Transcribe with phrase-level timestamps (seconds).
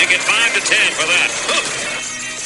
[0.00, 0.06] Stastny.
[0.06, 1.30] He get five to ten for that.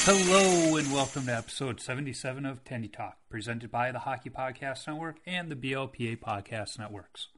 [0.05, 5.17] Hello and welcome to episode 77 of Tendy Talk, presented by the Hockey Podcast Network
[5.27, 7.29] and the BLPA Podcast Networks.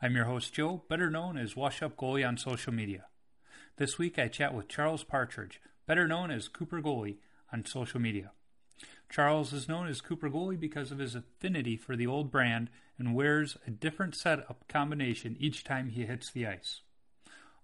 [0.00, 3.06] I'm your host, Joe, better known as Wash Up Goalie on social media.
[3.76, 7.18] This week I chat with Charles Partridge, better known as Cooper Goalie
[7.52, 8.32] on social media.
[9.08, 13.14] Charles is known as Cooper Goalie because of his affinity for the old brand and
[13.14, 16.82] wears a different setup combination each time he hits the ice.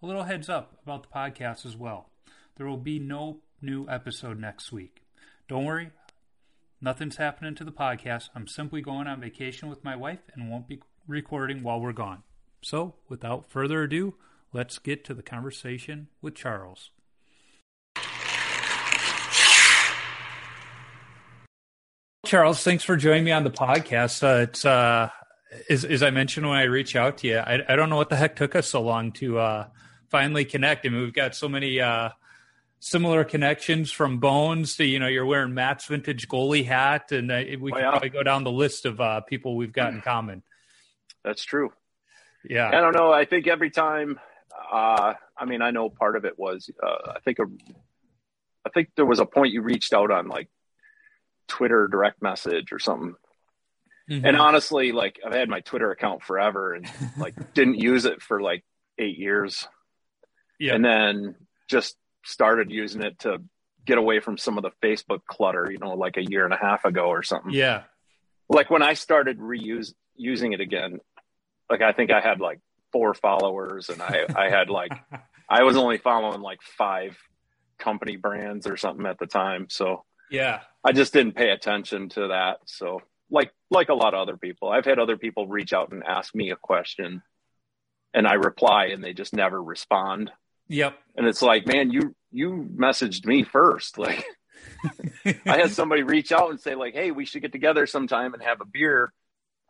[0.01, 2.11] A little heads up about the podcast as well.
[2.57, 5.03] There will be no new episode next week.
[5.49, 5.91] Don't worry,
[6.81, 8.29] nothing's happening to the podcast.
[8.33, 12.23] I'm simply going on vacation with my wife and won't be recording while we're gone.
[12.63, 14.15] So, without further ado,
[14.53, 16.91] let's get to the conversation with Charles.
[22.25, 24.23] Charles, thanks for joining me on the podcast.
[24.23, 25.11] Uh, it's uh,
[25.69, 28.11] as, as, I mentioned when I reached out to you, I, I, don't know what
[28.11, 29.67] the heck took us so long to uh,
[30.09, 30.87] finally connect.
[30.87, 32.11] I mean, we've got so many uh,
[32.81, 37.43] similar connections from Bones to you know you're wearing Matt's vintage goalie hat, and uh,
[37.61, 37.91] we oh, can yeah.
[37.91, 40.43] probably go down the list of uh, people we've got in common.
[41.25, 41.73] That's true.
[42.49, 43.13] Yeah, I don't know.
[43.13, 44.19] I think every time
[44.71, 47.45] uh, I mean, I know part of it was, uh, I think, a,
[48.65, 50.49] I think there was a point you reached out on like
[51.47, 53.15] Twitter direct message or something.
[54.11, 54.27] Mm-hmm.
[54.27, 58.41] And honestly, like I've had my Twitter account forever and like didn't use it for
[58.41, 58.65] like
[58.99, 59.67] eight years.
[60.59, 60.75] Yeah.
[60.75, 61.35] And then
[61.69, 63.43] just started using it to
[63.85, 66.59] get away from some of the Facebook clutter, you know, like a year and a
[66.59, 67.53] half ago or something.
[67.53, 67.85] Yeah.
[68.49, 71.01] Like when I started reuse using it again,
[71.71, 72.61] like I think I had like
[72.93, 74.93] four followers and I, I had like,
[75.49, 77.17] I was only following like five
[77.79, 79.69] company brands or something at the time.
[79.71, 82.59] So yeah, I just didn't pay attention to that.
[82.67, 86.03] So like, like a lot of other people, I've had other people reach out and
[86.05, 87.23] ask me a question
[88.13, 90.31] and I reply and they just never respond.
[90.69, 90.99] Yep.
[91.17, 93.99] And it's like, man, you, you messaged me first.
[93.99, 94.25] Like
[95.25, 98.43] I had somebody reach out and say like, Hey, we should get together sometime and
[98.43, 99.13] have a beer.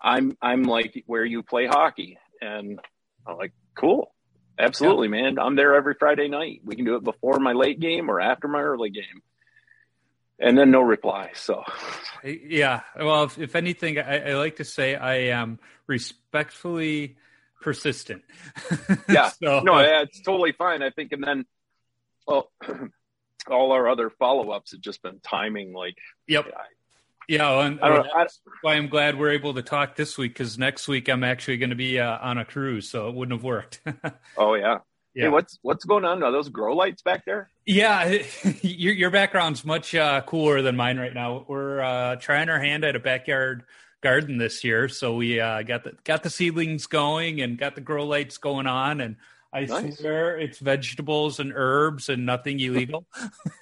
[0.00, 2.18] I'm, I'm like where you play hockey.
[2.40, 2.80] And
[3.26, 4.12] I'm like, cool.
[4.58, 5.22] Absolutely, yeah.
[5.22, 5.38] man.
[5.38, 6.62] I'm there every Friday night.
[6.64, 9.22] We can do it before my late game or after my early game.
[10.40, 11.30] And then no reply.
[11.34, 11.64] So,
[12.24, 12.82] yeah.
[12.96, 17.16] Well, if, if anything, I, I, like to say I am respectfully
[17.60, 18.22] persistent.
[19.08, 19.30] yeah.
[19.30, 20.82] so, no, yeah, it's totally fine.
[20.82, 21.46] I think, and then,
[22.26, 22.50] well,
[23.50, 25.72] all our other follow ups have just been timing.
[25.72, 26.46] Like, yep.
[26.48, 26.62] Yeah,
[27.28, 31.10] yeah, and that's why I'm glad we're able to talk this week because next week
[31.10, 33.82] I'm actually going to be uh, on a cruise, so it wouldn't have worked.
[34.38, 34.78] oh yeah.
[35.14, 35.24] Yeah.
[35.24, 36.22] Hey, what's what's going on?
[36.22, 37.50] Are those grow lights back there?
[37.66, 38.18] Yeah,
[38.62, 41.44] your your background's much uh, cooler than mine right now.
[41.46, 43.64] We're uh, trying our hand at a backyard
[44.00, 47.80] garden this year, so we uh, got the got the seedlings going and got the
[47.80, 49.16] grow lights going on, and
[49.52, 49.98] I nice.
[49.98, 53.06] swear it's vegetables and herbs and nothing illegal.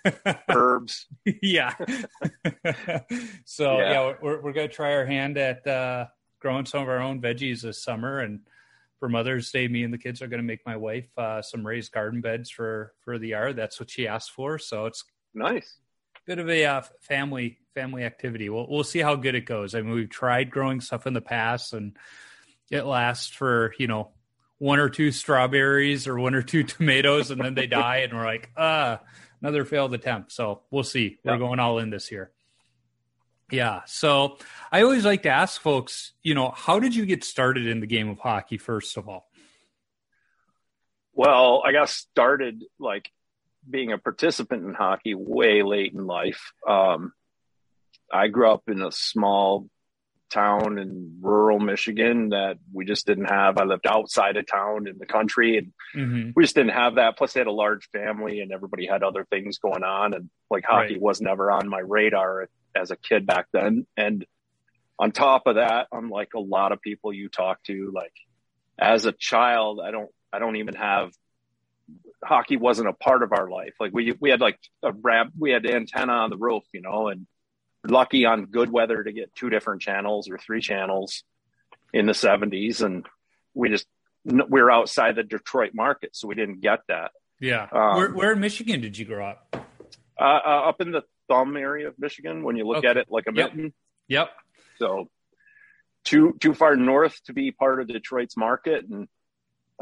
[0.48, 1.06] herbs.
[1.42, 1.74] yeah.
[3.44, 6.06] so yeah, yeah we're we're gonna try our hand at uh,
[6.40, 8.40] growing some of our own veggies this summer, and
[8.98, 11.92] for Mother's Day, me and the kids are gonna make my wife uh, some raised
[11.92, 13.56] garden beds for for the yard.
[13.56, 15.04] That's what she asked for, so it's
[15.34, 15.76] nice.
[16.26, 18.48] Bit of a uh, family family activity.
[18.48, 19.74] We'll we'll see how good it goes.
[19.74, 21.96] I mean, we've tried growing stuff in the past, and
[22.70, 24.10] it lasts for you know
[24.58, 28.24] one or two strawberries or one or two tomatoes and then they die and we're
[28.24, 28.98] like ah
[29.42, 32.32] another failed attempt so we'll see we're going all in this year
[33.50, 33.82] Yeah.
[33.86, 34.38] So
[34.72, 37.86] I always like to ask folks, you know, how did you get started in the
[37.86, 39.28] game of hockey, first of all?
[41.12, 43.10] Well, I got started like
[43.68, 46.52] being a participant in hockey way late in life.
[46.66, 47.12] Um,
[48.16, 49.68] I grew up in a small
[50.30, 53.58] town in rural Michigan that we just didn't have.
[53.58, 56.30] I lived outside of town in the country and mm-hmm.
[56.34, 57.16] we just didn't have that.
[57.16, 60.14] Plus, I had a large family and everybody had other things going on.
[60.14, 61.02] And like hockey right.
[61.02, 63.86] was never on my radar as a kid back then.
[63.96, 64.26] And
[64.98, 68.14] on top of that, unlike a lot of people you talk to, like
[68.78, 71.12] as a child, I don't, I don't even have
[72.24, 73.74] hockey wasn't a part of our life.
[73.78, 77.08] Like we, we had like a wrap, we had antenna on the roof, you know,
[77.08, 77.26] and
[77.84, 81.22] lucky on good weather to get two different channels or three channels
[81.92, 83.06] in the 70s and
[83.54, 83.86] we just
[84.24, 87.12] we were outside the detroit market so we didn't get that.
[87.40, 87.68] Yeah.
[87.70, 89.56] Um, where, where, in michigan did you grow up?
[90.18, 92.88] Uh, uh, up in the thumb area of michigan when you look okay.
[92.88, 93.54] at it like a yep.
[93.54, 93.72] mitten
[94.08, 94.30] yep.
[94.78, 95.08] So
[96.04, 99.08] too too far north to be part of detroit's market and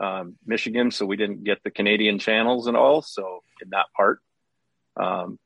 [0.01, 4.21] um, michigan so we didn't get the canadian channels and all so in that part.
[4.97, 5.39] Um,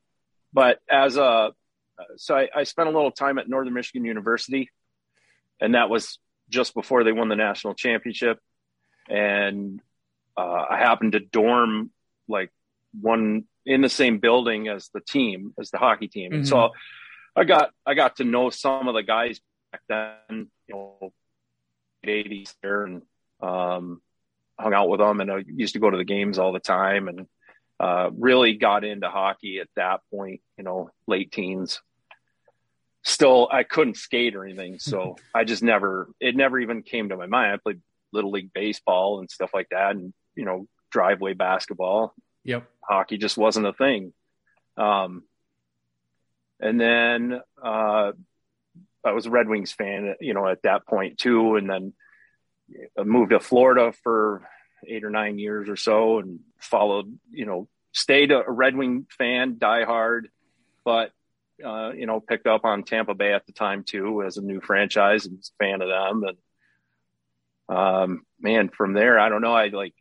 [0.53, 1.51] but as a
[2.17, 4.69] so I, I, spent a little time at Northern Michigan University,
[5.59, 6.19] and that was
[6.49, 8.39] just before they won the national championship.
[9.09, 9.81] And
[10.37, 11.91] uh, I happened to dorm
[12.27, 12.51] like
[12.99, 16.31] one in the same building as the team, as the hockey team.
[16.31, 16.39] Mm-hmm.
[16.39, 16.71] And so
[17.35, 19.39] I got I got to know some of the guys
[19.71, 21.13] back then, you know,
[22.05, 23.01] 80s there, and
[23.41, 24.01] um,
[24.59, 25.21] hung out with them.
[25.21, 27.27] And I used to go to the games all the time, and
[27.79, 31.79] uh, really got into hockey at that point, you know, late teens
[33.03, 37.17] still I couldn't skate or anything, so I just never it never even came to
[37.17, 37.53] my mind.
[37.53, 37.81] I played
[38.11, 42.13] little league baseball and stuff like that, and you know driveway basketball.
[42.43, 44.13] Yep, hockey just wasn't a thing.
[44.77, 45.23] Um,
[46.59, 48.11] and then uh,
[49.03, 51.93] I was a Red Wings fan, you know, at that point too, and then
[52.97, 54.47] I moved to Florida for
[54.87, 59.57] eight or nine years or so, and followed, you know, stayed a Red Wing fan,
[59.57, 60.29] die hard,
[60.83, 61.11] but
[61.63, 64.61] uh, you know, picked up on Tampa Bay at the time too as a new
[64.61, 66.23] franchise and was a fan of them.
[67.69, 69.53] And um, man, from there, I don't know.
[69.53, 69.93] I like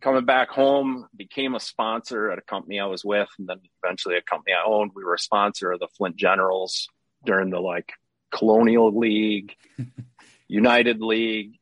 [0.00, 4.16] coming back home, became a sponsor at a company I was with, and then eventually
[4.16, 4.92] a company I owned.
[4.94, 6.88] We were a sponsor of the Flint Generals
[7.24, 7.92] during the like
[8.30, 9.56] Colonial League,
[10.48, 11.58] United League,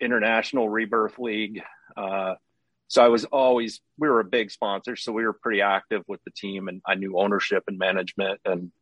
[0.00, 1.62] International Rebirth League.
[1.96, 2.34] Uh,
[2.88, 6.24] so I was always we were a big sponsor, so we were pretty active with
[6.24, 8.40] the team, and I knew ownership and management.
[8.46, 8.72] And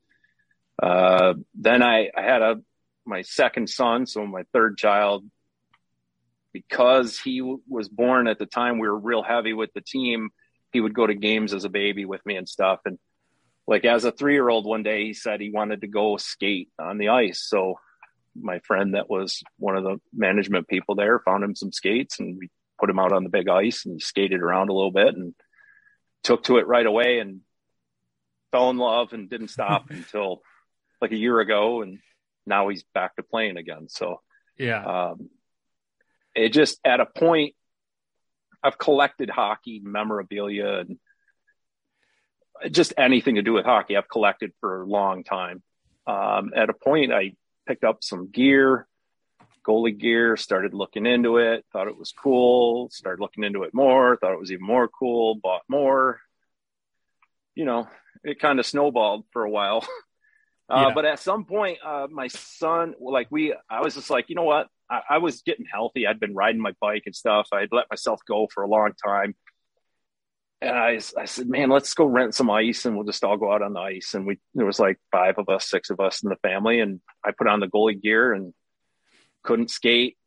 [0.81, 2.57] uh, then I, I had a
[3.05, 5.25] my second son, so my third child,
[6.53, 10.31] because he w- was born at the time we were real heavy with the team.
[10.73, 12.99] He would go to games as a baby with me and stuff, and
[13.67, 16.69] like as a three year old, one day he said he wanted to go skate
[16.79, 17.43] on the ice.
[17.45, 17.81] So
[18.41, 22.39] my friend that was one of the management people there found him some skates, and
[22.39, 25.35] we put him out on the big ice and skated around a little bit and
[26.23, 27.41] took to it right away and
[28.53, 30.43] fell in love and didn't stop until
[31.01, 31.99] like a year ago and
[32.47, 33.89] now he's back to playing again.
[33.89, 34.21] So
[34.59, 34.85] yeah.
[34.85, 35.31] um,
[36.35, 37.55] it just at a point
[38.63, 40.99] i've collected hockey memorabilia and
[42.71, 43.97] just anything to do with hockey.
[43.97, 45.63] I've collected for a long time.
[46.07, 47.33] Um, at a point i
[47.67, 48.87] picked up some gear
[49.67, 54.17] goalie gear, started looking into it, thought it was cool, started looking into it more,
[54.17, 56.21] thought it was even more cool, bought more.
[57.55, 57.89] You know,
[58.23, 59.87] it kind of snowballed for a while.
[60.69, 60.95] Uh, yeah.
[60.95, 64.43] But at some point, uh, my son, like we, I was just like, you know
[64.43, 64.67] what?
[64.91, 66.09] I, I, was getting healthy.
[66.09, 67.47] I'd been riding my bike and stuff.
[67.53, 69.37] I'd let myself go for a long time.
[70.61, 73.53] And I, I said, man, let's go rent some ice and we'll just all go
[73.53, 74.15] out on the ice.
[74.15, 76.81] And we, there was like five of us, six of us in the family.
[76.81, 78.53] And I put on the goalie gear and
[79.47, 80.19] couldn't skate,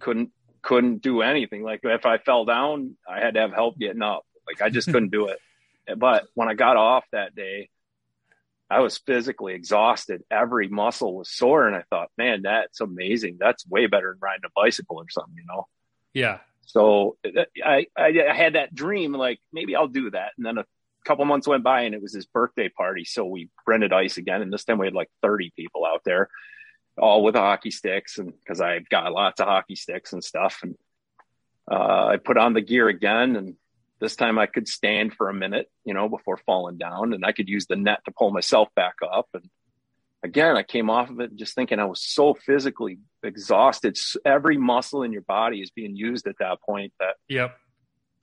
[0.00, 1.62] couldn't couldn't do anything.
[1.62, 4.24] Like if I fell down, I had to have help getting up.
[4.46, 5.38] Like I just couldn't do it.
[5.98, 7.68] But when I got off that day,
[8.70, 10.22] I was physically exhausted.
[10.30, 13.36] Every muscle was sore, and I thought, man, that's amazing.
[13.38, 15.66] That's way better than riding a bicycle or something, you know?
[16.14, 16.38] Yeah.
[16.62, 17.18] So
[17.62, 20.32] I, I, had that dream, like maybe I'll do that.
[20.38, 20.64] And then a
[21.04, 24.40] couple months went by, and it was his birthday party, so we rented ice again.
[24.40, 26.30] And this time we had like thirty people out there
[26.98, 30.60] all with hockey sticks and because I've got lots of hockey sticks and stuff.
[30.62, 30.76] And
[31.70, 33.56] uh, I put on the gear again and
[34.00, 37.32] this time I could stand for a minute, you know, before falling down and I
[37.32, 39.28] could use the net to pull myself back up.
[39.34, 39.48] And
[40.22, 43.98] again, I came off of it just thinking I was so physically exhausted.
[44.24, 47.56] Every muscle in your body is being used at that point that yep.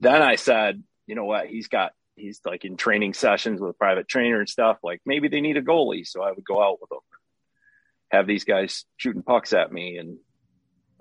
[0.02, 1.48] Then I said, you know what?
[1.48, 4.78] He's got he's like in training sessions with a private trainer and stuff.
[4.84, 7.00] Like maybe they need a goalie, so I would go out with them,
[8.12, 10.18] have these guys shooting pucks at me, and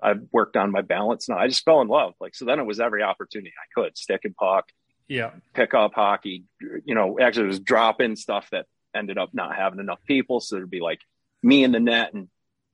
[0.01, 1.27] I worked on my balance.
[1.29, 2.13] Now I just fell in love.
[2.19, 4.65] Like so, then it was every opportunity I could stick and puck,
[5.07, 5.31] Yeah.
[5.53, 6.45] pick up hockey.
[6.85, 8.65] You know, actually, it was drop in stuff that
[8.95, 10.99] ended up not having enough people, so there'd be like
[11.43, 12.27] me in the net and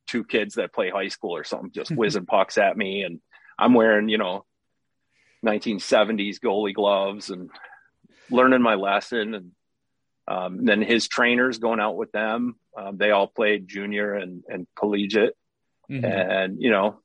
[0.07, 3.19] two kids that play high school or something just whizzing pucks at me, and
[3.59, 4.45] I'm wearing you know
[5.45, 7.49] 1970s goalie gloves and
[8.31, 9.51] learning my lesson and
[10.27, 14.67] um, then his trainers going out with them um, they all played junior and, and
[14.77, 15.33] collegiate
[15.89, 16.03] Mhm.
[16.03, 16.99] and you know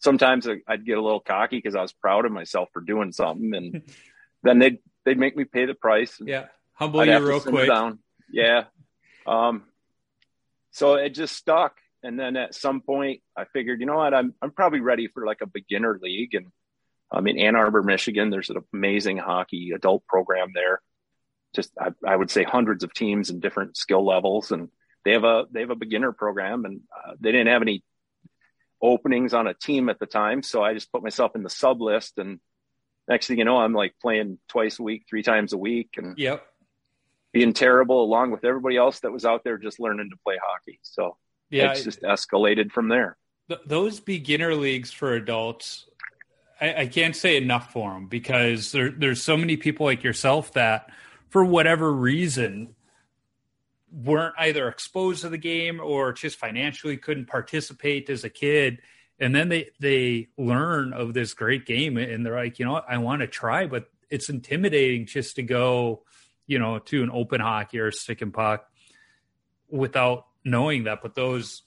[0.00, 3.54] sometimes i'd get a little cocky because i was proud of myself for doing something
[3.54, 3.82] and
[4.42, 6.46] then they'd they'd make me pay the price Yeah.
[6.74, 7.68] Humble I'd you real quick.
[7.68, 7.98] down.
[8.32, 8.64] yeah
[9.26, 9.64] um
[10.70, 14.34] so it just stuck and then at some point i figured you know what i'm
[14.40, 16.46] i'm probably ready for like a beginner league and
[17.14, 20.80] um, in Ann Arbor, Michigan, there's an amazing hockey adult program there.
[21.54, 24.70] Just I, I would say hundreds of teams and different skill levels, and
[25.04, 27.82] they have a they have a beginner program, and uh, they didn't have any
[28.80, 31.80] openings on a team at the time, so I just put myself in the sub
[31.80, 32.40] list, and
[33.08, 36.18] next thing you know, I'm like playing twice a week, three times a week, and
[36.18, 36.44] Yep.
[37.32, 40.80] being terrible along with everybody else that was out there just learning to play hockey.
[40.82, 41.16] So
[41.50, 41.70] Yeah.
[41.72, 43.16] it's just escalated from there.
[43.48, 45.86] Th- those beginner leagues for adults,
[46.60, 50.52] I, I can't say enough for them because there, there's so many people like yourself
[50.54, 50.90] that,
[51.28, 52.74] for whatever reason,
[53.92, 58.78] weren't either exposed to the game or just financially couldn't participate as a kid.
[59.20, 62.86] And then they they learn of this great game and they're like, you know what,
[62.88, 66.02] I want to try, but it's intimidating just to go,
[66.46, 68.68] you know, to an open hockey or stick and puck
[69.68, 71.02] without knowing that.
[71.02, 71.62] But those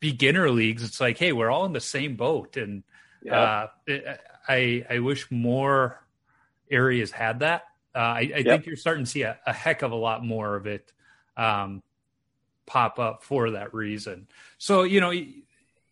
[0.00, 2.82] beginner leagues, it's like, hey, we're all in the same boat, and
[3.22, 3.40] Yeah.
[3.40, 6.04] uh, it, I I wish more
[6.70, 7.62] areas had that.
[7.94, 10.56] Uh, I, I think you're starting to see a, a heck of a lot more
[10.56, 10.92] of it
[11.36, 11.82] um,
[12.66, 14.26] pop up for that reason.
[14.58, 15.42] So you know, you,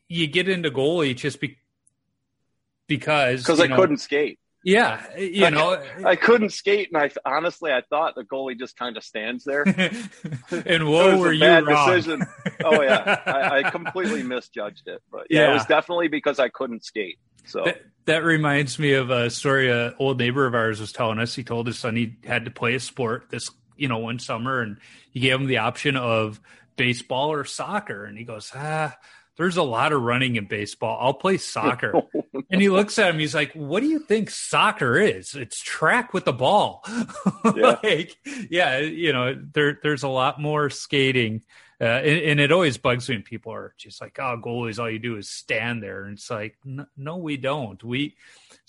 [0.08, 1.56] you get into goalie just be,
[2.86, 4.38] because because I know- couldn't skate.
[4.62, 8.98] Yeah, you know, I couldn't skate, and I honestly I thought the goalie just kind
[8.98, 9.62] of stands there.
[10.66, 11.88] and whoa, were you bad wrong?
[11.96, 12.22] decision.
[12.62, 15.00] Oh yeah, I, I completely misjudged it.
[15.10, 15.50] But yeah, Yeah.
[15.52, 17.18] it was definitely because I couldn't skate.
[17.46, 21.18] So That, that reminds me of a story a old neighbor of ours was telling
[21.20, 21.34] us.
[21.34, 24.60] He told his son he had to play a sport this, you know, one summer,
[24.60, 24.76] and
[25.10, 26.40] he gave him the option of
[26.76, 28.04] baseball or soccer.
[28.04, 28.96] And he goes, ah,
[29.36, 30.98] there's a lot of running in baseball.
[31.00, 31.94] I'll play soccer.
[32.50, 33.18] and he looks at him.
[33.18, 35.34] He's like, "What do you think soccer is?
[35.34, 36.84] It's track with the ball."
[37.56, 37.76] Yeah.
[37.82, 38.16] like,
[38.50, 41.40] yeah, you know, there there's a lot more skating.
[41.80, 44.90] Uh, and, and it always bugs me when people are just like, "Oh, goalies, all
[44.90, 47.82] you do is stand there." And it's like, "N- no, we don't.
[47.82, 48.16] We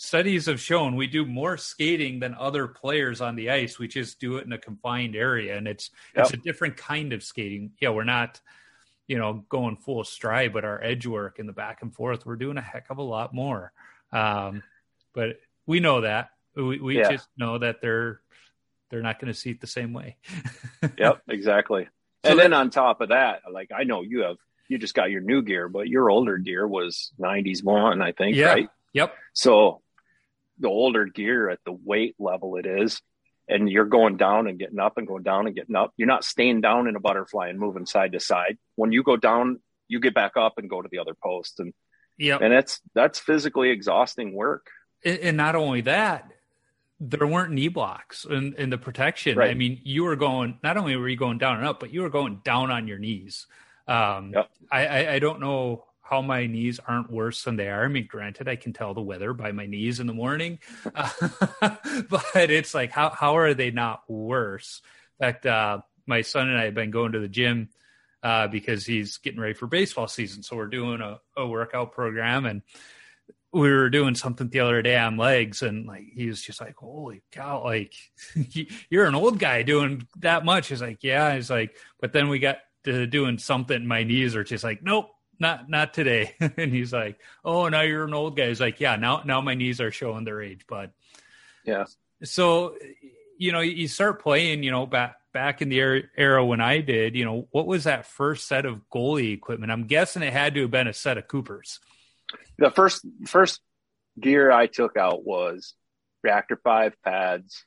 [0.01, 3.77] studies have shown we do more skating than other players on the ice.
[3.77, 7.23] We just do it in a confined area, and it's it's a different kind of
[7.23, 7.73] skating.
[7.79, 8.41] Yeah, we're not,
[9.07, 12.35] you know, going full stride, but our edge work and the back and forth, we're
[12.35, 13.73] doing a heck of a lot more.
[14.11, 14.63] Um,
[15.13, 17.11] but we know that we, we Yeah.
[17.11, 18.21] just know that they're
[18.89, 20.17] they're not going to see it the same way.
[20.97, 21.87] yep, exactly.
[22.25, 25.11] So and then on top of that, like I know you have you just got
[25.11, 28.47] your new gear, but your older gear was '90s one, I think, Yeah.
[28.47, 28.69] right?
[28.93, 29.13] Yep.
[29.33, 29.81] So
[30.61, 33.01] the older gear at the weight level it is,
[33.47, 35.91] and you're going down and getting up and going down and getting up.
[35.97, 38.57] You're not staying down in a butterfly and moving side to side.
[38.75, 41.73] When you go down, you get back up and go to the other post, and
[42.17, 44.67] yeah, and that's that's physically exhausting work.
[45.03, 46.29] and, and not only that,
[46.99, 49.37] there weren't knee blocks in, in the protection.
[49.37, 49.49] Right.
[49.49, 52.03] I mean, you were going not only were you going down and up, but you
[52.03, 53.47] were going down on your knees.
[53.87, 54.49] Um, Yep.
[54.71, 57.85] I, I, I don't know how my knees aren't worse than they are.
[57.85, 60.59] I mean, granted, I can tell the weather by my knees in the morning,
[60.93, 61.09] uh,
[62.09, 64.81] but it's like how how are they not worse?
[65.19, 67.69] In fact, uh, my son and I have been going to the gym
[68.23, 70.43] uh, because he's getting ready for baseball season.
[70.43, 72.61] So we're doing a, a workout program and
[73.53, 76.75] we were doing something the other day on legs and like he was just like
[76.75, 77.93] holy cow like
[78.89, 82.39] you're an old guy doing that much he's like yeah he's like but then we
[82.39, 85.09] got to doing something my knees are just like nope
[85.41, 86.35] not not today.
[86.39, 88.47] And he's like oh now you're an old guy.
[88.47, 90.91] He's like yeah now now my knees are showing their age but
[91.65, 91.85] Yeah,
[92.23, 92.75] so
[93.37, 97.15] you know you start playing you know back back in the era, when i did
[97.15, 99.71] you know what was that first set of goalie equipment?
[99.71, 101.79] I'm guessing it had to have been a set of coopers.
[102.57, 103.61] The first first
[104.19, 105.73] gear I took out was
[106.23, 107.65] Reactor Five pads,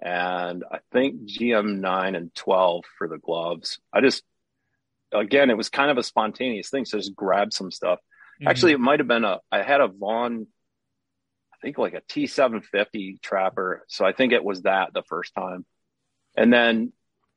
[0.00, 3.78] and I think GM nine and twelve for the gloves.
[3.92, 4.24] I just
[5.12, 7.98] again, it was kind of a spontaneous thing, so just grab some stuff.
[8.46, 9.40] Actually, it might have been a.
[9.52, 10.46] I had a Vaughn.
[11.52, 13.84] I think like a T750 trapper.
[13.88, 15.66] So I think it was that the first time.
[16.36, 16.92] And then,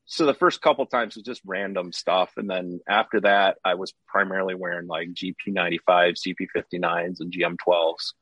[0.05, 2.31] so the first couple times was just random stuff.
[2.37, 8.13] And then after that, I was primarily wearing like GP95s, GP59s, and GM12s.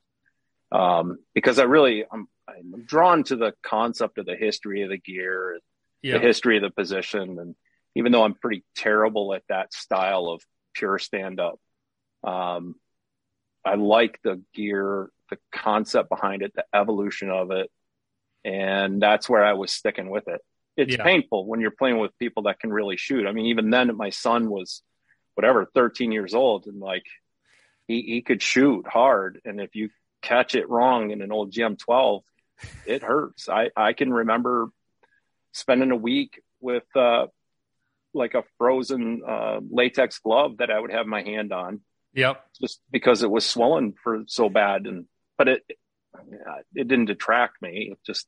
[0.72, 4.98] Um, because I really, I'm, I'm drawn to the concept of the history of the
[4.98, 5.60] gear,
[6.02, 6.14] yeah.
[6.14, 7.38] the history of the position.
[7.40, 7.56] And
[7.96, 10.42] even though I'm pretty terrible at that style of
[10.74, 11.60] pure stand up,
[12.24, 12.76] um,
[13.66, 17.70] I like the gear, the concept behind it, the evolution of it.
[18.44, 20.42] And that's where I was sticking with it.
[20.78, 21.04] It's yeah.
[21.04, 23.28] painful when you're playing with people that can really shoot.
[23.28, 24.82] I mean, even then, my son was
[25.36, 27.06] whatever, 13 years old, and like
[27.88, 29.42] he, he could shoot hard.
[29.46, 29.90] And if you
[30.22, 32.22] catch it wrong in an old GM12,
[32.86, 33.50] it hurts.
[33.50, 34.70] I, I can remember
[35.52, 37.28] spending a week with uh,
[38.14, 41.82] like a frozen uh, latex glove that I would have my hand on
[42.14, 42.44] Yep.
[42.60, 45.06] Just because it was swollen for so bad, and
[45.38, 45.64] but it
[46.76, 47.90] it didn't detract me.
[47.92, 48.28] It just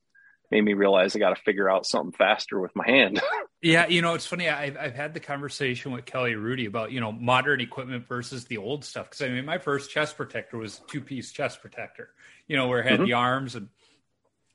[0.52, 3.22] made me realize I got to figure out something faster with my hand.
[3.62, 4.48] yeah, you know, it's funny.
[4.50, 8.58] I've I've had the conversation with Kelly Rudy about you know modern equipment versus the
[8.58, 9.10] old stuff.
[9.10, 12.10] Because I mean, my first chest protector was two piece chest protector.
[12.48, 13.06] You know, where it had mm-hmm.
[13.06, 13.68] the arms and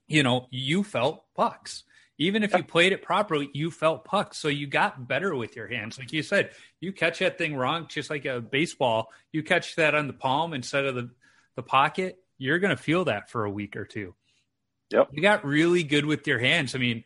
[0.06, 1.84] you know you felt pucks
[2.18, 4.38] even if you played it properly, you felt pucks.
[4.38, 5.98] So you got better with your hands.
[5.98, 9.94] Like you said, you catch that thing wrong, just like a baseball, you catch that
[9.94, 11.10] on the palm instead of the,
[11.54, 14.14] the pocket, you're going to feel that for a week or two.
[14.90, 15.10] Yep.
[15.12, 16.74] You got really good with your hands.
[16.74, 17.04] I mean,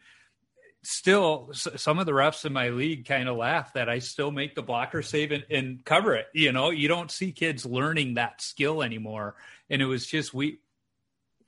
[0.83, 4.55] still, some of the refs in my league kind of laugh that I still make
[4.55, 6.27] the blocker save and, and cover it.
[6.33, 9.35] You know, you don't see kids learning that skill anymore.
[9.69, 10.61] And it was just, we,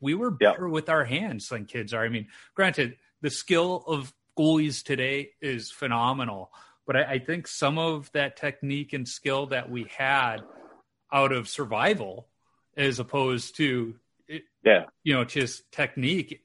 [0.01, 0.73] we were better yep.
[0.73, 2.05] with our hands than kids are.
[2.05, 6.53] I mean, granted, the skill of goalies today is phenomenal.
[6.87, 10.43] But I, I, think some of that technique and skill that we had
[11.11, 12.29] out of survival,
[12.77, 13.95] as opposed to,
[14.63, 16.43] yeah, you know, just technique.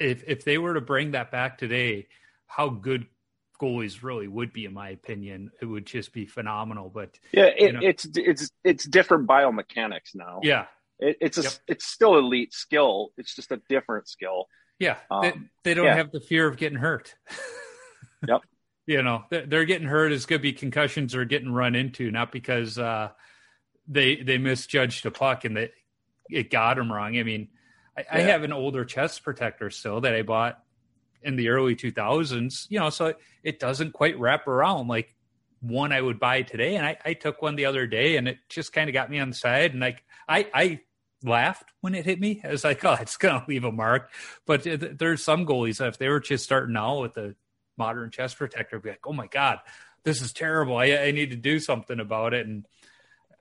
[0.00, 2.06] If if they were to bring that back today,
[2.46, 3.06] how good
[3.60, 6.88] goalies really would be, in my opinion, it would just be phenomenal.
[6.88, 10.40] But yeah, it, you know, it's it's it's different biomechanics now.
[10.42, 10.64] Yeah,
[10.98, 11.52] it, it's a yep.
[11.68, 13.10] it's still elite skill.
[13.18, 14.46] It's just a different skill.
[14.78, 15.32] Yeah, um, they,
[15.64, 15.96] they, don't yeah.
[15.96, 17.14] have the fear of getting hurt.
[18.28, 18.42] yep.
[18.86, 22.30] You know, they're getting hurt is going to be concussions or getting run into, not
[22.30, 23.10] because uh,
[23.88, 25.72] they they misjudged a puck and that
[26.30, 27.18] it got them wrong.
[27.18, 27.48] I mean,
[27.96, 28.06] I, yeah.
[28.12, 30.62] I have an older chest protector still that I bought
[31.22, 32.66] in the early 2000s.
[32.68, 35.14] You know, so it doesn't quite wrap around like
[35.60, 36.76] one I would buy today.
[36.76, 39.18] And I, I took one the other day, and it just kind of got me
[39.18, 39.72] on the side.
[39.72, 40.80] And like I I
[41.22, 42.40] laughed when it hit me.
[42.44, 44.10] I was like, oh, it's going to leave a mark.
[44.46, 44.66] But
[44.98, 47.34] there's some goalies that if they were just starting out with a
[47.76, 49.58] modern chest protector, be like, oh my God,
[50.04, 50.76] this is terrible.
[50.76, 52.46] I, I need to do something about it.
[52.46, 52.66] And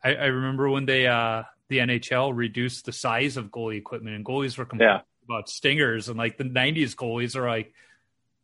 [0.03, 4.25] I, I remember when they, uh, the NHL reduced the size of goalie equipment and
[4.25, 5.35] goalies were complaining yeah.
[5.35, 7.73] about stingers and like the 90s goalies are like,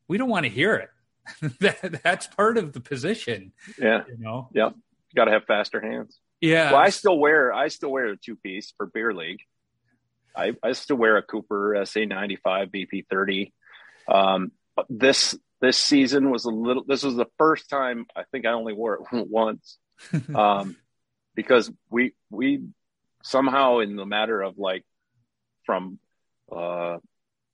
[0.07, 0.89] we don't want to hear it.
[1.59, 3.53] that, that's part of the position.
[3.79, 4.03] Yeah.
[4.07, 4.49] You know?
[4.53, 4.73] Yep.
[4.75, 6.19] You got to have faster hands.
[6.41, 6.71] Yeah.
[6.71, 9.41] Well, I still wear I still wear a two piece for beer league.
[10.35, 13.53] I, I still wear a Cooper SA ninety five BP thirty.
[14.07, 14.51] Um,
[14.89, 16.83] this this season was a little.
[16.83, 19.77] This was the first time I think I only wore it once,
[20.35, 20.75] um,
[21.35, 22.63] because we we
[23.23, 24.83] somehow in the matter of like
[25.65, 25.99] from
[26.51, 26.97] uh,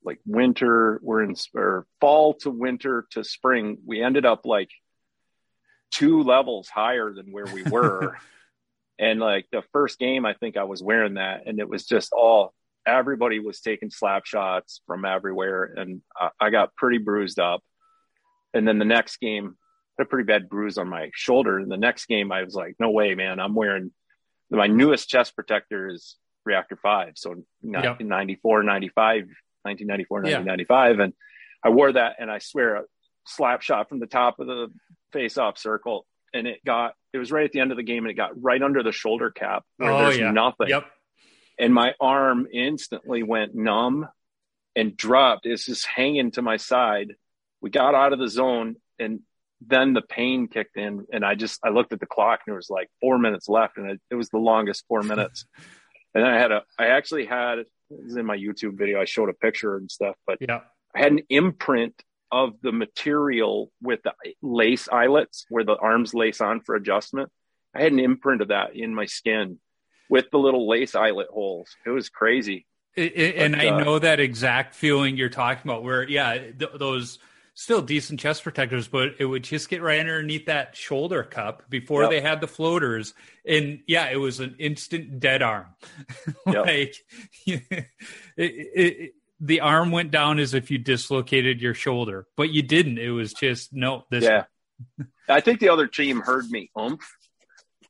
[0.03, 4.69] like winter we're in or fall to winter to spring we ended up like
[5.91, 8.17] two levels higher than where we were
[8.99, 12.13] And like the first game, I think I was wearing that, and it was just
[12.13, 12.53] all
[12.85, 17.61] everybody was taking slap shots from everywhere, and I, I got pretty bruised up.
[18.53, 19.55] And then the next game,
[19.99, 21.59] I had a pretty bad bruise on my shoulder.
[21.59, 23.91] And the next game, I was like, no way, man, I'm wearing
[24.49, 27.13] my newest chest protector is Reactor 5.
[27.15, 27.99] So yep.
[27.99, 29.15] 94, 95,
[29.63, 30.97] 1994, 1995.
[30.97, 31.03] Yeah.
[31.03, 31.13] And
[31.63, 32.83] I wore that, and I swear, a
[33.27, 34.69] slap shot from the top of the
[35.11, 38.05] face off circle and it got it was right at the end of the game
[38.05, 40.31] and it got right under the shoulder cap where oh, there's yeah.
[40.31, 40.69] nothing.
[40.69, 40.85] Yep.
[41.59, 44.07] And my arm instantly went numb
[44.75, 45.47] and dropped.
[45.47, 47.15] It's just hanging to my side.
[47.61, 49.21] We got out of the zone and
[49.65, 52.57] then the pain kicked in and I just I looked at the clock and there
[52.57, 55.45] was like four minutes left and it, it was the longest four minutes.
[56.13, 59.01] and then I had a I actually had it was in my YouTube video.
[59.01, 60.59] I showed a picture and stuff, but yeah.
[60.95, 61.95] I had an imprint
[62.31, 67.29] of the material with the lace eyelets where the arms lace on for adjustment.
[67.75, 69.59] I had an imprint of that in my skin
[70.09, 71.75] with the little lace eyelet holes.
[71.85, 72.65] It was crazy.
[72.95, 76.37] It, it, but, and I uh, know that exact feeling you're talking about where, yeah,
[76.37, 77.19] th- those
[77.53, 82.03] still decent chest protectors, but it would just get right underneath that shoulder cup before
[82.03, 82.11] Yep.
[82.11, 83.15] they had the floaters.
[83.47, 85.65] And yeah, it was an instant dead arm.
[86.45, 86.95] like
[87.47, 87.87] it,
[88.37, 92.97] it, the arm went down as if you dislocated your shoulder, but you didn't.
[92.97, 94.05] It was just no.
[94.09, 94.45] This Yeah.
[95.29, 97.07] I think the other team heard me oomph.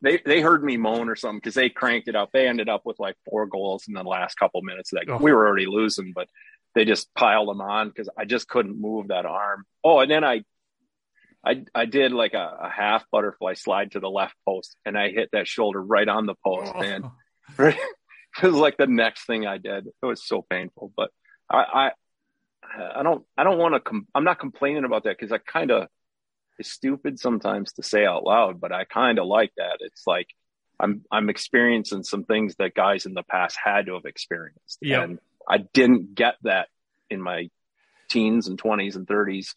[0.01, 2.29] They they heard me moan or something because they cranked it up.
[2.31, 4.93] They ended up with like four goals in the last couple minutes.
[4.93, 5.17] Like Oh.
[5.17, 6.27] we were already losing, but
[6.75, 9.65] they just piled them on because I just couldn't move that arm.
[9.83, 10.43] Oh, and then I,
[11.43, 15.09] I I did like a, a half butterfly slide to the left post, and I
[15.09, 17.09] hit that shoulder right on the post, man.
[17.59, 17.75] it
[18.43, 19.87] was like the next thing I did.
[19.87, 21.09] It was so painful, but
[21.49, 21.91] I
[22.73, 23.79] I, I don't I don't want to.
[23.79, 25.87] Com- I'm not complaining about that because I kind of
[26.59, 29.77] it's stupid sometimes to say out loud, but I kind of like that.
[29.81, 30.27] It's like
[30.79, 35.03] I'm I'm experiencing some things that guys in the past had to have experienced, Yep.
[35.03, 36.67] and I didn't get that
[37.09, 37.49] in my
[38.09, 39.53] teens and 20s and 30s.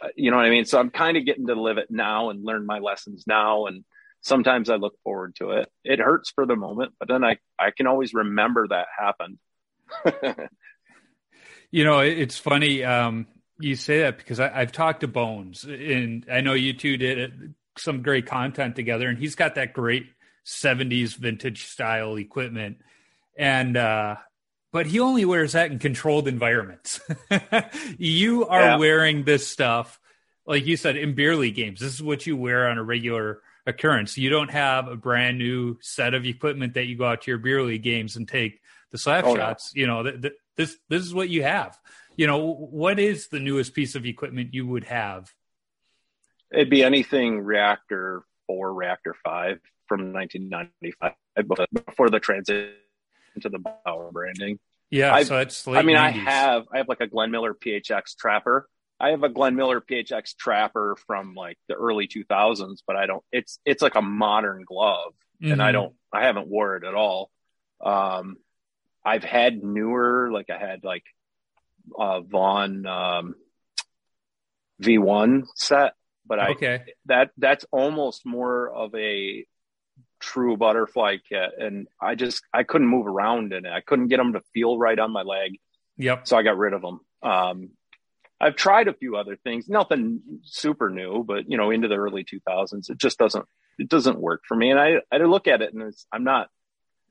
[0.00, 0.64] Uh, you know what I mean?
[0.64, 3.66] So I'm kind of getting to live it now and learn my lessons now.
[3.66, 3.84] And
[4.20, 5.68] sometimes I look forward to it.
[5.84, 9.38] It hurts for the moment, but then I, I can always remember that happened.
[11.72, 13.26] You know, it's funny um,
[13.58, 17.54] you say that because I, I've talked to Bones, and I know you two did
[17.78, 20.06] some great content together, and he's got that great
[20.46, 22.76] '70s vintage style equipment,
[23.38, 24.16] and uh,
[24.70, 27.00] but he only wears that in controlled environments.
[27.98, 28.76] you are Yeah.
[28.76, 29.98] wearing this stuff,
[30.46, 31.80] like you said, in beer league games.
[31.80, 34.18] This is what you wear on a regular occurrence.
[34.18, 37.38] You don't have a brand new set of equipment that you go out to your
[37.38, 39.72] beer league games and take the slap Oh, shots.
[39.74, 41.78] You know, th- th- this this is what you have.
[42.16, 45.32] You know, what is the newest piece of equipment you would have?
[46.52, 51.14] It'd be anything reactor four, reactor five from 1995
[51.86, 52.74] before the transition
[53.40, 54.58] to the Bauer branding.
[54.90, 58.14] Yeah, I've- so it's I mean, I have I have like a Glenn Miller PHX
[58.16, 58.68] trapper.
[59.00, 63.24] I have a Glenn Miller PHX trapper from like the early 2000s, but I don't.
[63.32, 65.72] It's it's like a modern glove, and I Mhm.
[65.72, 65.94] don't.
[66.12, 67.30] I haven't wore it at all.
[67.80, 68.36] Um,
[69.04, 71.04] I've had newer, like I had like
[71.98, 73.34] uh, Vaughn um,
[74.80, 75.94] V1 set,
[76.26, 76.82] but I Okay.
[77.06, 79.44] that that's almost more of a
[80.20, 83.72] true butterfly kit, and I just I couldn't move around in it.
[83.72, 85.58] I couldn't get them to feel right on my leg,
[85.98, 86.28] Yep.
[86.28, 87.00] so I got rid of them.
[87.22, 87.70] Um,
[88.40, 92.24] I've tried a few other things, nothing super new, but you know, into the early
[92.24, 93.44] 2000s, it just doesn't
[93.78, 94.70] it doesn't work for me.
[94.70, 96.48] And I I look at it and it's, I'm not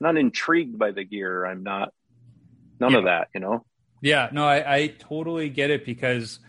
[0.01, 1.45] not intrigued by the gear.
[1.45, 1.93] I'm not
[2.79, 3.65] none of that, you know.
[4.01, 6.39] Yeah, no, I, I totally get it because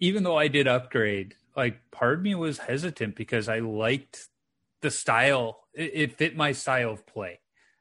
[0.00, 4.26] even though I did upgrade, like part of me was hesitant because I liked
[4.80, 5.60] the style.
[5.74, 7.40] It, it fit my style of play.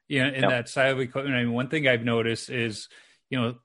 [0.09, 0.49] You know, in Yep.
[0.49, 1.35] that style of equipment.
[1.35, 2.89] I mean, one thing I've noticed is,
[3.29, 3.55] you know,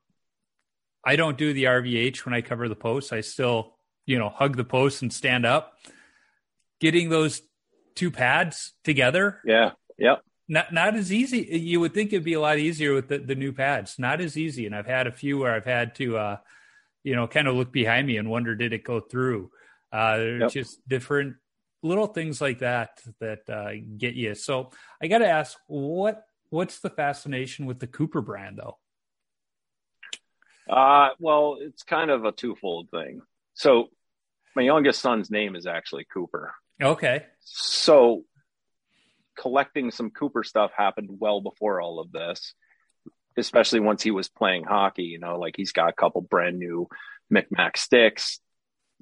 [1.04, 3.12] I don't do the RVH when I cover the posts.
[3.12, 5.72] I still, you know, hug the post and stand up.
[6.80, 7.40] Getting those
[7.94, 10.20] two pads together Yeah, yep.
[10.48, 11.38] Not not as easy.
[11.38, 13.98] You would think it'd be a lot easier with the, the new pads.
[13.98, 14.66] Not as easy.
[14.66, 16.36] And I've had a few where I've had to, uh,
[17.02, 19.50] you know, kind of look behind me and wonder did it go through.
[19.92, 20.50] Uh, Yep.
[20.50, 21.36] just different
[21.82, 24.34] little things like that that uh, get you.
[24.34, 28.78] So I got to ask, what what's the fascination with the Cooper brand though?
[30.68, 33.20] Uh, well, it's kind of a twofold thing.
[33.54, 33.88] So,
[34.56, 36.54] my youngest son's name is actually Cooper.
[36.80, 37.26] Okay.
[37.40, 38.24] So,
[39.36, 42.54] collecting some Cooper stuff happened well before all of this,
[43.36, 45.04] especially once he was playing hockey.
[45.04, 46.88] You know, like he's got a couple brand new
[47.30, 48.40] Micmac sticks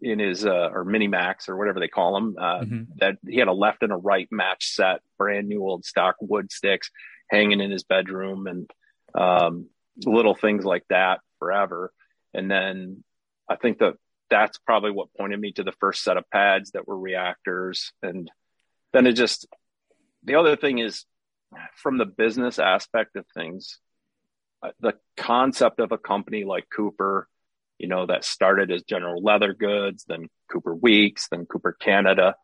[0.00, 2.36] in his, uh, or Mini Max or whatever they call them.
[2.38, 2.86] Uh, Mhm.
[2.96, 6.50] That he had a left and a right match set, brand new old stock wood
[6.50, 6.90] sticks
[7.30, 8.70] hanging in his bedroom and
[9.14, 9.68] um,
[10.04, 11.92] little things like that forever.
[12.34, 13.04] And then
[13.48, 13.94] I think that
[14.30, 17.92] that's probably what pointed me to the first set of pads that were reactors.
[18.02, 18.30] And
[18.92, 19.46] then it just,
[20.24, 21.04] the other thing is
[21.76, 23.78] from the business aspect of things,
[24.62, 27.28] uh, the concept of a company like Cooper,
[27.78, 32.37] you know, that started as General Leather Goods, then Cooper Weeks, then Cooper Canada,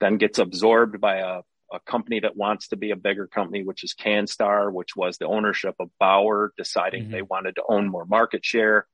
[0.00, 1.40] then gets absorbed by a,
[1.72, 5.26] a company that wants to be a bigger company, which is CanStar, which was the
[5.26, 7.10] ownership of Bauer deciding Mhm.
[7.10, 8.86] they wanted to own more market share.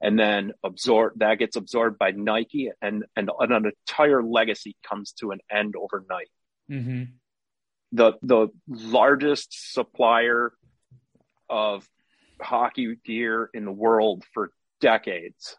[0.00, 5.30] And then absorb that gets absorbed by Nike and, and an entire legacy comes to
[5.30, 6.30] an end overnight
[6.70, 7.02] Mm-hmm.
[7.94, 10.52] The the largest supplier
[11.48, 11.88] of
[12.42, 15.56] hockey gear in the world for decades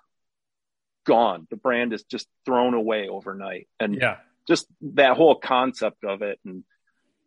[1.05, 4.17] gone the brand is just thrown away overnight and Yeah.
[4.47, 6.63] just that whole concept of it and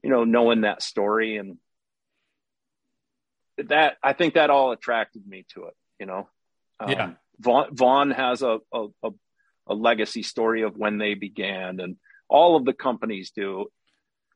[0.03, 1.57] you know knowing that story and
[3.57, 6.29] that i think that all attracted me to it you know
[6.81, 7.11] um, Yeah.
[7.41, 9.11] Vaughn, Vaughn has a, a, a,
[9.69, 11.97] a legacy story of when they began, and
[12.29, 13.67] all of the companies do.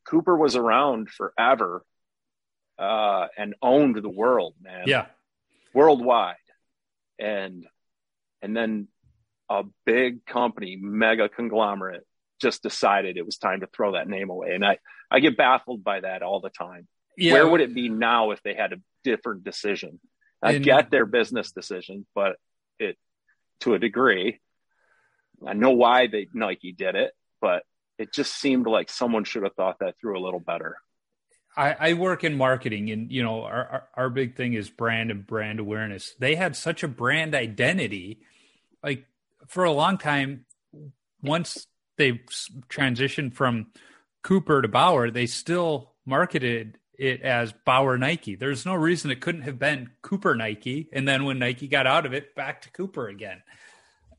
[0.04, 1.84] Cooper was around forever
[2.78, 4.84] uh, and owned the world, man.
[4.86, 5.06] Yeah,
[5.74, 6.36] worldwide,
[7.18, 7.66] and
[8.40, 8.88] and then
[9.48, 12.06] a big company, mega conglomerate,
[12.40, 14.78] just decided it was time to throw that name away, and I
[15.10, 16.88] I get baffled by that all the time.
[17.16, 17.34] Yeah.
[17.34, 20.00] Where would it be now if they had a different decision?
[20.42, 22.36] I and, get their business decision, but
[22.78, 22.96] it
[23.60, 24.40] to a degree,
[25.46, 27.62] I know why they Nike did it, but
[27.98, 30.76] it just seemed like someone should have thought that through a little better.
[31.56, 35.10] I, I work in marketing, and you know our, our, our big thing is brand
[35.10, 36.14] and brand awareness.
[36.18, 38.20] They had such a brand identity,
[38.82, 39.06] like
[39.48, 40.46] for a long time.
[41.22, 41.66] Once
[41.98, 42.12] they
[42.68, 43.66] transitioned from
[44.22, 48.34] Cooper to Bauer, they still marketed it as Bauer Nike.
[48.34, 52.06] There's no reason it couldn't have been Cooper Nike, and then when Nike got out
[52.06, 53.42] of it, back to Cooper again.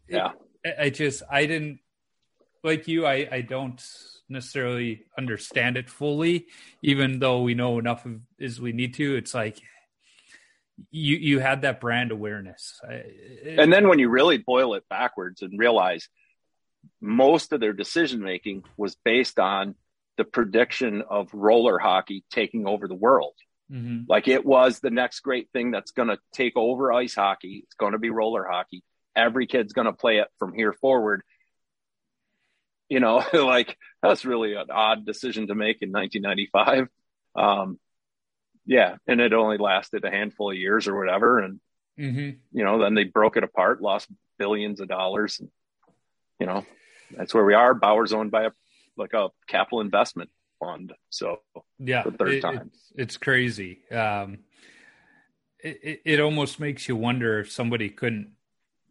[0.08, 0.34] Yeah,
[0.64, 1.80] it, I just I didn't
[2.64, 3.06] like you.
[3.06, 3.82] I I don't
[4.30, 6.48] necessarily understand it fully,
[6.82, 9.16] even though we know enough of, as we need to.
[9.16, 9.60] It's like
[10.92, 15.42] you you had that brand awareness, it, and then when you really boil it backwards
[15.42, 16.10] and realize
[17.02, 19.76] most of their decision making was based on
[20.18, 23.34] the prediction of roller hockey taking over the world.
[23.72, 24.02] Mm-hmm.
[24.08, 27.62] Like it was the next great thing that's going to take over ice hockey.
[27.64, 28.84] It's going to be roller hockey.
[29.16, 31.24] Every kid's going to play it from here forward
[32.90, 36.88] you know, like that's really an odd decision to make in 1995.
[37.36, 37.80] Um,
[38.66, 41.60] yeah, and it only lasted a handful of years or whatever, and
[42.00, 42.38] mm-hmm.
[42.58, 45.40] you know, then they broke it apart, lost billions of dollars.
[45.40, 45.50] And,
[46.40, 46.66] you know,
[47.16, 47.74] that's where we are.
[47.74, 48.52] Bauer's owned by a
[48.96, 50.94] like a capital investment fund.
[51.10, 51.40] So
[51.80, 53.80] yeah, the third it, time, it's, it's crazy.
[53.92, 54.40] Um,
[55.60, 58.32] it, it almost makes you wonder if somebody couldn't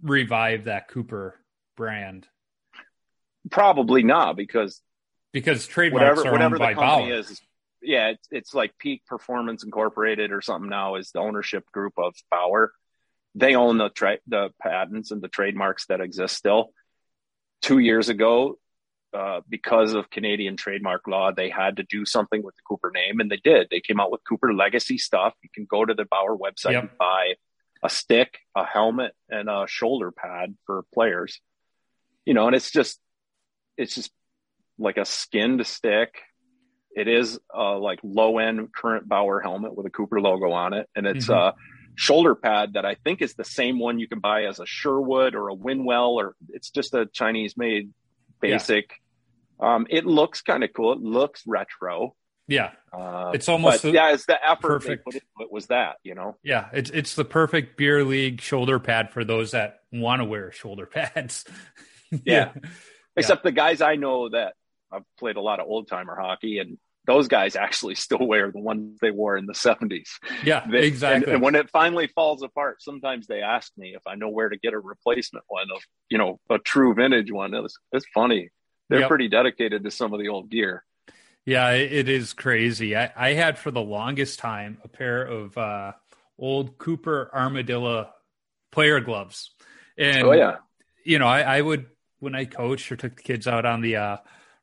[0.02, 1.36] revive that Cooper
[1.76, 2.26] brand
[3.50, 4.80] Probably not because
[5.32, 7.12] because trademarks whatever, are whatever owned by Bauer.
[7.12, 7.40] Is,
[7.80, 12.14] yeah, it's, it's like Peak Performance Incorporated or something now is the ownership group of
[12.30, 12.72] Bauer.
[13.34, 16.72] They own the tra- the patents and the trademarks that exist still.
[17.62, 18.58] Two years ago,
[19.14, 23.20] uh, because of Canadian trademark law, they had to do something with the Cooper name,
[23.20, 23.68] and they did.
[23.70, 25.34] They came out with Cooper Legacy stuff.
[25.42, 26.82] You can go to the Bauer website yep.
[26.84, 27.34] and buy
[27.82, 31.40] a stick, a helmet, and a shoulder pad for players.
[32.24, 33.00] You know, and it's just
[33.82, 34.12] it's just
[34.78, 36.14] like a skinned stick.
[36.94, 40.88] It is a like low end current Bauer helmet with a Cooper logo on it,
[40.94, 41.32] and it's mm-hmm.
[41.32, 41.54] a
[41.94, 45.34] shoulder pad that I think is the same one you can buy as a Sherwood
[45.34, 47.90] or a Winwell, or it's just a Chinese made
[48.40, 48.90] basic.
[49.60, 49.74] Yeah.
[49.74, 50.92] Um, it looks kind of cool.
[50.92, 52.14] It looks retro.
[52.48, 54.12] Yeah, uh, it's almost the, yeah.
[54.12, 55.04] It's the effort perfect.
[55.04, 56.36] they put into it was that you know.
[56.42, 60.52] Yeah, it's it's the perfect beer league shoulder pad for those that want to wear
[60.52, 61.44] shoulder pads.
[62.10, 62.18] yeah.
[62.24, 62.52] yeah.
[63.16, 63.50] Except yeah.
[63.50, 64.54] the guys I know that
[64.90, 68.60] I've played a lot of old timer hockey, and those guys actually still wear the
[68.60, 70.08] ones they wore in the 70s.
[70.44, 71.24] Yeah, they, exactly.
[71.24, 74.48] And, and, when it finally falls apart, sometimes they ask me if I know where
[74.48, 77.54] to get a replacement one of, you know, a true vintage one.
[77.54, 78.50] It's, it's funny.
[78.88, 79.08] They're yep.
[79.08, 80.84] pretty dedicated to some of the old gear.
[81.44, 82.96] Yeah, it is crazy.
[82.96, 85.92] I, I had for the longest time a pair of uh,
[86.38, 88.10] old Cooper Armadillo
[88.70, 89.50] player gloves.
[89.98, 90.56] And, oh, yeah.
[91.04, 91.86] You know, I, I would
[92.22, 94.16] when I coached or took the kids out on the uh,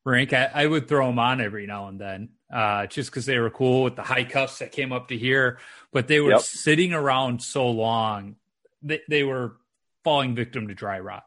[0.06, 3.38] rink, I, I, would throw them on every now and then, uh, just because they
[3.38, 5.60] were cool with the high cuffs that came up to here.
[5.92, 6.42] But they were yep.
[6.42, 8.38] sitting around so long,
[8.82, 9.58] they, they were
[10.06, 11.26] falling victim to dry rot.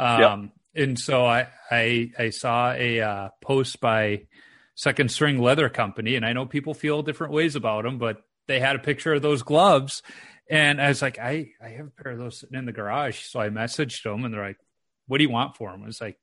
[0.00, 0.86] Um, yep.
[0.88, 4.26] And so I, I, I saw a uh, post by
[4.74, 8.58] Second String Leather Company, and I know people feel different ways about them, but they
[8.58, 10.02] had a picture of those gloves.
[10.50, 13.20] And I was like, I, I have a pair of those sitting in the garage.
[13.26, 14.58] So I messaged them and they're like,
[15.08, 15.84] what do you want for him?
[15.84, 16.18] Was like,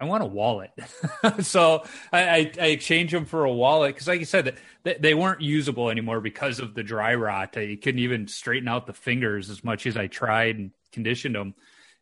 [0.00, 0.70] I want a wallet.
[1.42, 5.14] so I, I, I exchange them for a wallet because, like you said, they, they
[5.14, 7.56] weren't usable anymore because of the dry rot.
[7.56, 11.54] I couldn't even straighten out the fingers as much as I tried and conditioned them.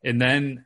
[0.02, 0.64] And then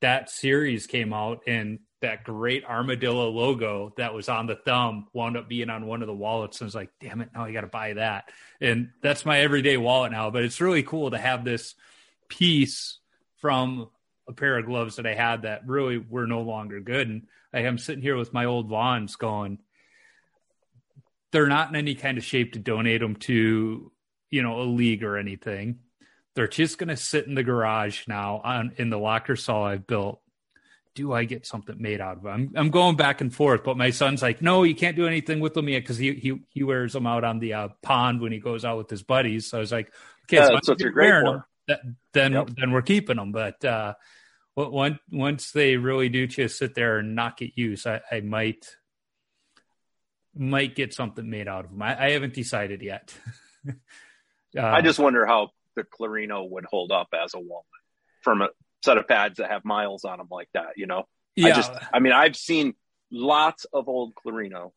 [0.00, 5.36] that series came out, and that great armadillo logo that was on the thumb wound
[5.36, 6.60] up being on one of the wallets.
[6.60, 8.30] And I was like, damn it, now I got to buy that.
[8.60, 10.30] And that's my everyday wallet now.
[10.30, 11.74] But it's really cool to have this
[12.28, 12.98] piece
[13.36, 13.88] from
[14.28, 17.08] a pair of gloves that I had that really were no longer good.
[17.08, 19.58] And I am sitting here with my old Vaughns going,
[21.32, 23.90] they're not in any kind of shape to donate them to,
[24.30, 25.80] you know, a league or anything.
[26.34, 29.86] They're just going to sit in the garage now on in the locker saw I've
[29.86, 30.20] built.
[30.94, 32.32] Do I get something made out of them?
[32.32, 35.40] I'm, I'm going back and forth, but my son's like, no, you can't do anything
[35.40, 38.32] with them yet because he, he he wears them out on the uh, pond when
[38.32, 39.46] he goes out with his buddies.
[39.46, 39.92] So I was like,
[40.24, 41.46] okay, yeah, so that's what you're great for.
[41.68, 42.50] Them then Yep.
[42.56, 43.32] then we're keeping them.
[43.32, 43.94] But uh,
[44.66, 48.66] once once they really do just sit there and not get used, I, I might
[50.34, 51.82] might get something made out of them.
[51.82, 53.14] I, I haven't decided yet.
[54.58, 57.64] I Um, just wonder how the Clarino would hold up as a walnut
[58.22, 58.48] from a
[58.84, 60.70] set of pads that have miles on them like that.
[60.76, 61.04] You know,
[61.36, 62.74] yeah, I just, I mean, I've seen
[63.10, 64.72] lots of old Clarino,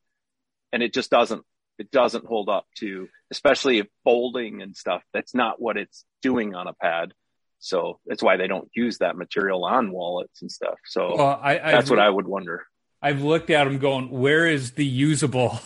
[0.73, 1.43] and it just doesn't,
[1.79, 5.03] it doesn't hold up to, especially if folding and stuff.
[5.13, 7.13] That's not what it's doing on a pad.
[7.61, 10.79] So that's why they don't use that material on wallets and stuff.
[10.85, 12.65] So well, I, I that's what I would wonder.
[13.03, 15.59] I've looked at them going, where is the usable,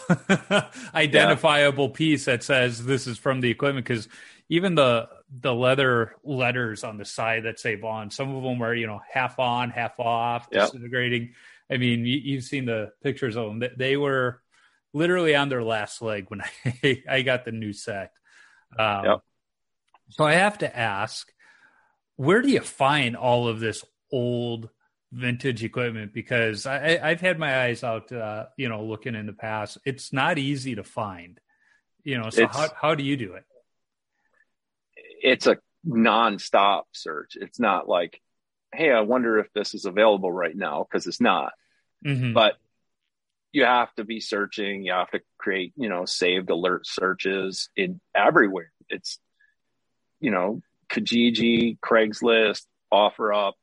[0.95, 3.86] identifiable piece that says this is from the equipment?
[3.86, 4.08] Because
[4.49, 5.10] even the
[5.41, 8.99] the leather letters on the side that say Vaughn, some of them are you know
[9.10, 10.63] half on, half off, Yep.
[10.63, 11.34] disintegrating.
[11.69, 13.60] I mean, you, you've seen the pictures of them.
[13.60, 14.41] They, they were
[14.93, 18.12] literally on their last leg when I I got the new set.
[18.77, 19.19] Um, Yep.
[20.10, 21.31] So I have to ask,
[22.15, 24.69] where do you find all of this old
[25.12, 26.13] vintage equipment?
[26.13, 29.78] Because I, I've had my eyes out, uh, you know, looking in the past.
[29.86, 31.39] It's not easy to find,
[32.04, 32.30] you know.
[32.30, 33.45] So It's- how how do you do it?
[35.21, 37.36] It's a non-stop search.
[37.36, 38.21] It's not like,
[38.73, 41.54] hey, I wonder if this is available right now because it's not.
[42.06, 42.34] Mhm.
[42.34, 42.58] but
[43.51, 47.99] you have to be searching you have to create you know saved alert searches in
[48.13, 49.17] everywhere it's
[50.19, 53.54] you know kijiji craigslist offerup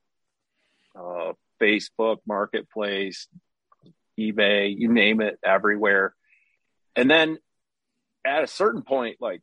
[0.97, 3.29] uh, facebook marketplace
[4.19, 6.15] ebay you name it everywhere
[6.97, 7.39] and then
[8.25, 9.43] at a certain point like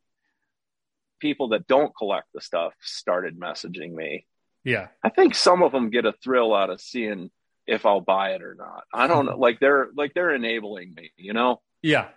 [1.18, 4.26] people that don't collect the stuff started messaging me
[4.64, 7.30] Yeah, I think some of them get a thrill out of seeing
[7.66, 8.84] if I'll buy it or not.
[8.92, 9.38] I don't know.
[9.38, 11.60] Like they're like they're enabling me, you know.
[11.82, 12.08] yeah,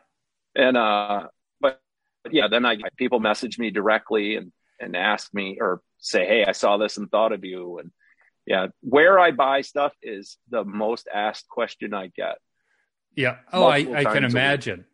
[0.56, 1.28] And uh,
[1.62, 1.82] but,
[2.24, 4.52] but yeah, then I people message me directly and
[4.84, 7.80] and ask me or say, hey, I saw this and thought of you.
[7.80, 7.92] And
[8.46, 12.38] yeah, where I buy stuff is the most asked question I get.
[13.16, 13.38] yeah.
[13.52, 14.44] Oh, I, Multiple I can times a week.
[14.44, 14.86] imagine.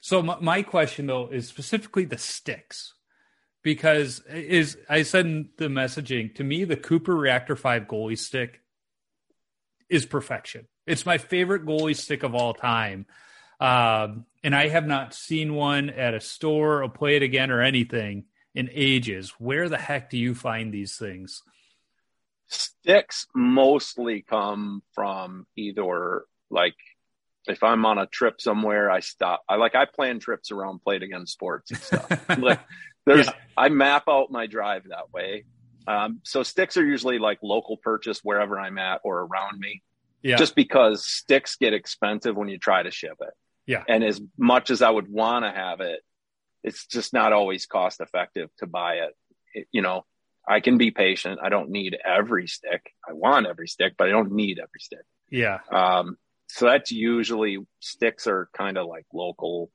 [0.00, 2.94] So my, my question though is specifically the sticks.
[3.64, 8.62] Because is I said in the messaging to me the Cooper Reactor Five goalie stick
[9.90, 10.68] is perfection.
[10.86, 13.06] It's my favorite goalie stick of all time.
[13.60, 17.60] Um, and I have not seen one at a store or play it again or
[17.60, 19.30] anything in ages.
[19.38, 21.42] Where the heck do you find these things?
[22.48, 26.74] Sticks mostly come from either like
[27.46, 29.42] if I'm on a trip somewhere, I stop.
[29.48, 32.28] I like I plan trips around Play It Again Sports and stuff.
[32.38, 32.60] like
[33.06, 33.32] there's Yeah.
[33.56, 35.44] I map out my drive that way.
[35.86, 39.82] Um, so sticks are usually like local purchase wherever I'm at or around me,
[40.22, 40.36] Yeah.
[40.36, 43.32] just because sticks get expensive when you try to ship it.
[43.66, 43.84] Yeah.
[43.88, 46.00] And as much as I would want to have it,
[46.64, 49.16] it's just not always cost effective to buy it.
[49.54, 50.04] It- You know,
[50.48, 51.40] I can be patient.
[51.42, 52.90] I don't need every stick.
[53.08, 55.04] I want every stick, but I don't need every stick.
[55.30, 55.58] yeah.
[55.70, 56.16] Um,
[56.50, 59.70] so that's usually sticks are kind of like local.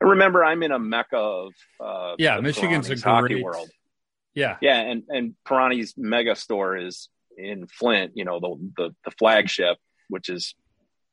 [0.00, 3.44] And remember, I'm in a mecca of uh, Yeah, the Michigan's a Perani's hockey great-
[3.44, 3.70] world.
[4.34, 4.56] Yeah.
[4.60, 8.12] Yeah, and and Perani's mega store is in Flint.
[8.14, 10.54] You know the the, the flagship, which is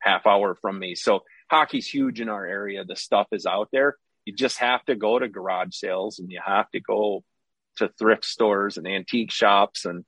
[0.00, 0.94] half hour from me.
[0.94, 2.84] So hockey's huge in our area.
[2.84, 3.96] The stuff is out there.
[4.26, 7.24] You just have to go to garage sales, and you have to go
[7.78, 10.04] to thrift stores and antique shops and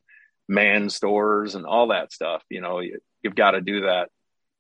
[0.48, 2.42] man stores and all that stuff.
[2.50, 4.10] You know, you, you've got to do that,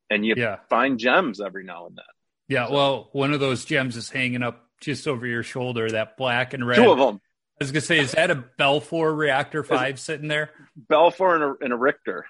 [0.08, 0.58] and you Yeah.
[0.70, 2.04] find gems every now and then.
[2.48, 2.70] Yeah.
[2.70, 6.66] Well, one of those gems is hanging up just over your shoulder, that black and
[6.66, 6.76] red.
[6.76, 7.20] Two of them,
[7.60, 10.50] I was gonna say, is that a Belfour Reactor Five sitting there?
[10.88, 12.24] Belfour and a, and a Richter.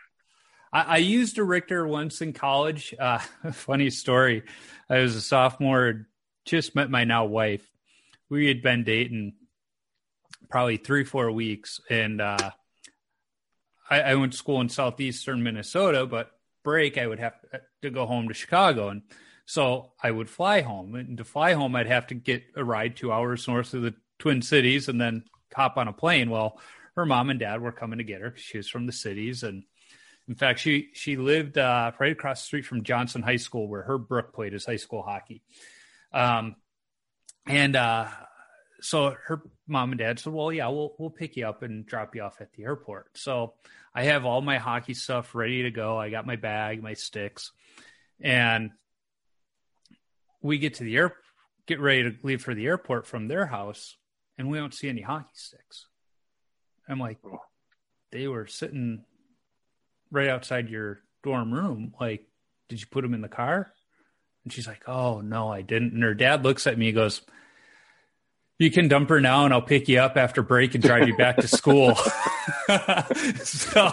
[0.72, 2.94] I, I used a Richter once in college.
[2.98, 3.18] Uh,
[3.52, 4.44] funny story.
[4.88, 6.06] I was a sophomore,
[6.48, 7.66] just met my now wife.
[8.28, 9.34] We had been dating
[10.50, 12.50] probably three, four weeks, and uh,
[13.88, 16.06] I, I went to school in southeastern Minnesota.
[16.06, 16.30] But
[16.64, 17.34] break, I would have
[17.82, 19.02] to go home to Chicago, and
[19.46, 20.94] so I would fly home.
[20.94, 23.94] And to fly home, I'd have to get a ride two hours north of the
[24.18, 26.30] Twin Cities, and then hop on a plane.
[26.30, 26.60] Well,
[26.96, 28.34] her mom and dad were coming to get her.
[28.36, 29.64] She was from the cities, and
[30.28, 33.82] in fact, she she lived uh, right across the street from Johnson High School, where
[33.82, 35.42] Herb Brooks played his high school hockey.
[36.18, 36.56] Um,
[37.46, 38.08] and uh,
[38.80, 42.16] so her mom and dad said, "Well, yeah, we'll we'll pick you up and drop
[42.16, 43.54] you off at the airport." So
[43.94, 45.96] I have all my hockey stuff ready to go.
[45.96, 47.52] I got my bag, my sticks,
[48.20, 48.72] and
[50.42, 51.14] we get to the air,
[51.66, 53.96] get ready to leave for the airport from their house,
[54.36, 55.86] and we don't see any hockey sticks.
[56.88, 57.18] I'm like,
[58.10, 59.04] they were sitting
[60.10, 61.94] right outside your dorm room.
[62.00, 62.26] Like,
[62.68, 63.72] did you put them in the car?
[64.48, 65.92] And she's like, oh, no, I didn't.
[65.92, 67.20] And her dad looks at me and goes,
[68.58, 71.14] You can dump her now, and I'll pick you up after break and drive you
[71.14, 71.94] back to school.
[73.44, 73.90] so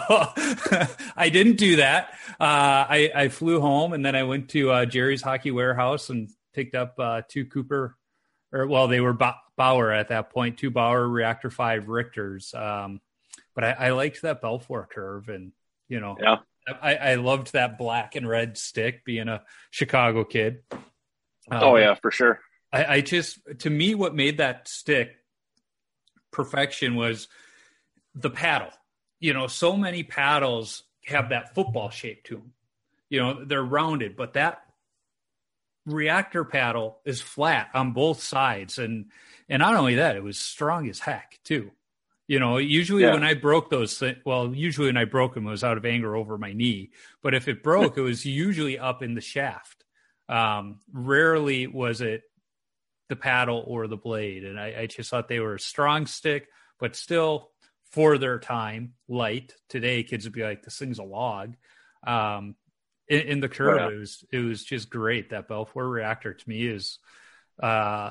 [1.14, 2.14] I didn't do that.
[2.40, 6.30] Uh, I, I, flew home, and then I went to uh, Jerry's Hockey Warehouse and
[6.54, 7.98] picked up uh, two Cooper,
[8.50, 9.12] or well, they were
[9.58, 12.54] Bauer at that point, two Bauer Reactor Five Richters.
[12.54, 13.02] Um,
[13.54, 15.52] but I, I liked that Belfour curve, and
[15.86, 16.36] you know, yeah.
[16.66, 19.04] I, I loved that black and red stick.
[19.04, 20.62] Being a Chicago kid.
[20.72, 22.40] Um, oh yeah, for sure.
[22.72, 25.16] I, I just to me what made that stick
[26.32, 27.28] perfection was
[28.14, 28.72] the paddle.
[29.20, 32.52] You know, so many paddles have that football shape to them.
[33.08, 34.62] You know, they're rounded, but that
[35.86, 39.06] reactor paddle is flat on both sides and
[39.48, 41.70] and not only that it was strong as heck too
[42.28, 43.12] you know usually yeah.
[43.14, 45.84] when i broke those th- well usually when i broke them it was out of
[45.84, 46.90] anger over my knee
[47.22, 49.84] but if it broke it was usually up in the shaft
[50.28, 52.24] um, rarely was it
[53.08, 54.44] the paddle or the blade.
[54.44, 56.48] And I, I, just thought they were a strong stick,
[56.78, 57.50] but still
[57.90, 59.54] for their time, light.
[59.68, 61.54] Today, kids would be like, "This thing's a log."
[62.06, 62.56] Um,
[63.08, 63.96] in, in, the curve, yeah.
[63.96, 65.30] it was it was just great.
[65.30, 66.98] That Belfour reactor to me is
[67.62, 68.10] uh,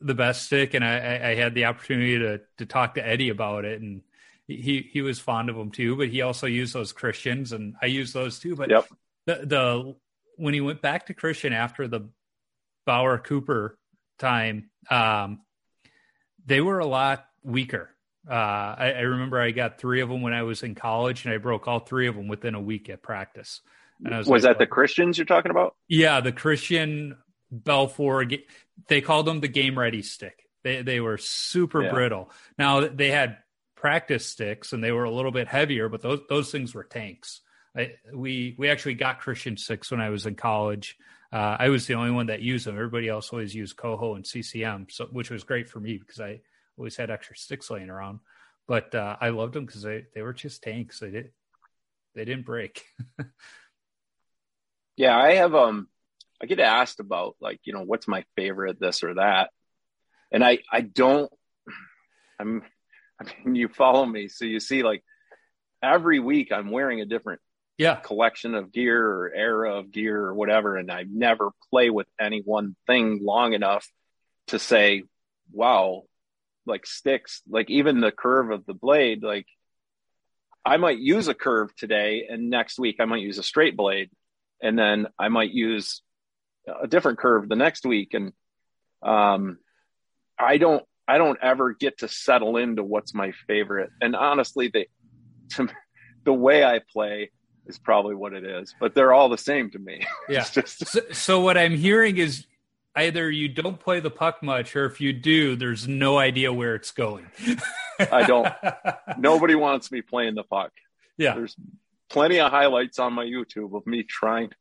[0.00, 3.64] the best stick, and I, I, had the opportunity to to talk to Eddie about
[3.64, 4.02] it, and
[4.46, 5.96] he he was fond of them too.
[5.96, 8.56] But he also used those Christians, and I used those too.
[8.56, 8.86] But yep.
[9.26, 9.96] the the
[10.36, 12.08] when he went back to Christian after the
[12.86, 13.78] Bauer Cooper
[14.18, 15.40] time, um,
[16.46, 17.90] they were a lot weaker.
[18.28, 21.34] Uh, I, I, remember I got three of them when I was in college, and
[21.34, 23.60] I broke all three of them within a week at practice.
[24.04, 25.74] And I was, was like, that the Christians you're talking about?
[25.88, 27.16] Yeah, the Christian
[27.52, 28.42] Belfour.
[28.88, 30.48] They called them the game ready stick.
[30.62, 31.90] They they were super yeah.
[31.92, 32.30] brittle.
[32.58, 33.38] Now they had
[33.76, 37.40] practice sticks, and they were a little bit heavier, but those those things were tanks.
[37.76, 40.98] I, we we actually got Christian sticks when I was in college,
[41.32, 42.74] uh, I was the only one that used them.
[42.74, 46.40] Everybody else always used Koho and CCM, so which was great for me because I
[46.76, 48.20] always had extra sticks laying around.
[48.66, 50.98] But uh, I loved them because they, they were just tanks.
[50.98, 51.30] They did
[52.14, 52.84] they didn't break.
[54.96, 55.88] yeah, I have um
[56.42, 59.50] I get asked about like you know what's my favorite this or that,
[60.32, 61.30] and I I don't
[62.38, 62.62] I'm
[63.20, 65.02] I mean you follow me so you see like
[65.82, 67.40] every week I'm wearing a different
[67.80, 67.94] yeah.
[67.94, 70.76] collection of gear or era of gear or whatever.
[70.76, 73.88] And I never play with any one thing long enough
[74.48, 75.04] to say,
[75.50, 76.02] wow,
[76.66, 79.46] like sticks, like even the curve of the blade, like
[80.62, 84.10] I might use a curve today and next week I might use a straight blade
[84.62, 86.02] and then I might use
[86.66, 88.14] a different curve the next week.
[88.14, 88.32] And,
[89.02, 89.58] um,
[90.38, 93.90] I don't, I don't ever get to settle into what's my favorite.
[94.00, 94.86] And honestly, the,
[95.50, 95.68] to,
[96.24, 97.30] the way I play,
[97.70, 98.74] is probably what it is.
[98.78, 100.06] But they're all the same to me.
[100.28, 100.44] Yeah.
[100.50, 100.86] just...
[100.86, 102.46] so, so what I'm hearing is
[102.94, 106.74] either you don't play the puck much, or if you do, there's no idea where
[106.74, 107.26] it's going.
[107.98, 108.48] I don't.
[109.18, 110.72] Nobody wants me playing the puck.
[111.16, 111.34] Yeah.
[111.34, 111.56] There's
[112.08, 114.56] plenty of highlights on my YouTube of me trying to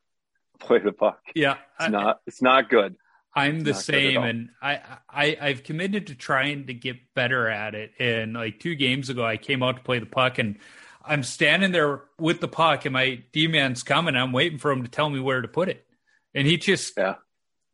[0.68, 1.20] play the puck.
[1.36, 1.54] Yeah.
[1.54, 2.20] It's I, not.
[2.26, 2.96] It's not good.
[3.34, 7.92] I'm the same, and I, I I've committed to trying to get better at it.
[8.00, 10.58] And like two games ago, I came out to play the puck, and
[11.04, 14.16] I'm standing there with the puck, and my D man's coming.
[14.16, 15.86] I'm waiting for him to tell me where to put it,
[16.34, 17.16] and he just yeah.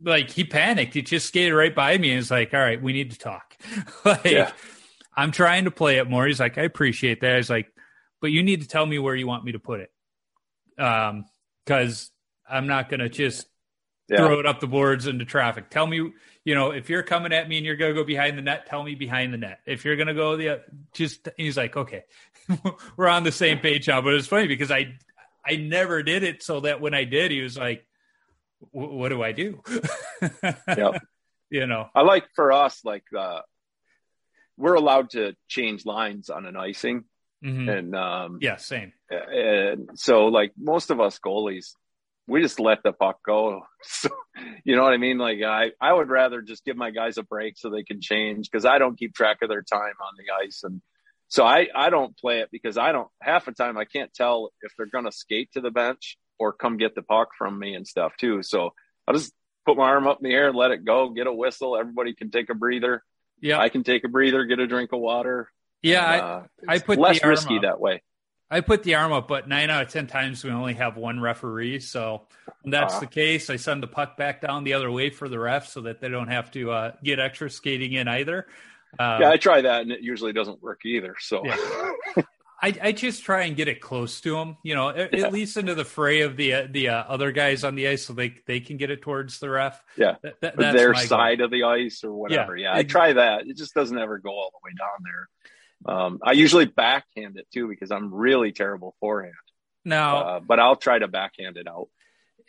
[0.04, 0.94] like he panicked.
[0.94, 3.56] He just skated right by me and was like, "All right, we need to talk."
[4.06, 4.52] like yeah.
[5.16, 6.28] I'm trying to play it more.
[6.28, 7.72] He's like, "I appreciate that." He's like,
[8.20, 9.92] "But you need to tell me where you want me to put it,
[10.84, 11.26] um,
[11.66, 12.12] because
[12.50, 13.48] I'm not gonna just
[14.10, 14.18] yeah.
[14.18, 15.70] throw it up the boards into traffic.
[15.70, 16.12] Tell me,
[16.44, 18.68] you know, if you're coming at me and you're going to go behind the net,
[18.68, 19.60] tell me behind the net.
[19.66, 20.62] If you're going to go the,
[20.94, 22.04] just, he's like, okay,
[22.98, 24.02] we're on the same page now.
[24.02, 24.96] But it's funny because I,
[25.46, 26.44] I never did it.
[26.44, 27.86] So that when I did, he was like,
[28.72, 29.62] what do I do?
[30.68, 30.92] yeah.
[31.50, 33.42] You know, I like for us, like, uh,
[34.58, 37.06] we're allowed to change lines on an icing.
[37.44, 37.70] Mm-hmm.
[37.70, 38.94] And, um, yeah, same.
[39.10, 41.74] And so like most of us goalies,
[42.28, 43.62] we just let the puck go.
[43.88, 44.10] So,
[44.64, 45.20] you know what I mean?
[45.20, 48.50] Like I, I would rather just give my guys a break so they can change
[48.50, 50.62] because I don't keep track of their time on the ice.
[50.64, 50.82] And
[51.28, 54.50] so I, I don't play it because I don't half the time I can't tell
[54.64, 57.76] if they're going to skate to the bench or come get the puck from me
[57.76, 58.42] and stuff too.
[58.42, 58.74] So
[59.08, 59.34] I'll just
[59.66, 61.78] put my arm up in the air, and let it go, get a whistle.
[61.78, 63.04] Everybody can take a breather.
[63.42, 63.60] Yeah.
[63.60, 65.52] I can take a breather, get a drink of water.
[65.82, 66.12] Yeah.
[66.12, 67.62] And, uh, I, I put less risky up.
[67.64, 68.02] that way.
[68.50, 71.20] I put the arm up, but nine out of ten times we only have one
[71.20, 71.80] referee.
[71.80, 72.28] So
[72.62, 75.28] when that's uh, the case, I send the puck back down the other way for
[75.28, 78.48] the ref so that they don't have to uh, get extra skating in either.
[79.00, 81.16] Um, yeah, I try that, and it usually doesn't work either.
[81.20, 81.92] So yeah.
[82.62, 85.26] I, I just try and get it close to them, you know, at, yeah.
[85.26, 88.06] at least into the fray of the uh, the uh, other guys on the ice,
[88.06, 89.84] so they they can get it towards the ref.
[89.98, 91.46] Yeah, that, that, their side goal.
[91.46, 92.56] of the ice or whatever.
[92.56, 93.48] Yeah, yeah I try that.
[93.48, 95.30] It just doesn't ever go all the way down there.
[95.86, 99.34] Um, I usually backhand it too because I'm really terrible forehand.
[99.84, 101.90] Now, uh, but I'll try to backhand it out.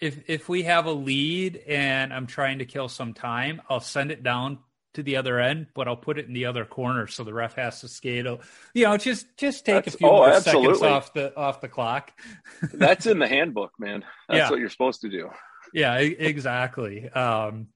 [0.00, 4.10] If if we have a lead and I'm trying to kill some time, I'll send
[4.10, 4.58] it down
[4.96, 7.54] to the other end, but I'll put it in the other corner so the ref
[7.54, 8.26] has to skate.
[8.74, 10.74] You know, just just take That's, a few oh, more absolutely.
[10.74, 12.12] seconds off the off the clock.
[12.72, 14.04] That's in the handbook, man.
[14.28, 14.50] That's yeah.
[14.50, 15.30] what you're supposed to do.
[15.72, 17.08] Yeah, exactly.
[17.10, 17.68] Um,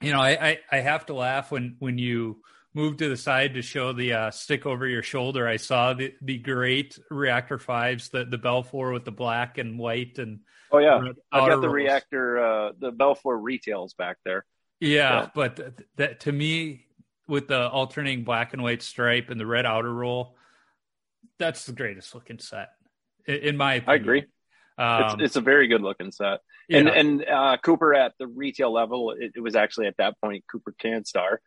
[0.00, 2.42] you know, I, I, I have to laugh when when you
[2.74, 5.46] move to the side to show the uh, stick over your shoulder.
[5.46, 10.18] I saw the the great reactor fives, the the Belfour with the black and white
[10.18, 10.40] and
[10.70, 11.00] oh yeah,
[11.32, 11.74] I got the rolls.
[11.74, 14.44] reactor, uh, the Belfour retails back there.
[14.80, 16.86] Yeah, but th- that to me,
[17.28, 20.36] with the alternating black and white stripe and the red outer roll,
[21.38, 22.70] that's the greatest looking set,
[23.26, 23.90] in, in my opinion.
[23.90, 24.24] I agree.
[24.78, 26.40] Um, it's, it's, a very good looking set.
[26.68, 26.78] Yeah.
[26.78, 30.44] And and uh, Cooper at the retail level, it, it, was actually at that point
[30.50, 31.38] Cooper Canstar.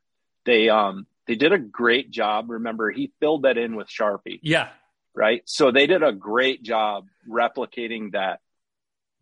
[0.46, 2.50] They um they did a great job.
[2.50, 4.40] Remember, he filled that in with Sharpie.
[4.42, 4.70] Yeah.
[5.16, 5.42] Right.
[5.46, 8.40] So they did a great job replicating that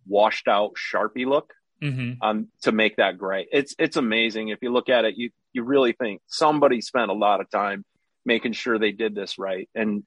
[0.08, 2.14] washed out Sharpie look mm-hmm.
[2.22, 3.48] um, to make that gray.
[3.52, 4.50] It's it's amazing.
[4.50, 7.84] If you look at it, you you really think somebody spent a lot of time
[8.26, 10.04] making sure they did this right, and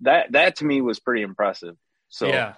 [0.00, 1.76] that that to me was pretty impressive.
[2.08, 2.54] So yeah,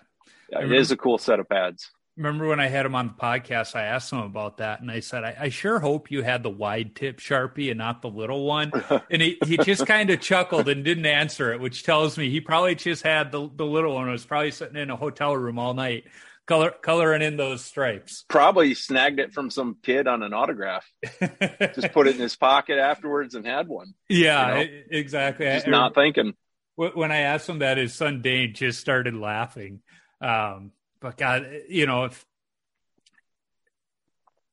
[0.50, 1.90] it remember, a cool set of pads.
[2.16, 5.00] Remember when I had him on the podcast, I asked him about that, and I
[5.00, 8.46] said, I, I sure hope you had the wide tip sharpie and not the little
[8.46, 8.72] one.
[9.10, 12.40] and he, he just kind of chuckled and didn't answer it, which tells me he
[12.40, 14.10] probably just had the, the little one.
[14.10, 16.04] Was probably sitting in a hotel room all night
[16.46, 18.24] color coloring in those stripes.
[18.28, 20.90] Probably snagged it from some kid on an autograph.
[21.20, 23.94] just put it in his pocket afterwards and had one.
[24.08, 24.82] Yeah, you know?
[24.90, 25.46] exactly.
[25.46, 26.34] Just I, not thinking.
[26.76, 29.80] When I asked him that, his son Dane just started laughing.
[30.20, 32.24] Um, but God, you know, if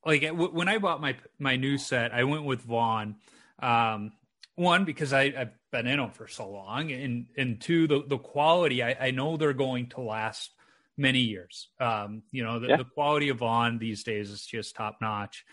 [0.06, 3.16] like when I bought my my new set, I went with Vaughn.
[3.60, 4.12] Um,
[4.56, 8.18] one because I, have been in them for so long, and and two the the
[8.18, 8.84] quality.
[8.84, 10.52] I, I know they're going to last
[10.98, 11.70] many years.
[11.80, 12.78] Um, you know, the, yeah.
[12.78, 15.46] the quality of Vaughn these days is just top notch.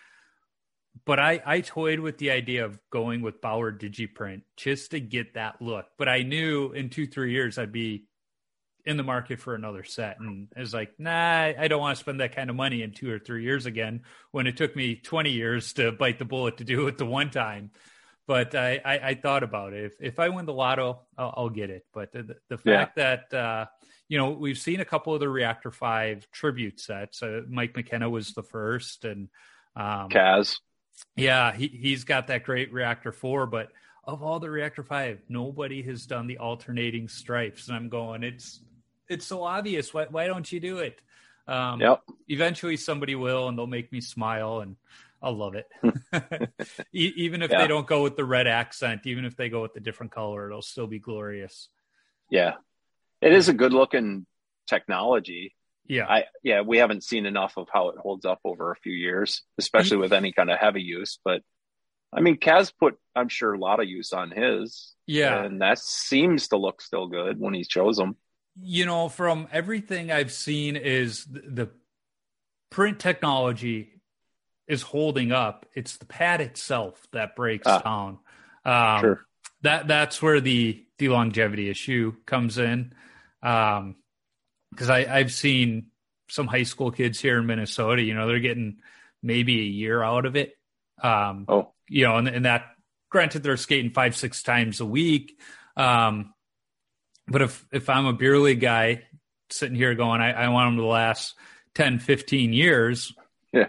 [1.07, 5.34] But I, I toyed with the idea of going with Bauer Digiprint just to get
[5.34, 5.86] that look.
[5.97, 8.07] But I knew in two, three years I'd be
[8.85, 10.20] in the market for another set.
[10.20, 12.93] And I was like, nah, I don't want to spend that kind of money in
[12.93, 16.59] two or three years again when it took me 20 years to bite the bullet
[16.59, 17.70] to do it the one time.
[18.26, 19.87] But I, I, I thought about it.
[19.87, 21.85] If, if I win the lotto, I'll, I'll get it.
[21.93, 23.16] But the, the fact yeah.
[23.31, 23.66] that, uh,
[24.09, 27.22] you know, we've seen a couple of the Reactor Five tribute sets.
[27.22, 29.28] Uh, Mike McKenna was the first, and
[29.76, 30.59] um, Kaz.
[31.16, 33.70] Yeah, he he's got that great Reactor Four, but
[34.05, 37.68] of all the Reactor Five, nobody has done the alternating stripes.
[37.68, 38.61] And I'm going, it's
[39.11, 39.93] it's so obvious.
[39.93, 40.99] Why why don't you do it?
[41.47, 42.03] Um, yep.
[42.29, 44.77] Eventually, somebody will, and they'll make me smile, and
[45.23, 45.69] I'll love it.
[46.93, 47.59] even if yeah.
[47.59, 50.49] they don't go with the red accent, even if they go with the different color,
[50.49, 51.69] it'll still be glorious.
[52.31, 52.55] Yeah,
[53.21, 54.27] it is a good looking
[54.69, 55.55] technology.
[55.87, 56.07] Yeah.
[56.09, 59.43] I yeah, we haven't seen enough of how it holds up over a few years,
[59.59, 61.19] especially with any kind of heavy use.
[61.25, 61.43] But
[62.13, 64.95] I mean, Kaz put, I'm sure, a lot of use on his.
[65.07, 65.45] Yeah.
[65.45, 68.17] And that seems to look still good when he shows them.
[68.63, 71.71] You know, from everything I've seen, is the
[72.71, 74.01] print technology
[74.67, 75.67] is holding up.
[75.75, 78.19] It's the pad itself that breaks ah, down.
[78.65, 79.27] Um, sure.
[79.63, 82.93] That that's where the the longevity issue comes in
[83.43, 83.97] um
[84.71, 85.87] because i i've seen
[86.29, 88.77] some high school kids here in minnesota you know they're getting
[89.23, 90.53] maybe a year out of it
[91.03, 92.67] um oh you know and, and that
[93.09, 95.41] granted they're skating five six times a week
[95.77, 96.35] um
[97.31, 99.03] but if if i'm a beer league guy
[99.51, 101.35] sitting here going i, I want them to last
[101.74, 103.12] 10 15 years
[103.53, 103.66] yeah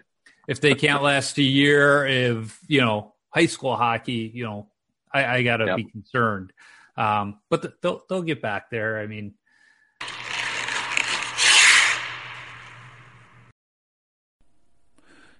[0.47, 4.67] if they can't last a year if you know high school hockey you know
[5.13, 5.77] i, I gotta yep.
[5.77, 6.51] be concerned
[6.97, 8.99] um, but the, they'll they'll get back there.
[8.99, 9.33] I mean,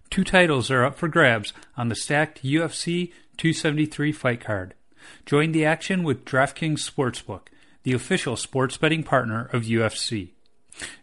[0.09, 4.73] two titles are up for grabs on the stacked UFC 273 fight card.
[5.25, 7.47] Join the action with DraftKings Sportsbook,
[7.83, 10.31] the official sports betting partner of UFC.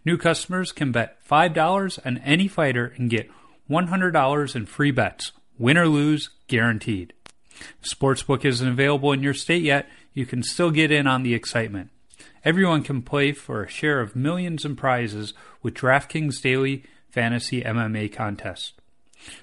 [0.04, 3.30] New customers can bet $5 on any fighter and get
[3.70, 7.12] $100 in free bets, win or lose, guaranteed.
[7.82, 11.90] Sportsbook isn't available in your state yet, you can still get in on the excitement.
[12.44, 18.12] Everyone can play for a share of millions in prizes with DraftKings Daily Fantasy MMA
[18.12, 18.74] Contest.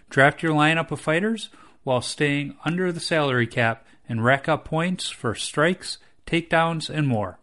[0.10, 1.50] Draft your lineup of fighters
[1.84, 7.40] while staying under the salary cap and rack up points for strikes, takedowns, and more.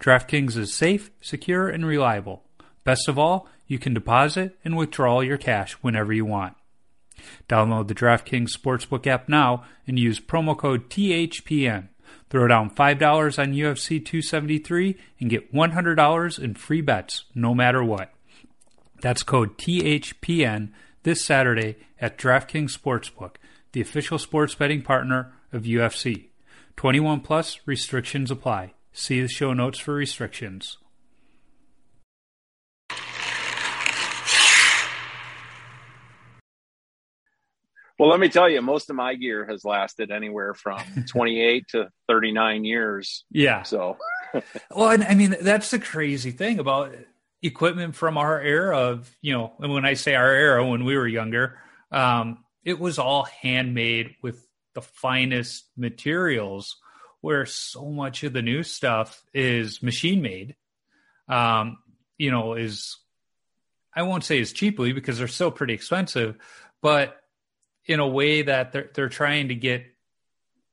[0.00, 2.42] DraftKings is safe, secure, and reliable.
[2.84, 6.54] Best of all, you can deposit and withdraw your cash whenever you want.
[7.48, 11.88] Download the DraftKings Sportsbook app now and use promo code THPN.
[12.30, 18.12] Throw down $5 on UFC 273 and get $100 in free bets no matter what.
[19.00, 20.70] That's code THPN
[21.02, 23.36] this Saturday at DraftKings Sportsbook,
[23.72, 26.27] the official sports betting partner of UFC.
[26.78, 28.72] 21 plus restrictions apply.
[28.92, 30.78] See the show notes for restrictions.
[37.98, 41.88] Well, let me tell you, most of my gear has lasted anywhere from 28 to
[42.06, 43.24] 39 years.
[43.28, 43.64] Yeah.
[43.64, 43.96] So,
[44.70, 46.94] well, and I mean, that's the crazy thing about
[47.42, 50.96] equipment from our era of, you know, and when I say our era, when we
[50.96, 51.58] were younger,
[51.90, 54.47] um, it was all handmade with
[54.78, 56.76] the finest materials
[57.20, 60.54] where so much of the new stuff is machine made.
[61.28, 61.78] Um,
[62.16, 62.96] you know, is
[63.94, 66.36] I won't say as cheaply because they're still pretty expensive,
[66.80, 67.16] but
[67.86, 69.84] in a way that they're they're trying to get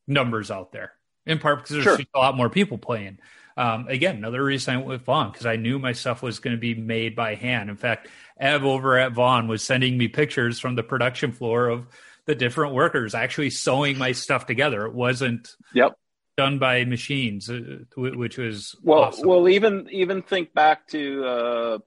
[0.07, 0.91] numbers out there.
[1.25, 2.05] In part because there's Sure.
[2.13, 3.17] a lot more people playing.
[3.57, 6.55] Um, again, another reason I went with Vaughn because I knew my stuff was going
[6.55, 7.69] to be made by hand.
[7.71, 11.87] In fact, Ev over at Vaughn was sending me pictures from the production floor of
[12.25, 14.85] the different workers actually sewing my stuff together.
[14.85, 15.97] It wasn't yep.
[16.37, 19.27] done by machines, uh, which was Well, awesome.
[19.27, 21.77] well, even even think back to uh,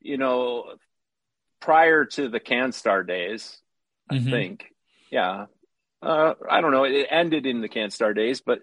[0.00, 0.74] you know
[1.60, 3.58] prior to the CanStar days.
[4.08, 4.30] I Mhm.
[4.30, 4.74] think,
[5.10, 5.46] yeah.
[6.02, 6.84] Uh, I don't know.
[6.84, 8.60] It ended in the CanStar days, but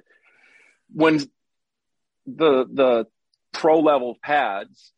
[0.92, 1.20] when
[2.26, 3.08] the the
[3.54, 4.92] pro level pads,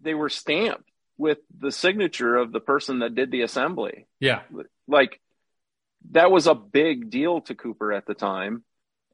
[0.00, 0.85] they were stamped
[1.18, 4.06] with the signature of the person that did the assembly.
[4.20, 4.42] Yeah,
[4.86, 5.20] like
[6.12, 8.64] that was a big deal to Cooper at the time.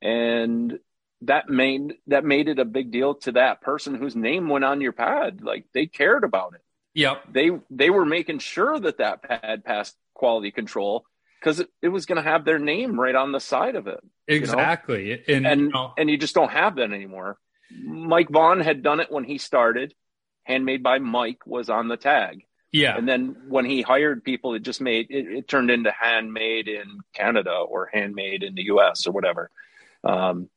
[0.01, 0.79] And
[1.23, 4.81] that made that made it a big deal to that person whose name went on
[4.81, 5.41] your pad.
[5.43, 6.61] Like they cared about it.
[6.95, 11.05] Yep, they they were making sure that that pad passed quality control
[11.41, 14.01] because it, it was going to have their name right on the side of it
[14.29, 15.23] exactly.
[15.29, 17.39] And, and you know, and you just don't have that anymore.
[17.85, 19.95] Mike vaughn had done it when he started
[20.53, 24.63] handmade by mike was on the tag yeah, and then when he hired people, it
[24.63, 29.07] just made it, it turned into handmade in Canada or handmade in the U.S.
[29.07, 29.51] or whatever.
[30.03, 30.49] Um,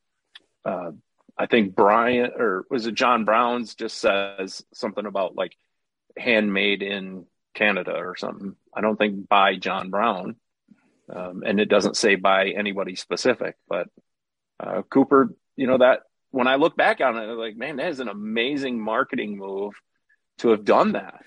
[0.64, 0.92] uh,
[1.38, 5.58] I think Brian or was it John Brown's just says something about like
[6.18, 8.56] handmade in Canada or something.
[8.74, 10.38] I don't think by John Brown,
[11.14, 13.58] um, and it doesn't say by anybody specific.
[13.68, 13.90] But
[14.58, 16.04] uh, Cooper, you know that
[16.36, 19.74] when I look back on it, I'm like, man, that is an amazing marketing move
[20.40, 21.22] to have done that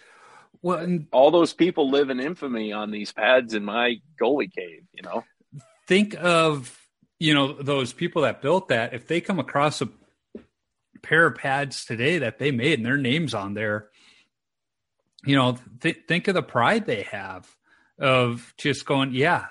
[0.63, 4.83] well, and all those people live in infamy on these pads in my goalie cave,
[4.93, 5.25] you know?
[5.87, 6.79] think of
[7.19, 9.89] you know those people that built that if they come across a
[11.03, 13.89] pair of pads today that they made and their names on there
[15.25, 17.49] you know th- think of the pride they have
[17.99, 19.47] of just going yeah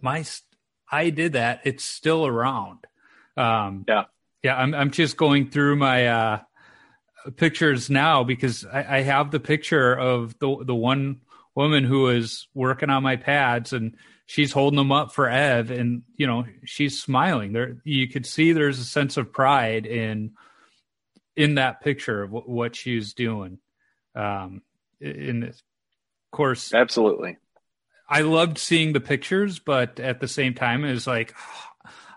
[0.00, 0.48] my st-
[0.90, 2.78] i did that it's still around
[3.36, 4.04] um Yeah.
[4.48, 6.38] Yeah i'm, I'm just going through my uh
[7.36, 11.20] pictures now because I, I have the picture of the the one
[11.54, 13.96] woman who is working on my pads and
[14.26, 18.52] she's holding them up for Ev and you know she's smiling there you could see
[18.52, 20.32] there's a sense of pride in
[21.36, 23.58] in that picture of what, what she's doing
[24.14, 24.62] um
[25.00, 25.60] in of
[26.32, 27.36] course Absolutely.
[28.10, 31.34] I loved seeing the pictures but at the same time it was like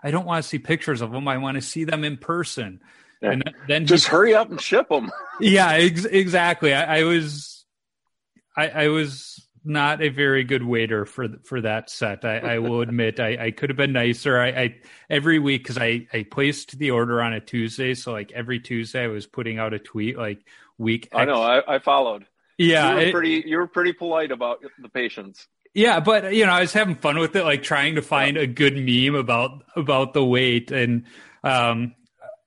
[0.02, 2.80] I don't want to see pictures of them I want to see them in person
[3.20, 3.32] Yeah.
[3.32, 5.10] and then, then he Just hurry up and ship them.
[5.40, 6.74] yeah, ex- exactly.
[6.74, 7.64] I, I was,
[8.56, 12.24] I, I was not a very good waiter for for that set.
[12.24, 14.38] I, I will admit, I, I could have been nicer.
[14.40, 14.76] I, I
[15.08, 19.04] every week because I I placed the order on a Tuesday, so like every Tuesday
[19.04, 20.40] I was putting out a tweet like
[20.78, 21.08] week.
[21.12, 21.40] I know.
[21.40, 22.26] I, I followed.
[22.58, 23.42] Yeah, you were it- pretty.
[23.46, 25.46] You were pretty polite about the patients.
[25.74, 28.46] Yeah, but you know, I was having fun with it, like trying to find a
[28.46, 30.70] good meme about about the weight.
[30.70, 31.04] And
[31.42, 31.94] um,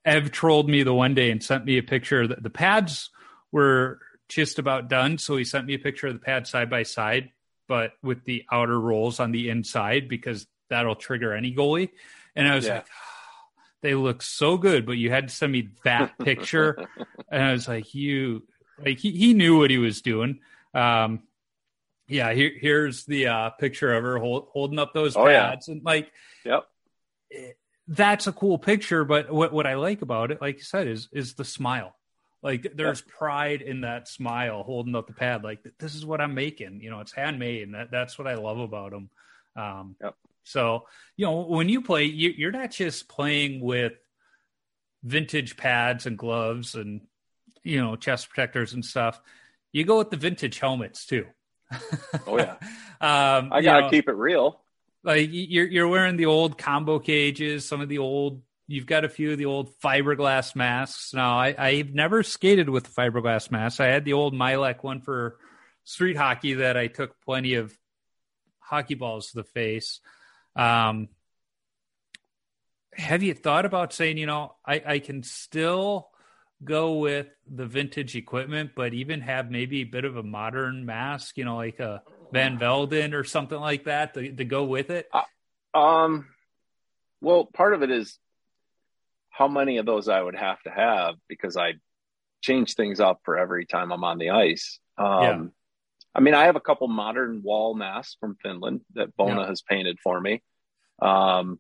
[0.04, 2.28] Ev trolled me the one day and sent me a picture.
[2.28, 3.10] The, the pads
[3.52, 4.00] were
[4.30, 7.32] just about done, so he sent me a picture of the pad side by side,
[7.68, 11.90] but with the outer rolls on the inside because that'll trigger any goalie.
[12.36, 12.76] And I was Yeah.
[12.76, 12.88] like,
[13.82, 16.88] they look so good, but you had to send me that picture.
[17.32, 18.44] and I was like, you
[18.84, 20.40] like he, he knew what he was doing.
[20.74, 21.22] Um,
[22.08, 25.50] yeah, here, here's the uh, picture of her hold, holding up those Oh, yeah.
[25.50, 26.12] pads, and like
[26.44, 26.66] Yep.
[27.88, 29.04] that's a cool picture.
[29.06, 31.96] But what what I like about it, like you said, is is the smile.
[32.44, 35.44] Like there's pride in that smile, holding up the pad.
[35.44, 36.82] Like this is what I'm making.
[36.82, 39.10] You know, it's handmade, and that, that's what I love about them.
[39.56, 40.16] Um, Yep.
[40.44, 40.84] So
[41.18, 43.94] you know, when you play, you, you're not just playing with
[45.04, 47.02] vintage pads and gloves and
[47.64, 49.20] you know chest protectors and stuff.
[49.72, 51.26] You go with the vintage helmets too.
[52.28, 52.56] Oh yeah,
[53.02, 54.62] um, I gotta know, keep it real.
[55.04, 58.42] like you're you're wearing the old combo cages, some of the old.
[58.68, 61.14] You've got a few of the old fiberglass masks.
[61.14, 63.80] Now, I, I've never skated with fiberglass mask.
[63.80, 65.38] I had the old Milek one for
[65.84, 67.78] street hockey that I took plenty of
[68.60, 70.00] hockey balls to the face.
[70.56, 71.10] Um,
[72.94, 76.10] have you thought about saying, you know, I, I can still
[76.64, 81.38] go with the vintage equipment, but even have maybe a bit of a modern mask,
[81.38, 82.02] you know, like a
[82.32, 85.10] Van Velden or something like that to, to go with it?
[85.74, 86.28] Um,
[87.22, 88.18] well, part of it is
[89.30, 91.74] how many of those I would have to have because I
[92.42, 94.80] change things up for every time I'm on the ice.
[94.98, 95.44] Um, Yeah.
[96.18, 99.48] I mean, I have a couple modern wall masks from Finland that Bona Yeah.
[99.48, 100.42] has painted for me.
[101.02, 101.60] Um,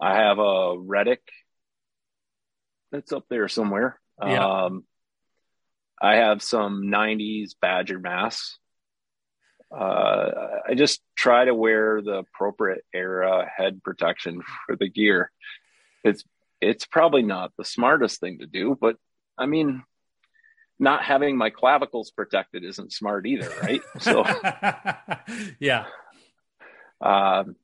[0.00, 1.22] I have a Reddick
[2.92, 4.00] that's up there somewhere.
[4.20, 4.64] Yeah.
[4.64, 4.84] Um,
[6.00, 8.58] I have some 90s Badger masks.
[9.70, 10.30] Uh,
[10.68, 15.30] I just try to wear the appropriate era head protection for the gear.
[16.04, 16.24] It's
[16.60, 18.96] it's probably not the smartest thing to do, but
[19.38, 19.82] I mean,
[20.78, 23.80] not having my clavicles protected isn't smart either, right?
[24.00, 24.24] So,
[25.60, 25.86] yeah,
[27.00, 27.56] um,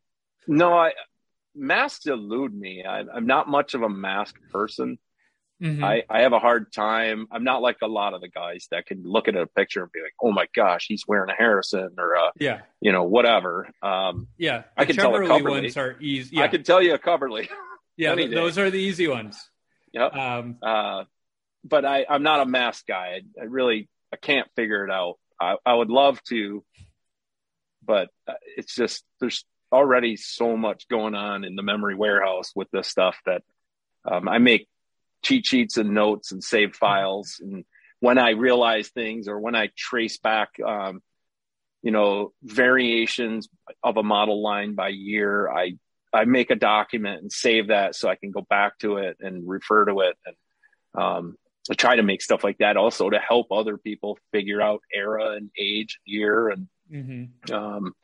[0.46, 0.92] no, I
[1.54, 2.84] masks elude me.
[2.84, 4.98] I, I'm not much of a mask person.
[5.60, 5.82] Mhm.
[5.82, 7.26] I, I have a hard time.
[7.32, 9.90] I'm not like a lot of the guys that can look at a picture and
[9.90, 13.68] be like, "Oh my gosh, he's wearing a Harrison," or uh, yeah, you know, whatever.
[13.82, 14.62] Um, yeah.
[14.76, 15.62] I can tell a Coverly.
[15.62, 16.36] ones are easy.
[16.36, 17.48] Yeah, I can tell you a coverly.
[17.96, 18.14] yeah.
[18.14, 19.36] th- those are the easy ones.
[19.92, 20.14] yep.
[20.14, 21.04] Um, Uh,
[21.64, 23.20] but I, I'm not a mask guy.
[23.38, 25.16] I, I really I can't figure it out.
[25.40, 26.64] I, I would love to,
[27.84, 32.70] but uh, it's just there's already so much going on in the memory warehouse with
[32.70, 33.42] this stuff that
[34.04, 34.68] um, I make
[35.22, 37.40] cheat sheets and notes and save files.
[37.40, 37.64] And
[38.00, 41.02] when I realize things or when I trace back, um,
[41.82, 43.48] you know, variations
[43.82, 45.74] of a model line by year, I
[46.12, 49.46] I make a document and save that so I can go back to it and
[49.46, 50.16] refer to it.
[50.24, 50.36] And
[51.02, 51.36] um,
[51.70, 55.32] I try to make stuff like that also to help other people figure out era
[55.32, 57.52] and age, year, and mhm.
[57.52, 57.94] um,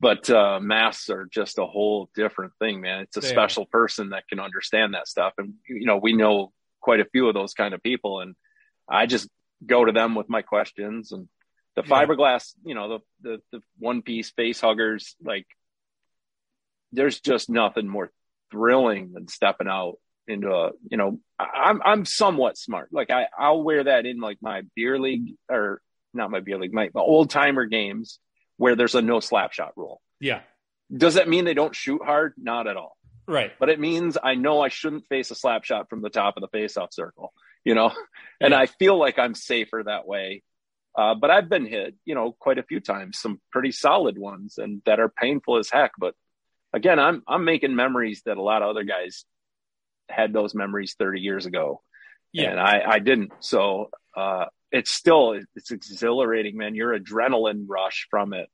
[0.00, 3.02] but uh, masks are just a whole different thing, man.
[3.02, 3.30] It's a They are.
[3.32, 7.28] special person that can understand that stuff, and you know we know quite a few
[7.28, 8.34] of those kind of people, and
[8.88, 9.28] I just
[9.64, 11.28] go to them with my questions and
[11.76, 11.88] the Yeah.
[12.06, 15.46] fiberglass, you know, the the, the one piece face huggers, like
[16.92, 18.10] there's just nothing more
[18.50, 19.96] thrilling than stepping out
[20.26, 22.88] into a, you know, I'm I'm somewhat smart.
[22.92, 25.80] Like I I'll wear that in like my beer league or
[26.12, 28.18] not my beer league, my, my old timer games
[28.60, 30.02] where there's a no slap shot rule.
[30.20, 30.40] Yeah,
[30.94, 32.34] Does that mean they don't shoot hard?
[32.36, 32.94] Not at all.
[33.26, 33.52] right.
[33.58, 36.42] But it means I know I shouldn't face a slap shot from the top of
[36.42, 37.32] the face-off circle,
[37.64, 37.90] you know,
[38.40, 38.58] and Yeah.
[38.58, 40.42] I feel like I'm safer that way.
[40.94, 44.58] Uh, but I've been hit, you know, quite a few times, some pretty solid ones,
[44.58, 45.92] and that are painful as heck.
[45.96, 46.14] But
[46.74, 49.24] again, I'm I'm making memories that a lot of other guys
[50.10, 51.80] had those memories 30 years ago,
[52.32, 53.32] Yeah, and I I didn't.
[53.40, 56.74] So uh, it's still it's exhilarating, man.
[56.74, 58.48] Your adrenaline rush from it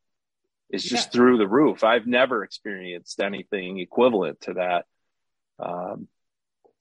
[0.70, 1.18] is just Yeah.
[1.18, 1.84] through the roof.
[1.84, 4.86] I've never experienced anything equivalent to that.
[5.58, 6.08] Um,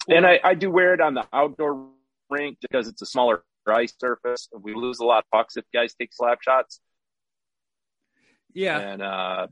[0.07, 1.89] and I, I do wear it on the outdoor
[2.29, 4.47] rink because it's a smaller ice surface.
[4.59, 6.79] We lose a lot of pucks if guys take slap shots,
[8.53, 8.79] yeah.
[8.79, 9.47] and uh,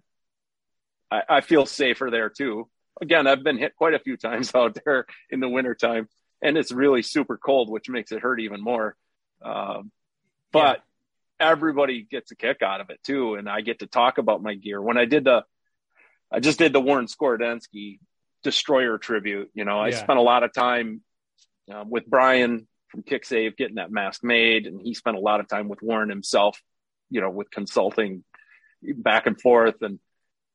[1.12, 2.70] I, I feel safer there too.
[3.02, 6.08] Again, I've been hit quite a few times out there in the wintertime,
[6.42, 8.96] and it's really super cold, which makes it hurt even more.
[9.44, 9.92] Um,
[10.52, 10.82] but
[11.40, 14.54] everybody gets a kick out of it too, and I get to talk about my
[14.54, 14.82] gear.
[14.82, 15.44] When I did the,
[16.32, 18.00] I just did the Warren Skorodenski
[18.44, 19.52] Destroyer tribute.
[19.54, 19.98] You know, I Yeah.
[19.98, 21.02] spent a lot of time
[21.72, 25.48] um, with Brian from Kicksave getting that mask made, and he spent a lot of
[25.48, 26.62] time with Warren himself.
[27.10, 28.24] You know, with consulting
[28.82, 30.00] back and forth, and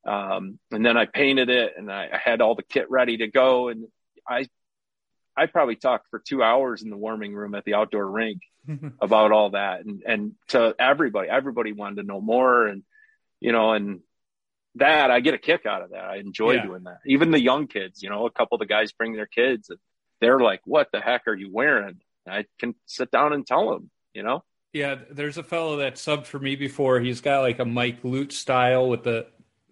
[0.05, 3.29] um, and then I painted it, and I, I had all the kit ready to
[3.29, 3.87] go, and
[4.29, 4.47] I.
[5.39, 8.43] I probably talked for two hours in the warming room at the outdoor rink
[9.01, 12.83] about all that and and to everybody everybody wanted to know more and
[13.41, 14.01] you know and
[14.75, 16.67] that i get a kick out of that i enjoy Yeah.
[16.67, 19.27] doing that even the young kids you know a couple of the guys bring their
[19.27, 19.79] kids and
[20.21, 23.71] they're like what the heck are you wearing and i can sit down and tell
[23.71, 27.01] them you know Yeah, there's a fellow that subbed for me before.
[27.01, 29.27] He's got like a Mike Liut style with the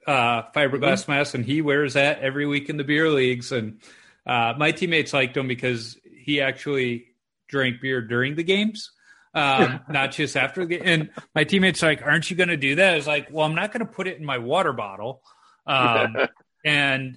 [0.06, 1.12] uh, fiberglass Mm-hmm.
[1.12, 3.52] mask, and he wears that every week in the beer leagues.
[3.52, 3.80] And
[4.26, 7.06] uh, my teammates liked him because he actually
[7.48, 8.90] drank beer during the games,
[9.34, 10.82] um, not just after the game.
[10.84, 13.46] And my teammates are like, "Aren't you going to do that?" I was like, "Well,
[13.46, 15.22] I'm not going to put it in my water bottle."
[15.66, 16.16] Um,
[16.64, 17.16] and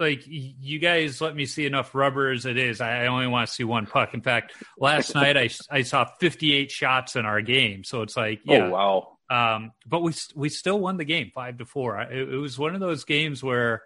[0.00, 2.80] like you guys let me see enough rubber as it is.
[2.80, 4.14] I only want to see one puck.
[4.14, 8.40] In fact, last night I I saw 58 shots in our game, so it's like
[8.44, 9.16] yeah, oh wow.
[9.28, 12.00] Um, but we we still won the game five to four.
[12.00, 13.82] It, it was one of those games where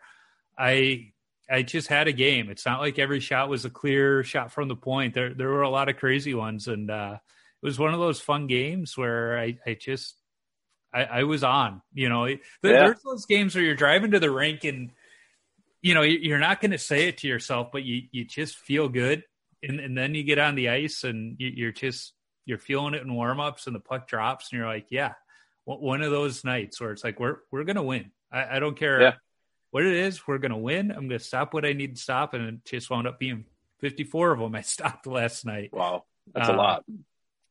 [0.57, 1.12] I
[1.51, 2.49] I just had a game.
[2.49, 5.14] It's not like every shot was a clear shot from the point.
[5.14, 7.18] There there were a lot of crazy ones, and uh,
[7.62, 10.16] it was one of those fun games where I I just
[10.92, 11.82] I, I was on.
[11.92, 12.36] You know, yeah.
[12.62, 14.90] there's those games where you're driving to the rink and
[15.82, 18.88] you know you're not going to say it to yourself, but you you just feel
[18.88, 19.24] good,
[19.62, 22.14] and and then you get on the ice and you, are just
[22.47, 25.12] you're feeling it in warmups, and the puck drops, and you're like, yeah,
[25.64, 28.11] one of those nights where it's like we're we're going to win.
[28.32, 29.12] I, I, don't care yeah.
[29.74, 30.92] What it is, we're going to win.
[30.92, 33.44] I'm going to stop what I need to stop, and it just wound up being
[33.80, 35.70] 54 of them I stopped last night.
[35.72, 36.84] Wow, that's um, a lot.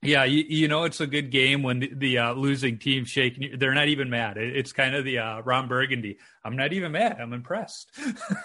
[0.02, 3.58] Yeah, you, you, know it's a good game when the, the uh, losing team shaking.
[3.58, 4.38] They're not even mad.
[4.38, 6.18] It, it's kind of the uh, Ron Burgundy.
[6.46, 7.18] I'm not even mad.
[7.20, 7.92] I'm impressed.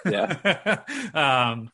[0.05, 0.79] Yeah,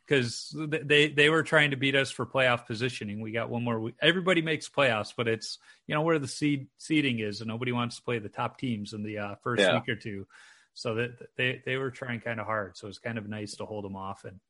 [0.06, 3.20] because um, they they were trying to beat us for playoff positioning.
[3.20, 3.80] We got one more.
[3.80, 3.94] Week.
[4.02, 7.96] Everybody makes playoffs, but it's you know where the seed seeding is, and nobody wants
[7.96, 9.74] to play the top teams in the uh, first yeah.
[9.74, 10.26] week or two.
[10.74, 12.76] So that they they were trying kind of hard.
[12.76, 14.40] So it's kind of nice to hold them off and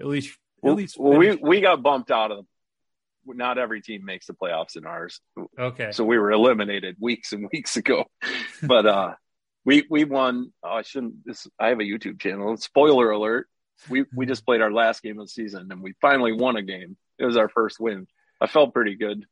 [0.00, 0.98] at least well, at least.
[0.98, 3.36] Well, we we got bumped out of them.
[3.36, 5.20] not every team makes the playoffs in ours.
[5.58, 5.92] Okay.
[5.92, 8.04] So we were eliminated weeks and weeks ago.
[8.62, 9.14] but uh
[9.64, 12.56] we we won oh, I shouldn't this I have a YouTube channel.
[12.56, 13.46] Spoiler alert.
[13.88, 16.62] We we just played our last game of the season and we finally won a
[16.62, 16.96] game.
[17.18, 18.06] It was our first win.
[18.40, 19.26] I felt pretty good.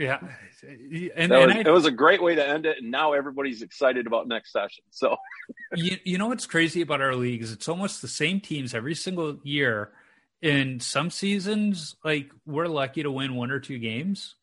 [0.00, 0.18] Yeah.
[0.62, 3.60] And, and was, I, it was a great way to end it and now everybody's
[3.60, 4.82] excited about next session.
[4.90, 5.18] So
[5.74, 7.52] you, you know what's crazy about our leagues?
[7.52, 9.92] It's almost the same teams every single year
[10.40, 14.36] in some seasons, like we're lucky to win one or two games.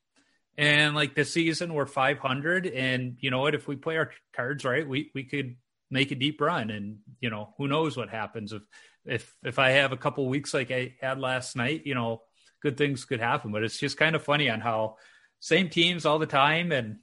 [0.60, 2.68] And like this season, we're 500.
[2.68, 3.56] And you know what?
[3.56, 5.56] If we play our cards right, we, we could
[5.90, 6.70] make a deep run.
[6.70, 8.62] And, you know, who knows what happens if,
[9.06, 12.22] if, if I have a couple weeks like I had last night, you know,
[12.62, 13.52] good things could happen.
[13.52, 14.98] But it's just kind of funny on how
[15.40, 16.72] same teams all the time.
[16.72, 16.98] And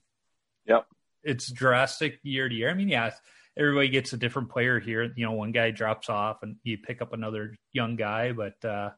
[0.66, 0.86] yep,
[1.22, 2.70] it's drastic year to year.
[2.70, 3.10] I mean, yeah,
[3.56, 5.12] everybody gets a different player here.
[5.16, 8.90] You know, one guy drops off and you pick up another young guy, but uh,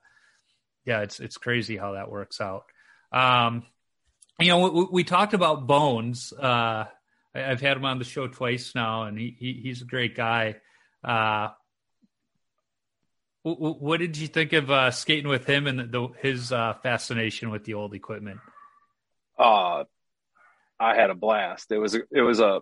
[0.84, 2.64] yeah, it's it's crazy how that works out.
[3.12, 3.64] Um,
[4.38, 6.32] you know, we, we, talked about Bones.
[6.32, 6.84] Uh,
[7.34, 10.14] I, have had him on the show twice now, and he, he he's a great
[10.14, 10.56] guy.
[11.02, 11.48] Uh,
[13.42, 17.64] what did you think of uh, skating with him and the, his uh, fascination with
[17.64, 18.40] the old equipment?
[19.38, 19.84] Uh,
[20.78, 21.70] I had a blast.
[21.70, 22.60] It was it was a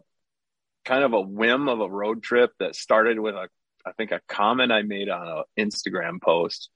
[0.84, 3.48] kind of a whim of a road trip that started with a,
[3.86, 6.70] I think a comment I made on an Instagram post.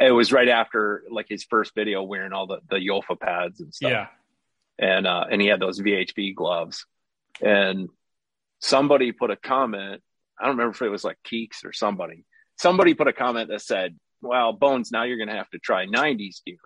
[0.00, 3.74] It was right after like his first video wearing all the, the Jofa pads and
[3.74, 3.90] stuff.
[3.90, 4.06] Yeah.
[4.78, 6.86] And, uh, and he had those VHB gloves
[7.40, 7.88] and
[8.60, 10.02] somebody put a comment.
[10.38, 12.24] I don't remember if it was like Keeks or somebody,
[12.56, 15.86] somebody put a comment that said, well, Bones, now you're going to have to try
[15.86, 16.56] 90s gear.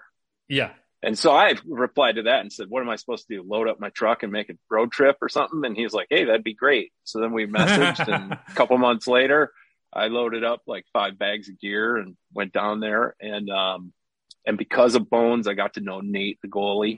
[0.48, 0.70] Yeah.
[1.02, 3.44] And so I replied to that and said, what am I supposed to do?
[3.46, 5.64] Load up my truck and make a road trip or something?
[5.64, 6.92] And he's like, Hey, that'd be great.
[7.04, 9.52] So then we messaged and a couple months later,
[9.92, 13.14] I loaded up like five bags of gear and went down there.
[13.20, 13.92] And, um,
[14.44, 16.96] and because of Bones, I got to know Nate, the goalie,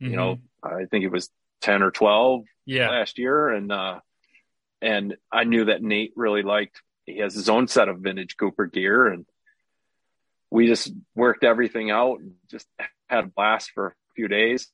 [0.00, 0.10] mm-hmm.
[0.10, 0.34] you know,
[0.64, 0.82] mm-hmm.
[0.82, 1.30] I think it was
[1.62, 2.90] 10 or 12 yeah.
[2.90, 3.48] last year.
[3.48, 4.00] And, uh,
[4.82, 8.66] and I knew that Nate really liked, he has his own set of vintage Cooper
[8.66, 9.24] gear and
[10.50, 12.66] we just worked everything out and just
[13.08, 14.68] had a blast for a few days.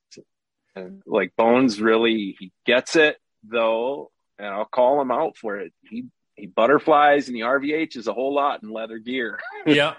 [0.76, 5.72] And like Bones really, he gets it though, and I'll call him out for it.
[5.82, 9.38] He he butterflies and the RVH is a whole lot in leather gear.
[9.66, 9.94] yeah,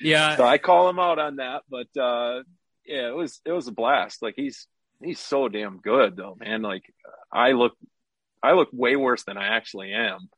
[0.00, 0.36] yeah.
[0.36, 2.42] so I call him out on that, but uh,
[2.86, 4.22] yeah, it was it was a blast.
[4.22, 4.66] Like he's
[5.02, 6.62] he's so damn good though, man.
[6.62, 6.84] Like
[7.30, 7.74] I look
[8.42, 10.30] I look way worse than I actually am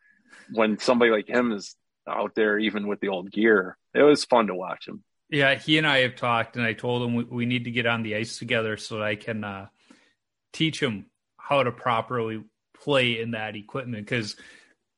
[0.51, 1.77] when somebody like him is
[2.09, 3.77] out there, even with the old gear.
[3.95, 5.05] It was fun to watch him.
[5.31, 7.87] Yeah, he and I have talked, and I told him we, we need to get
[7.87, 9.67] on the ice together so that I can uh,
[10.53, 11.07] teach him
[11.37, 12.43] how to properly
[12.75, 14.05] play in that equipment.
[14.05, 14.37] Because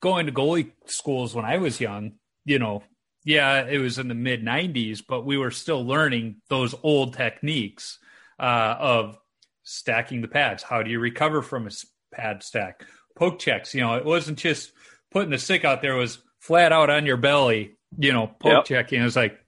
[0.00, 2.12] going to goalie schools when I was young,
[2.44, 2.82] you know,
[3.24, 7.98] yeah, it was in the mid 90s, but we were still learning those old techniques
[8.38, 9.18] uh, of
[9.62, 10.62] stacking the pads.
[10.62, 11.70] How do you recover from a
[12.14, 12.84] pad stack?
[13.16, 14.72] Poke checks, you know, it wasn't just
[15.10, 18.52] putting the stick out there, it was flat out on your belly, you know, poke
[18.52, 18.64] yep.
[18.64, 19.00] checking.
[19.00, 19.38] It was like,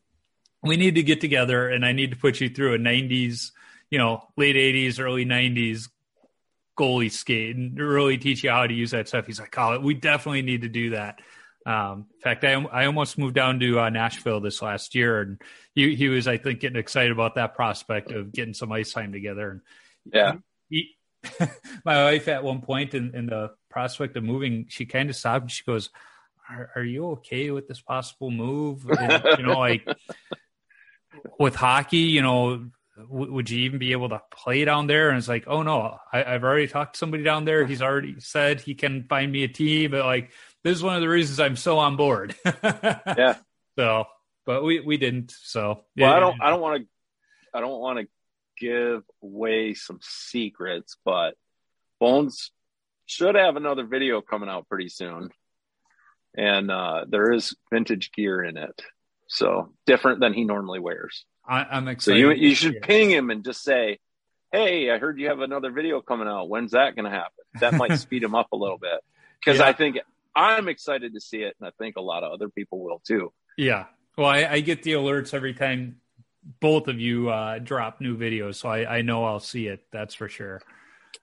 [0.63, 3.51] we need to get together and I need to put you through a 90s,
[3.91, 5.89] you know, late 80s, early 90s
[6.79, 9.27] goalie skate and really teach you how to use that stuff.
[9.27, 11.21] He's like, oh, we definitely need to do that.
[11.65, 15.41] Um, in fact, I, I almost moved down to uh, Nashville this last year, and
[15.75, 19.13] he, he was, I think, getting excited about that prospect of getting some ice time
[19.13, 19.51] together.
[19.51, 19.61] And
[20.13, 20.33] yeah,
[20.69, 20.97] he,
[21.85, 25.43] my wife at one point in, in the prospect of moving, she kind of stopped.
[25.43, 25.91] And she goes,
[26.51, 28.89] are, are you okay with this possible move?
[28.91, 29.87] And, you know, like
[31.39, 35.09] with hockey, you know, w- would you even be able to play down there?
[35.09, 37.67] And it's like, oh no, I, have already talked to somebody down there.
[37.67, 39.91] He's already said he can find me a team.
[39.91, 40.31] But like,
[40.65, 42.35] this is one of the reasons I'm so on board.
[42.45, 43.37] yeah.
[43.79, 44.05] So,
[44.45, 45.33] but we we didn't.
[45.43, 46.89] So, well, I don't I don't want to
[47.55, 48.07] I don't want to
[48.59, 51.35] give away some secrets, but
[52.01, 52.51] Bones
[53.07, 55.31] should have another video coming out pretty soon.
[56.37, 58.83] And uh, there is vintage gear in it.
[59.33, 61.24] So different than he normally wears.
[61.47, 62.20] I, am excited.
[62.20, 63.99] So you you should ping him and just say,
[64.53, 66.51] "Hey, I heard you have another video coming out.
[66.51, 69.01] When's that going to happen?" That might speed him up a little bit
[69.43, 69.66] because yeah.
[69.66, 69.99] I think
[70.37, 73.33] I'm excited to see it, and I think a lot of other people will too.
[73.57, 73.87] Yeah.
[74.18, 75.97] Well, I, I get the alerts every time
[76.61, 79.87] both of you uh, drop new videos, so I, I know I'll see it.
[79.93, 80.61] That's for sure.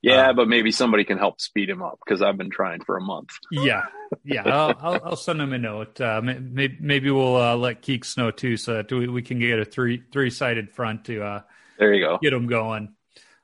[0.01, 2.97] Yeah, um, but maybe somebody can help speed him up because I've been trying for
[2.97, 3.31] a month.
[3.51, 3.83] yeah,
[4.23, 4.43] yeah.
[4.45, 5.99] I'll, I'll, I'll, send him a note.
[5.99, 9.59] Uh, maybe, maybe we'll uh, let Keeks know too, so that we, we can get
[9.59, 11.21] a three three sided front to.
[11.21, 11.41] Uh,
[11.77, 12.17] there you go.
[12.21, 12.95] Get him going.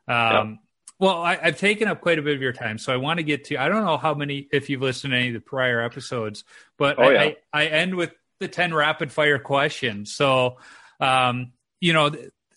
[0.07, 0.59] Um, yep.
[0.97, 3.23] Well, I, have taken up quite a bit of your time, so I want to
[3.23, 3.57] get to.
[3.57, 6.45] I don't know how many, if you've listened to any of the prior episodes,
[6.77, 7.21] but oh, I, yeah.
[7.21, 10.15] I, I, end with the ten rapid fire questions.
[10.15, 10.57] So,
[11.01, 11.51] um,
[11.81, 12.11] you know,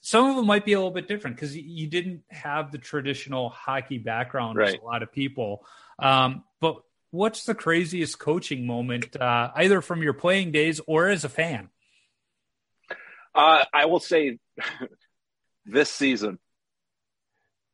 [0.09, 3.51] some of them might be a little bit different because you didn't have the traditional
[3.51, 4.69] hockey background right.
[4.69, 5.67] as a lot of people.
[5.99, 6.77] Um, but
[7.11, 11.69] what's the craziest coaching moment, uh, either from your playing days or as a fan?
[13.35, 14.39] Uh, I will say
[15.67, 16.39] this season,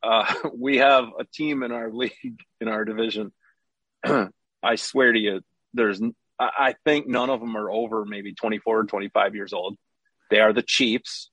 [0.02, 3.32] uh, we have a team in our league, in our division.
[4.04, 5.40] I swear to you,
[5.72, 6.02] there's,
[6.40, 9.76] I think none of them are over maybe 24 or 25 years old.
[10.30, 11.30] They are the Chiefs.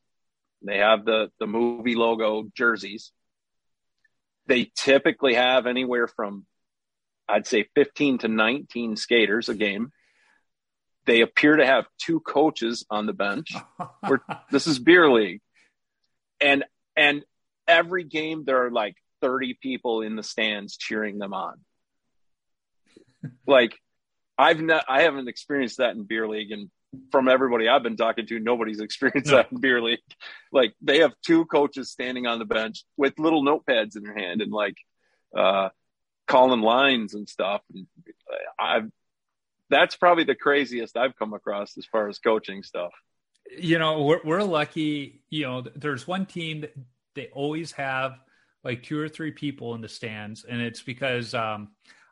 [0.61, 3.11] They have the the movie logo jerseys.
[4.47, 6.45] They typically have anywhere from
[7.27, 9.91] I'd say 15 to 19 skaters a game.
[11.05, 13.53] They appear to have two coaches on the bench.
[14.51, 15.41] this is beer league.
[16.39, 16.63] And
[16.95, 17.23] and
[17.67, 21.59] every game there are like 30 people in the stands cheering them on.
[23.47, 23.77] like
[24.37, 26.69] I've not I haven't experienced that in beer league in
[27.11, 29.37] from everybody I've been talking to, nobody's experienced no.
[29.37, 29.99] that in beer league.
[30.51, 34.41] Like they have two coaches standing on the bench with little notepads in their hand
[34.41, 34.75] and like
[35.35, 35.69] uh,
[36.27, 37.61] calling lines and stuff.
[37.73, 37.87] And
[38.59, 38.89] I've
[39.69, 42.91] that's probably the craziest I've come across as far as coaching stuff.
[43.57, 45.23] You know, we're we're lucky.
[45.29, 46.75] You know, there's one team that
[47.15, 48.19] they always have
[48.63, 51.69] like two or three people in the stands, and it's because um,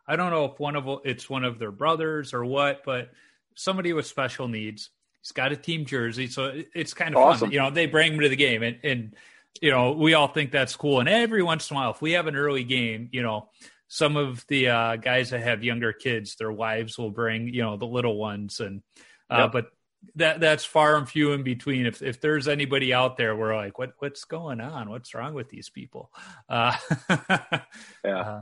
[0.07, 3.11] I don't know if one of it's one of their brothers or what, but
[3.55, 4.89] somebody with special needs.
[5.21, 7.47] He's got a team jersey, so it's kind of awesome.
[7.47, 7.51] fun.
[7.51, 9.15] You know, they bring him to the game, and, and
[9.61, 10.99] you know we all think that's cool.
[10.99, 13.49] And every once in a while, if we have an early game, you know,
[13.89, 17.75] some of the uh, guys that have younger kids, their wives will bring you know
[17.75, 18.81] the little ones, and
[19.29, 19.51] uh, yep.
[19.51, 19.71] but
[20.15, 21.85] that that's far and few in between.
[21.85, 24.89] If if there's anybody out there, we're like, what what's going on?
[24.89, 26.11] What's wrong with these people?
[26.47, 26.75] Uh,
[28.05, 28.41] yeah.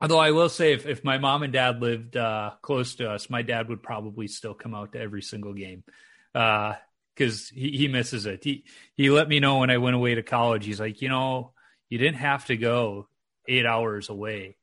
[0.00, 3.28] Although I will say, if, if my mom and dad lived uh, close to us,
[3.28, 5.82] my dad would probably still come out to every single game
[6.32, 8.44] because uh, he, he misses it.
[8.44, 10.64] He he let me know when I went away to college.
[10.64, 11.52] He's like, you know,
[11.88, 13.08] you didn't have to go
[13.48, 14.56] eight hours away.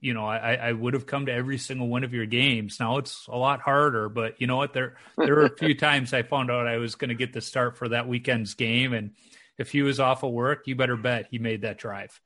[0.00, 2.78] You know, I, I would have come to every single one of your games.
[2.78, 4.72] Now it's a lot harder, but you know what?
[4.72, 7.40] There there were a few times I found out I was going to get the
[7.40, 9.12] start for that weekend's game, and
[9.56, 12.20] if he was off of work, you better bet he made that drive.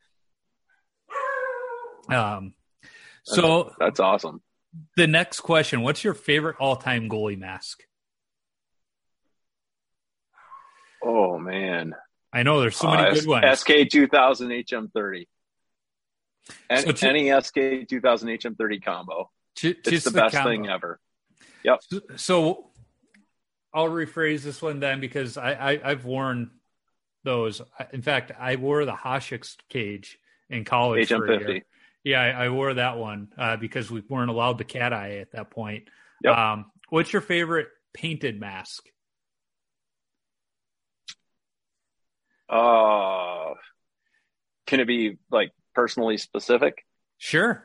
[2.09, 2.55] Um,
[3.25, 4.43] so that's awesome.
[4.97, 7.83] The next question: What's your favorite all-time goalie mask?
[11.05, 11.95] Oh man,
[12.33, 13.61] I know there's so many uh, good ones.
[13.61, 15.27] SK 2000 HM30.
[16.71, 19.31] And, so any SK 2000 HM30 combo.
[19.63, 20.51] It's the, the best combo.
[20.51, 20.99] thing ever.
[21.65, 21.81] Yep.
[21.89, 22.71] So, so,
[23.75, 26.51] I'll rephrase this one then because I, I have worn
[27.25, 27.63] those.
[27.93, 30.19] In fact, I wore the Hasek's cage
[30.51, 31.09] in college.
[31.09, 31.63] HM50.
[32.05, 35.33] Yeah, I, I wore that one uh, because we weren't allowed the cat eye at
[35.33, 35.85] that point.
[36.25, 36.37] Yep.
[36.37, 38.85] Um, what's your favorite painted mask?
[42.49, 43.55] Uh,
[44.67, 46.85] can it be like personally specific?
[47.19, 47.65] Sure.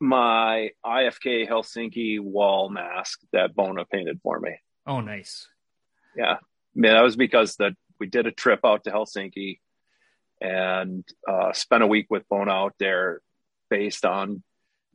[0.00, 4.56] My IFK Helsinki wall mask that Bona painted for me.
[4.86, 5.48] Oh, nice.
[6.16, 6.36] Yeah,
[6.74, 9.60] man, that was because that we did a trip out to Helsinki
[10.40, 13.20] and uh, spent a week with Bona out there
[13.74, 14.42] based on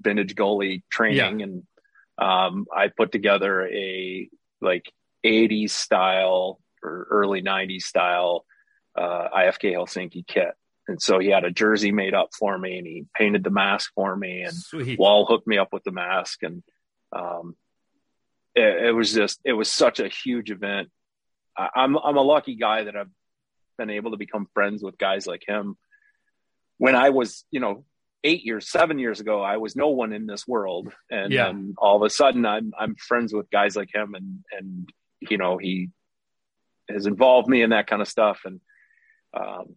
[0.02, 1.46] vintage goalie training, yeah.
[1.46, 1.64] and
[2.18, 4.30] um, I put together a
[4.62, 4.92] like
[5.26, 8.46] 80s style or early 90s style
[8.98, 10.54] uh, IFK Helsinki kit.
[10.88, 13.92] And so he had a jersey made up for me and he painted the mask
[13.96, 14.98] for me and Sweet.
[14.98, 16.42] wall hooked me up with the mask.
[16.42, 16.64] And
[17.14, 17.56] um,
[18.56, 20.90] it, it, was just it was such a huge event.
[21.58, 23.12] I, I'm I'm a lucky guy that I've
[23.78, 25.78] been able to become friends with guys like him.
[26.78, 27.86] When I was, you know,
[28.24, 31.46] eight years, seven years ago, I was no one in this world, and yeah.
[31.46, 34.90] then all of a sudden, I'm I'm friends with guys like him, and and
[35.20, 35.90] you know he
[36.90, 38.60] has involved me in that kind of stuff, and
[39.34, 39.76] um,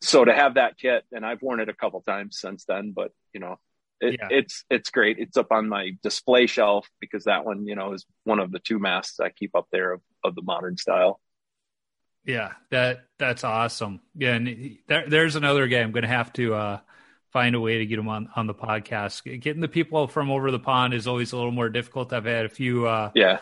[0.00, 3.12] so to have that kit, and I've worn it a couple times since then, but
[3.32, 3.58] you know,
[4.00, 4.28] it, yeah.
[4.30, 5.18] it's it's great.
[5.18, 8.60] It's up on my display shelf because that one, you know, is one of the
[8.60, 11.20] two masks I keep up there of, of the modern style.
[12.24, 14.00] Yeah, that that's awesome.
[14.14, 16.78] Yeah, and there, there's another guy I'm going to have to uh,
[17.30, 19.24] find a way to get them on on the podcast.
[19.40, 22.12] Getting the people from over the pond is always a little more difficult.
[22.12, 23.40] I've had a few uh, yeah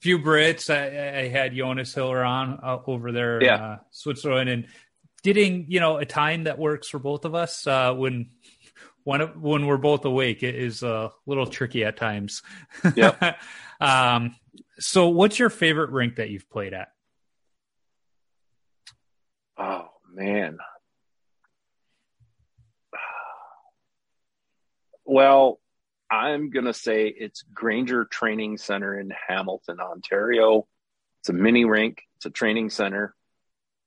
[0.00, 0.68] few Brits.
[0.68, 3.54] I, I had Jonas Hiller on uh, over there yeah.
[3.54, 4.66] in uh, Switzerland, and
[5.22, 8.30] getting you know a time that works for both of us uh, when
[9.04, 12.42] when when we're both awake is a little tricky at times.
[12.94, 13.34] Yeah.
[13.80, 14.36] um,
[14.78, 16.88] so, what's your favorite rink that you've played at?
[19.56, 20.58] Oh man.
[25.04, 25.60] Well,
[26.10, 30.66] I'm going to say it's Granger Training Center in Hamilton, Ontario.
[31.20, 33.14] It's a mini rink, it's a training center,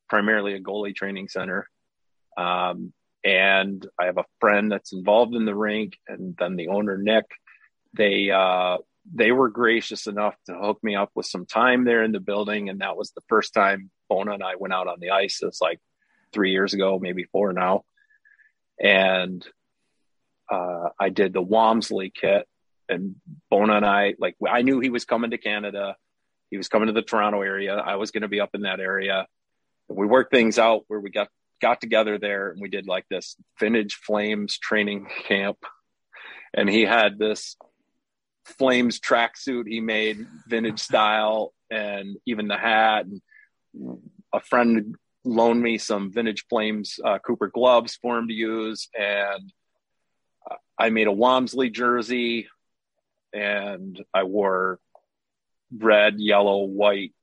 [0.09, 1.69] primarily a goalie training center.
[2.35, 2.93] Um,
[3.23, 7.25] and I have a friend that's involved in the rink, and then the owner Nick.
[7.93, 8.77] They uh,
[9.13, 12.69] they were gracious enough to hook me up with some time there in the building,
[12.69, 15.41] and that was the first time Bona and I went out on the ice.
[15.41, 15.79] It's like
[16.31, 17.85] three years ago, maybe four now,
[18.79, 19.45] and
[20.49, 22.47] uh, I did the Wamsley kit,
[22.89, 23.15] and
[23.49, 25.95] Bona and I like I knew he was coming to Canada.
[26.49, 27.75] He was coming to the Toronto area.
[27.75, 29.27] I was going to be up in that area.
[29.89, 31.27] And we worked things out where we got
[31.61, 35.57] got together there and we did like this vintage flames training camp
[36.53, 37.55] and he had this
[38.45, 43.21] flames tracksuit he made vintage style and even the hat and
[44.33, 44.95] a friend
[45.25, 49.51] loaned me some vintage flames uh, cooper gloves for him to use and
[50.77, 52.47] i made a Wamsley jersey
[53.33, 54.79] and i wore
[55.75, 57.13] red yellow white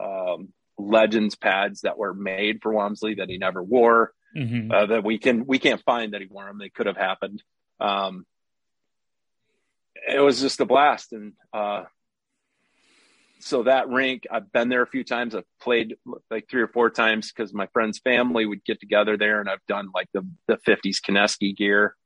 [0.00, 4.12] um, legends pads that were made for Wamsley that he never wore.
[4.36, 4.70] Mm-hmm.
[4.70, 6.58] Uh, that we can we can't find that he wore them.
[6.58, 7.42] They could have happened.
[7.80, 8.26] Um,
[10.06, 11.84] it was just a blast, and uh,
[13.38, 15.34] so that rink I've been there a few times.
[15.34, 15.96] I've played
[16.30, 19.64] like three or four times because my friend's family would get together there, and I've
[19.66, 21.96] done like the the '50s Kineski gear,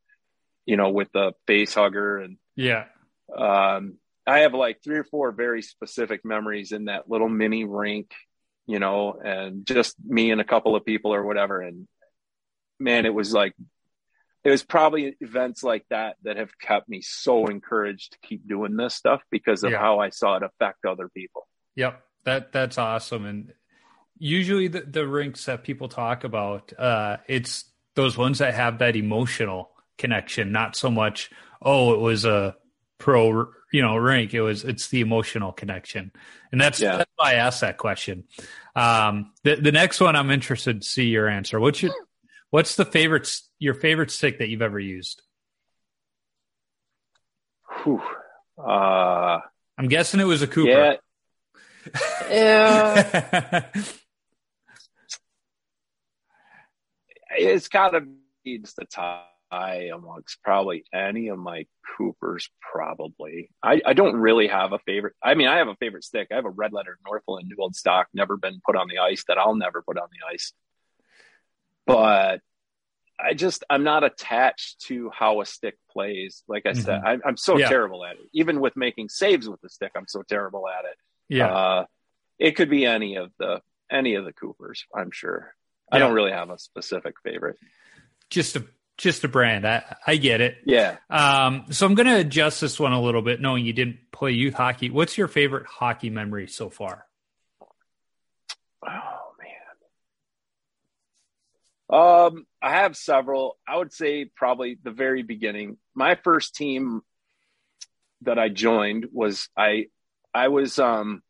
[0.70, 2.84] you know, with the face hugger and yeah.
[3.34, 3.96] Um,
[4.26, 8.12] I have like three or four very specific memories in that little mini rink
[8.70, 11.60] you know, and just me and a couple of people or whatever.
[11.60, 11.88] And
[12.78, 13.52] man, it was like,
[14.44, 18.76] it was probably events like that that have kept me so encouraged to keep doing
[18.76, 19.80] this stuff because of yeah.
[19.80, 21.48] how I saw it affect other people.
[21.74, 22.00] Yep.
[22.24, 23.24] That that's awesome.
[23.24, 23.52] And
[24.18, 27.64] usually the, the rinks that people talk about, uh, it's
[27.96, 31.30] those ones that have that emotional connection, not so much,
[31.62, 32.56] oh, it was a
[32.98, 34.34] pro you know rank.
[34.34, 36.12] it was it's the emotional connection
[36.52, 36.98] and that's, yeah.
[36.98, 38.24] that's why i asked that question
[38.76, 41.92] um, the, the next one i'm interested to see your answer what's your
[42.50, 43.28] what's the favorite
[43.58, 45.22] your favorite stick that you've ever used
[47.82, 48.02] Whew.
[48.58, 49.40] Uh,
[49.78, 50.96] i'm guessing it was a cooper yeah,
[52.30, 53.66] yeah.
[57.38, 58.06] it's gotta
[58.44, 62.48] be the top amongst probably any of my Coopers.
[62.60, 65.14] Probably, I, I don't really have a favorite.
[65.22, 66.28] I mean, I have a favorite stick.
[66.30, 69.24] I have a red letter Northland New Old Stock, never been put on the ice
[69.28, 70.52] that I'll never put on the ice.
[71.86, 72.40] But
[73.22, 76.42] I just I'm not attached to how a stick plays.
[76.48, 76.80] Like I mm-hmm.
[76.80, 77.68] said, I, am so yeah.
[77.68, 78.22] terrible at it.
[78.32, 80.96] Even with making saves with the stick, I'm so terrible at it.
[81.28, 81.84] Yeah, uh,
[82.38, 83.60] it could be any of the
[83.90, 84.84] any of the Coopers.
[84.94, 85.54] I'm sure.
[85.90, 85.96] Yeah.
[85.96, 87.56] I don't really have a specific favorite.
[88.30, 88.64] Just a
[89.00, 89.66] just a brand.
[89.66, 90.58] I, I get it.
[90.64, 90.96] Yeah.
[91.08, 94.32] Um, so I'm going to adjust this one a little bit, knowing you didn't play
[94.32, 94.90] youth hockey.
[94.90, 97.06] What's your favorite hockey memory so far?
[98.86, 99.32] Oh
[101.90, 102.00] man.
[102.00, 103.58] Um, I have several.
[103.66, 105.78] I would say probably the very beginning.
[105.94, 107.00] My first team
[108.22, 109.86] that I joined was I.
[110.32, 111.22] I was um,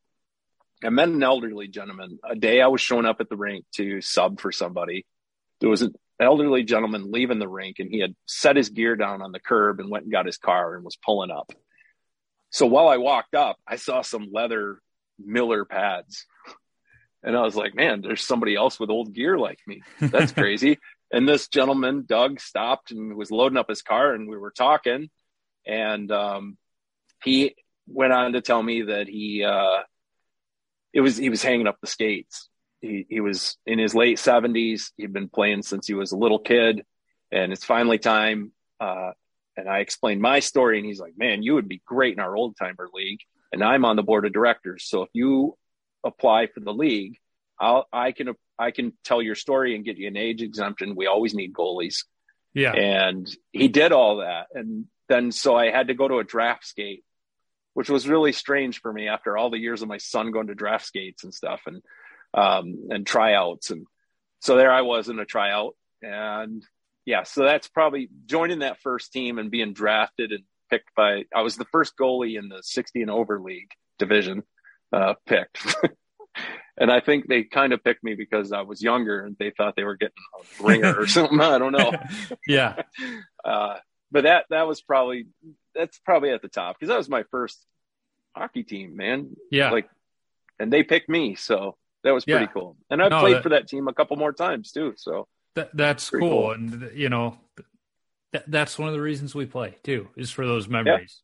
[0.85, 2.19] I met an elderly gentleman.
[2.29, 5.07] A day I was showing up at the rink to sub for somebody.
[5.61, 5.91] There was a
[6.21, 9.81] elderly gentleman leaving the rink and he had set his gear down on the curb
[9.81, 11.53] and went and got his car and was pulling up.
[12.51, 14.81] So while I walked up, I saw some leather
[15.19, 16.27] Miller pads.
[17.23, 19.83] And I was like, man, there's somebody else with old gear like me.
[20.01, 20.79] That's crazy.
[21.13, 25.11] and this gentleman, Doug, stopped and was loading up his car and we were talking.
[25.67, 26.57] And um,
[27.23, 27.55] he
[27.87, 29.83] went on to tell me that he uh,
[30.93, 32.49] it was he was hanging up the skates.
[32.81, 34.93] He he was in his late seventies.
[34.97, 36.85] He'd been playing since he was a little kid,
[37.31, 38.53] and it's finally time.
[38.79, 39.13] Uh,
[39.57, 42.35] and I explained my story, and he's like, "Man, you would be great in our
[42.35, 43.21] old timer league."
[43.53, 45.57] And I'm on the board of directors, so if you
[46.05, 47.19] apply for the league,
[47.59, 50.95] I'll I can I can tell your story and get you an age exemption.
[50.97, 52.05] We always need goalies.
[52.55, 52.73] Yeah.
[52.73, 54.47] And he did all that.
[54.55, 57.05] And then so I had to go to a draft skate,
[57.75, 60.55] which was really strange for me after all the years of my son going to
[60.55, 61.83] draft skates and stuff and
[62.35, 63.71] um and tryouts.
[63.71, 63.87] And
[64.41, 65.77] so there I was in a tryout.
[66.03, 66.65] And
[67.05, 71.43] yeah, so that's probably joining that first team and being drafted and picked by I
[71.43, 74.43] was the first goalie in the 60 and over league division
[74.93, 75.59] uh picked.
[76.79, 79.77] and I think they kind of picked me because I was younger and they thought
[79.77, 81.41] they were getting a ringer or something.
[81.41, 81.93] I don't know.
[82.47, 82.83] yeah.
[83.45, 83.77] Uh,
[84.11, 85.27] but that that was probably
[85.75, 87.65] that's probably at the top because that was my first
[88.35, 89.37] hockey team, man.
[89.51, 89.71] Yeah.
[89.71, 89.89] Like,
[90.59, 92.53] and they picked me, so that was pretty Yeah.
[92.53, 92.77] cool.
[92.91, 94.95] And I No, played that- for that team a couple more times too.
[94.97, 96.21] So That, that's cool.
[96.21, 96.53] cool.
[96.53, 97.39] And, you know,
[98.33, 101.23] that, that's one of the reasons we play too, is for those memories.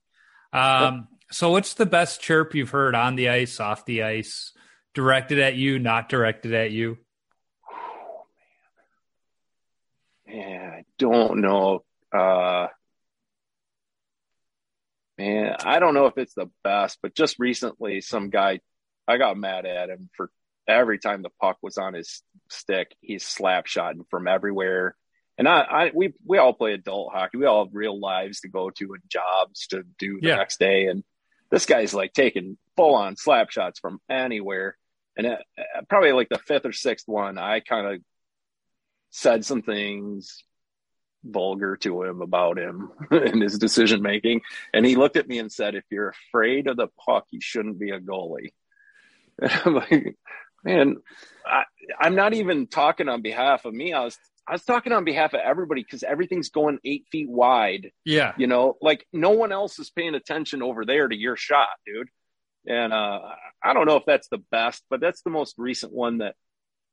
[0.53, 4.53] Um, So, what's the best chirp you've heard on the ice, off the ice,
[4.95, 6.99] directed at you, not directed at you?
[10.27, 11.85] man, I don't know.
[12.13, 12.69] Uh,
[15.19, 18.61] man, I don't know if it's the best, but just recently, some guy,
[19.09, 20.31] I got mad at him for
[20.69, 24.97] every time the puck was on his stick, he's slap shotting from everywhere.
[25.39, 27.37] And I, I, we, we all play adult hockey.
[27.39, 30.37] We all have real lives to go to and jobs to do the Yeah.
[30.37, 30.87] next day.
[30.87, 31.05] And
[31.51, 34.77] this guy's like taking full on slap shots from anywhere.
[35.17, 38.01] And uh, uh, probably like the fifth or sixth one, I kind of
[39.11, 40.43] said some things
[41.25, 44.41] vulgar to him about him and his decision making.
[44.73, 47.79] And he looked at me and said, If you're afraid of the puck, you shouldn't
[47.79, 48.53] be a goalie.
[49.41, 50.17] And I'm like,
[50.65, 50.97] man,
[51.47, 51.65] I,
[51.99, 53.93] I'm not even talking on behalf of me.
[53.93, 54.19] I was
[54.49, 57.91] I was talking on behalf of everybody because everything's going eight feet wide.
[58.05, 58.33] Yeah.
[58.37, 62.09] You know, like no one else is paying attention over there to your shot, dude.
[62.67, 63.21] And uh,
[63.63, 66.35] I don't know if that's the best, but that's the most recent one that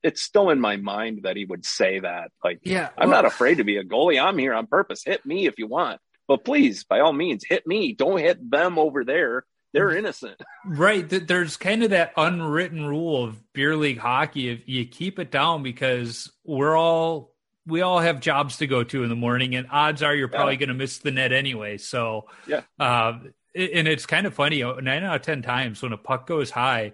[0.01, 2.31] it's still in my mind that he would say that.
[2.43, 2.89] Like, Yeah.
[2.97, 4.23] I'm not afraid to be a goalie.
[4.23, 5.03] I'm here on purpose.
[5.05, 7.93] Hit me if you want, but please, by all means, hit me.
[7.93, 9.45] Don't hit them over there.
[9.73, 10.41] They're innocent.
[10.65, 11.05] Right.
[11.09, 14.47] There's kind of that unwritten rule of beer league hockey.
[14.49, 17.33] If you keep it down because we're all
[17.67, 20.53] we all have jobs to go to in the morning, and odds are you're probably
[20.53, 20.59] Yeah.
[20.59, 21.77] going to miss the net anyway.
[21.77, 22.61] So Yeah.
[22.79, 23.19] uh,
[23.55, 24.63] and it's kind of funny.
[24.63, 26.93] uh, Nine out of ten times when a puck goes high,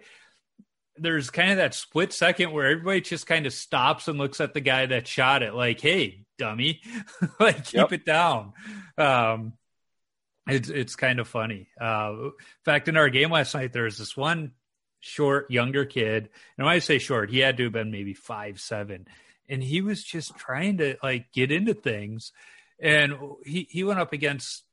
[0.97, 4.53] there's kind of that split second where everybody just kind of stops and looks at
[4.53, 6.81] the guy that shot it, like, "Hey, dummy,
[7.39, 7.93] like keep Yep.
[7.93, 8.53] it down."
[8.97, 9.53] Um,
[10.47, 11.67] it's it's kind of funny.
[11.79, 12.31] Uh, in
[12.65, 14.51] fact, in our game last night, there was this one
[14.99, 18.59] short, younger kid, and when I say short, he had to have been maybe five
[18.59, 19.07] seven,
[19.47, 22.31] and he was just trying to like get into things,
[22.79, 23.13] and
[23.45, 24.63] he he went up against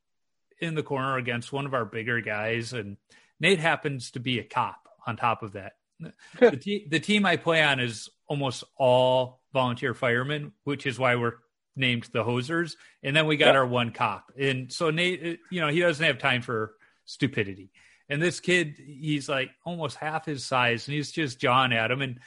[0.60, 2.96] in the corner against one of our bigger guys, and
[3.40, 4.82] Nate happens to be a cop.
[5.06, 5.74] On top of that,
[6.40, 11.14] the, te- the team I play on is almost all volunteer firemen, which is why
[11.14, 11.34] we're
[11.76, 12.76] named the Hosers.
[13.02, 13.60] And then we got Yeah.
[13.60, 14.32] our one cop.
[14.38, 16.74] And so Nate, you know, he doesn't have time for
[17.04, 17.70] stupidity.
[18.08, 22.02] And this kid, he's like almost half his size, and he's just jawing at him.
[22.02, 22.20] And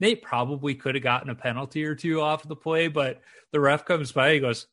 [0.00, 3.20] Nate probably could have gotten a penalty or two off of the play, but
[3.52, 4.66] the ref comes by, he goes,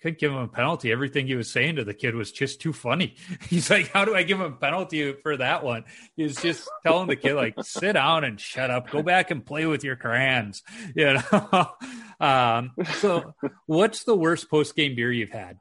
[0.00, 0.90] I couldn't give him a penalty.
[0.90, 3.16] Everything he was saying to the kid was just too funny.
[3.50, 5.84] He's like, How do I give him a penalty for that one?
[6.16, 8.90] He was just telling the kid, like, sit down and shut up.
[8.90, 10.62] Go back and play with your crayons.
[10.94, 11.70] You know?
[12.20, 13.34] um, so
[13.66, 15.58] what's the worst post game beer you've had?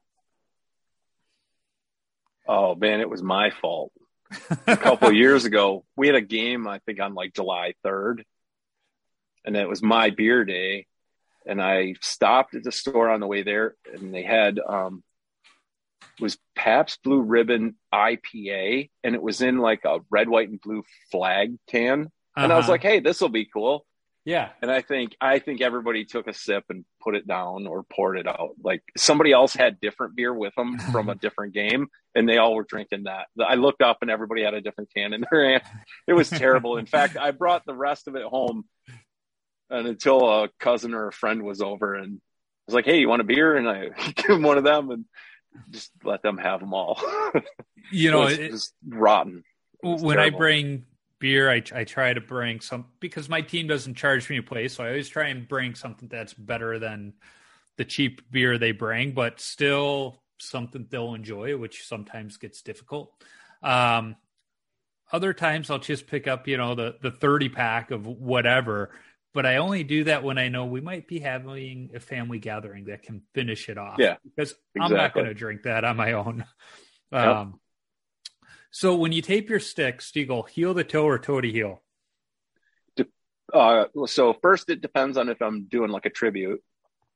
[2.48, 3.92] Oh man, it was my fault.
[4.66, 8.24] a couple of years ago, we had a game, I think on like July 3rd,
[9.46, 10.88] and it was my beer day.
[11.50, 15.04] And I stopped at the store on the way there, and they had um,
[16.20, 20.84] was Pabst Blue Ribbon IPA, and it was in like a red, white, and blue
[21.12, 22.12] flag can.
[22.36, 22.74] And I was Uh-huh.
[22.74, 23.86] like, "Hey, this will be cool."
[24.26, 24.50] Yeah.
[24.62, 28.18] And I think I think everybody took a sip and put it down or poured
[28.20, 28.52] it out.
[28.64, 32.54] Like somebody else had different beer with them from a different game, and they all
[32.54, 33.28] were drinking that.
[33.44, 35.64] I looked up and everybody had a different can in their hand.
[36.06, 36.78] It was terrible.
[36.78, 38.66] In fact, I brought the rest of it home,
[39.70, 42.22] and until a cousin or a friend was over, and I
[42.68, 45.06] was like, "Hey, you want a beer?" And I give them one of them and
[45.72, 47.02] just let them have them all.
[47.92, 49.44] You know, it it- just rotten.
[49.84, 50.86] was when I bring
[51.20, 54.74] beer, I, I try to bring some because my team doesn't charge me a place,
[54.76, 57.14] so I always try and bring something that's better than
[57.78, 63.12] the cheap beer they bring, but still something they'll enjoy, which sometimes gets difficult.
[63.64, 64.16] Um,
[65.12, 68.92] other times I'll just pick up, you know, the the 30 pack of whatever,
[69.34, 72.86] but I only do that when I know we might be having a family gathering
[72.86, 73.98] that can finish it off.
[74.00, 74.82] Yeah, because exactly.
[74.82, 76.46] I'm not going to drink that on my own.
[77.12, 77.26] Yep.
[77.26, 77.60] Um,
[78.70, 81.82] so when you tape your sticks, do you heel to toe or toe to heel?
[83.52, 86.64] Uh, so first, it depends on if I'm doing like a tribute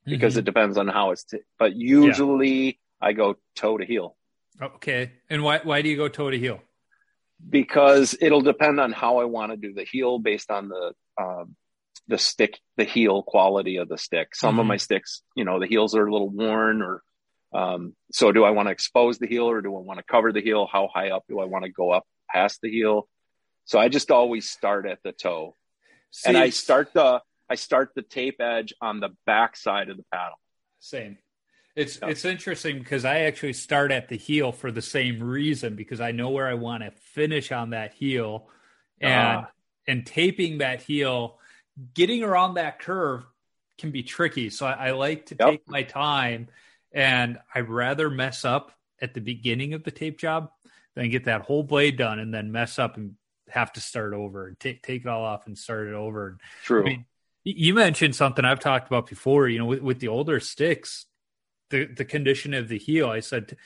[0.04, 0.38] because Mhm.
[0.40, 1.26] it depends on how it's.
[1.26, 4.18] T- but usually, I go toe to heel
[4.62, 5.12] okay.
[5.30, 6.62] And why why do you go toe to heel?
[7.50, 11.56] because it'll depend on how I want to do the heel based on the um,
[12.08, 14.36] the stick, the heel quality of the stick.
[14.36, 14.70] Some of Mhm.
[14.70, 17.04] my sticks, you know, the heels are a little worn, or
[17.54, 20.32] um, so do I want to expose the heel or do I want to cover
[20.32, 20.66] the heel?
[20.66, 23.08] How high up do I want to go up past the heel?
[23.66, 25.56] So I just always start at the toe,
[26.26, 29.98] and See, I start the I start the tape edge on the back side of
[29.98, 30.40] the paddle.
[30.80, 31.18] Same.
[31.76, 32.10] It's Yeah.
[32.10, 36.12] it's interesting because I actually start at the heel for the same reason because I
[36.12, 38.50] know where I want to finish on that heel,
[39.00, 39.52] and Ah.
[39.88, 41.40] and taping that heel,
[41.94, 43.26] getting around that curve
[43.78, 44.50] can be tricky.
[44.50, 45.50] So I, I like to Yep.
[45.50, 46.48] take my time,
[46.92, 48.72] and I'd rather mess up
[49.02, 50.50] at the beginning of the tape job
[50.96, 53.16] than get that whole blade done and then mess up and
[53.50, 56.38] have to start over and take take it all off and start it over.
[56.64, 56.82] True.
[56.82, 57.06] I mean,
[57.44, 59.48] you mentioned something I've talked about before.
[59.48, 61.06] You know, with, with the older sticks,
[61.70, 63.10] the the condition of the heel.
[63.10, 63.58] I said,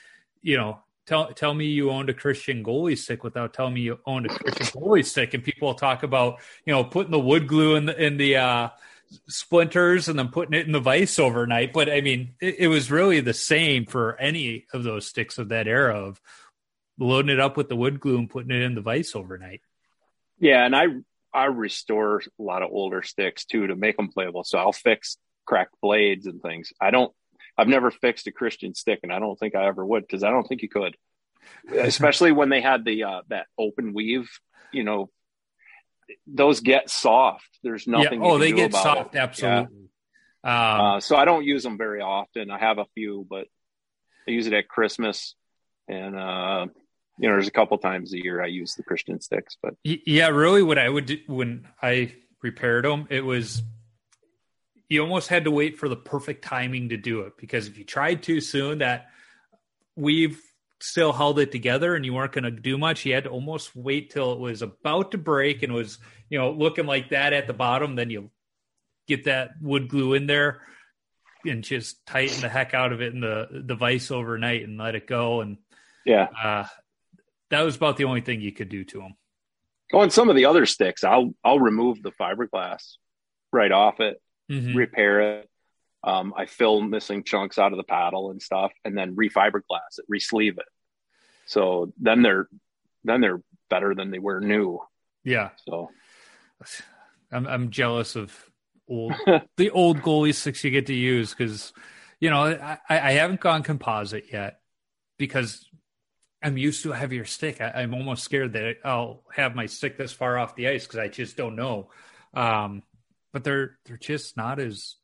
[0.42, 3.98] you know, tell tell me you owned a Christian goalie stick without telling me you
[4.06, 7.76] owned a Christian goalie stick, and people talk about you know putting the wood glue
[7.76, 8.68] in the in the uh,
[9.28, 11.72] splinters and then putting it in the vise overnight.
[11.72, 15.48] But I mean, it, it was really the same for any of those sticks of
[15.48, 16.20] that era of
[16.98, 19.62] loading it up with the wood glue and putting it in the vise overnight.
[20.38, 20.86] Yeah, and I
[21.32, 24.44] I restore a lot of older sticks too to make them playable.
[24.44, 25.16] So I'll fix
[25.46, 26.72] cracked blades and things.
[26.80, 27.12] I don't.
[27.58, 30.30] I've never fixed a Christian stick, and I don't think I ever would because I
[30.30, 30.96] don't think you could.
[31.74, 34.30] Especially when they had the uh, that open weave,
[34.72, 35.10] you know,
[36.26, 37.48] those get soft.
[37.62, 38.22] There's nothing.
[38.22, 38.28] yeah.
[38.28, 39.14] Oh, they do get soft.
[39.14, 39.18] it.
[39.18, 39.76] Absolutely.
[40.44, 40.74] Yeah.
[40.74, 42.50] Um, Uh, so I don't use them very often.
[42.50, 43.46] I have a few, but
[44.26, 45.34] I use it at Christmas,
[45.88, 46.66] and uh,
[47.18, 49.56] you know, there's a couple times a year I use the Christian sticks.
[49.60, 53.62] But Yeah, really, what I would do when I repaired them, it was
[54.88, 57.84] you almost had to wait for the perfect timing to do it because if you
[57.84, 59.08] tried too soon, that
[59.96, 60.40] weave
[60.80, 63.04] still held it together and you weren't going to do much.
[63.04, 65.98] You had to almost wait till it was about to break and was
[66.30, 67.96] you know looking like that at the bottom.
[67.96, 68.30] Then you
[69.06, 70.62] get that wood glue in there
[71.44, 74.94] and just tighten the heck out of it in the the vise overnight and let
[74.94, 75.40] it go.
[75.40, 75.58] And
[76.06, 76.64] yeah, uh,
[77.50, 79.14] that was about the only thing you could do to them.
[79.92, 82.96] on some of the other sticks, I'll I'll remove the fiberglass
[83.52, 84.20] right off it,
[84.50, 84.74] Mhm.
[84.74, 85.50] repair it.
[86.04, 90.04] Um, I fill missing chunks out of the paddle and stuff, and then refiberglass it,
[90.08, 90.68] resleeve it.
[91.46, 92.48] So then they're
[93.04, 94.80] then they're better than they were new.
[95.24, 95.50] Yeah.
[95.66, 95.90] So
[97.32, 98.34] I'm I'm jealous of
[98.88, 99.14] old
[99.56, 101.72] the old goalie sticks you get to use because
[102.20, 104.60] you know I, I haven't gone composite yet
[105.18, 105.68] because
[106.42, 107.60] I'm used to a heavier stick.
[107.60, 111.00] I, I'm almost scared that I'll have my stick this far off the ice because
[111.00, 111.90] I just don't know.
[112.34, 112.82] Um,
[113.32, 114.96] but they're they're just not as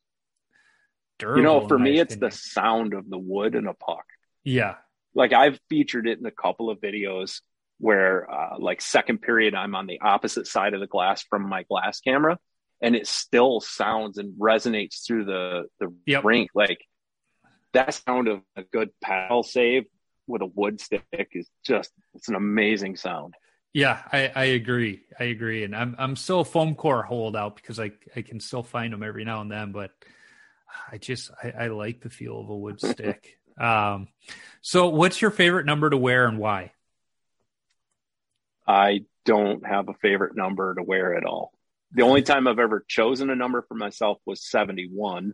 [1.19, 1.39] durable.
[1.39, 2.29] you know, for me, it's opinion.
[2.31, 4.05] the sound of the wood in a puck.
[4.43, 4.75] yeah
[5.13, 7.39] like I've featured it in a couple of videos
[7.79, 11.63] where uh, like second period I'm on the opposite side of the glass from my
[11.63, 12.37] glass camera
[12.81, 16.23] and it still sounds and resonates through the the Yep.
[16.25, 16.79] rink like
[17.73, 19.83] that sound of a good paddle save
[20.27, 23.33] with a wood stick is just it's an amazing sound
[23.75, 25.01] Yeah, I, I agree.
[25.19, 28.63] I agree, and I'm I'm still a foam core holdout because I I can still
[28.63, 29.91] find them every now and then, but
[30.89, 33.37] I just I, I like the feel of a wood stick.
[33.59, 34.07] um,
[34.61, 36.71] so what's your favorite number to wear and why?
[38.65, 41.51] I don't have a favorite number to wear at all.
[41.91, 45.33] The only time I've ever chosen a number for myself was 71.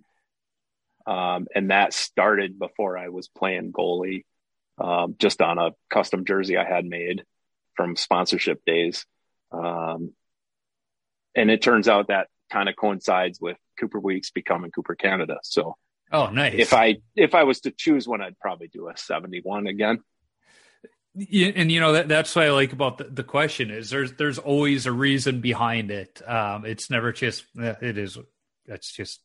[1.05, 4.25] Um, and that started before I was playing goalie,
[4.79, 7.23] um, just on a custom jersey I had made
[7.75, 9.05] from sponsorship days.
[9.51, 10.13] Um,
[11.35, 15.37] and it turns out that kind of coincides with Cooper Weeks becoming Cooper Canada.
[15.43, 15.75] So
[16.11, 16.55] Oh, nice.
[16.57, 19.99] if I, if I was to choose one, I'd probably do a 71 again.
[21.13, 24.13] Yeah, and you know that that's what I like about the, the question is there's
[24.13, 26.21] there's always a reason behind it.
[26.25, 28.17] Um, it's never just eh, it is.
[28.65, 29.19] That's just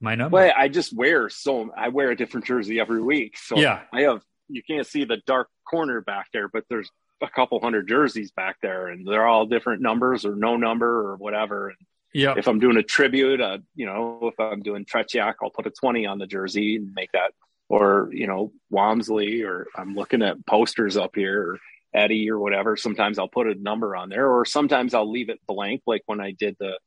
[0.00, 0.36] my number.
[0.36, 3.36] Well, I just wear so I wear a different jersey every week.
[3.36, 3.82] So Yeah.
[3.92, 6.88] I have you can't see the dark corner back there, but there's
[7.24, 11.16] a couple hundred jerseys back there, and they're all different numbers or no number or
[11.16, 11.68] whatever.
[11.68, 11.78] And
[12.12, 15.66] yeah, if I'm doing a tribute, uh, you know, if I'm doing Tretiak, I'll put
[15.66, 17.32] a 20 on the jersey and make that
[17.68, 21.58] or you know Wamsley, or I'm looking at posters up here, or
[21.92, 22.76] Eddie, or whatever.
[22.76, 25.82] Sometimes I'll put a number on there, or sometimes I'll leave it blank.
[25.86, 26.78] Like when I did the,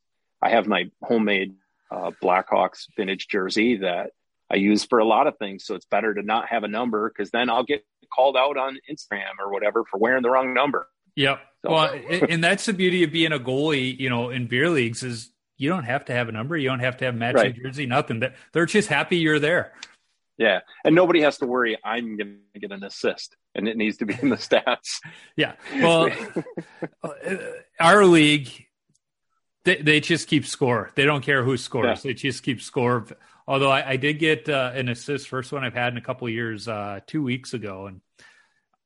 [0.41, 1.55] I have my homemade
[1.91, 4.11] uh, Blackhawks vintage jersey that
[4.49, 5.65] I use for a lot of things.
[5.65, 8.79] So it's better to not have a number because then I'll get called out on
[8.89, 10.87] Instagram or whatever for wearing the wrong number.
[11.15, 11.39] Yep.
[11.65, 11.71] So.
[11.71, 11.99] Well,
[12.29, 15.69] and that's the beauty of being a goalie, you know, in beer leagues is you
[15.69, 16.55] don't have to have a number.
[16.55, 17.55] You don't have to have matching right.
[17.55, 18.23] jersey, nothing.
[18.53, 19.73] They're just happy you're there.
[20.37, 20.59] Yeah.
[20.85, 24.05] And nobody has to worry I'm going to get an assist and it needs to
[24.05, 24.99] be in the stats.
[25.35, 25.53] yeah.
[25.73, 26.09] Well,
[27.79, 28.49] our league,
[29.65, 30.91] they, they just keep score.
[30.95, 32.05] They don't care who scores.
[32.05, 32.09] Yeah.
[32.09, 33.07] They just keep score.
[33.47, 36.27] Although I, I did get uh, an assist, first one I've had in a couple
[36.27, 38.01] years, uh, two weeks ago, and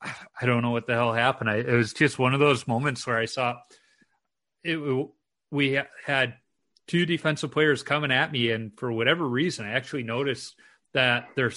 [0.04, 1.50] I don't know what the hell happened.
[1.50, 3.56] I, it was just one of those moments where I saw
[4.64, 5.10] it.
[5.52, 6.36] We had
[6.88, 10.56] two defensive players coming at me, and for whatever reason, I actually noticed
[10.94, 11.52] that their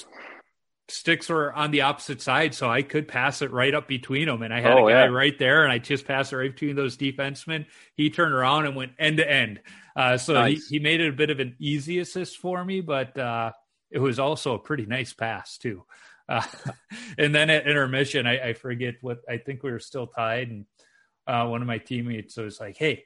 [0.89, 4.43] sticks were on the opposite side, so I could pass it right up between them.
[4.43, 5.11] And I had oh, a guy yeah.
[5.11, 7.67] right there, and I just passed it right between those defensemen.
[7.95, 9.61] He turned around and went end to end.
[9.97, 10.69] Uh, so nice.
[10.69, 13.53] he, he made it a bit of an easy assist for me, but uh,
[13.91, 15.85] it was also a pretty nice pass too.
[16.27, 16.41] Uh,
[17.19, 20.65] and then at intermission, I, I, forget what I think we were still tied, and
[21.27, 23.05] uh, one of my teammates was like, "Hey,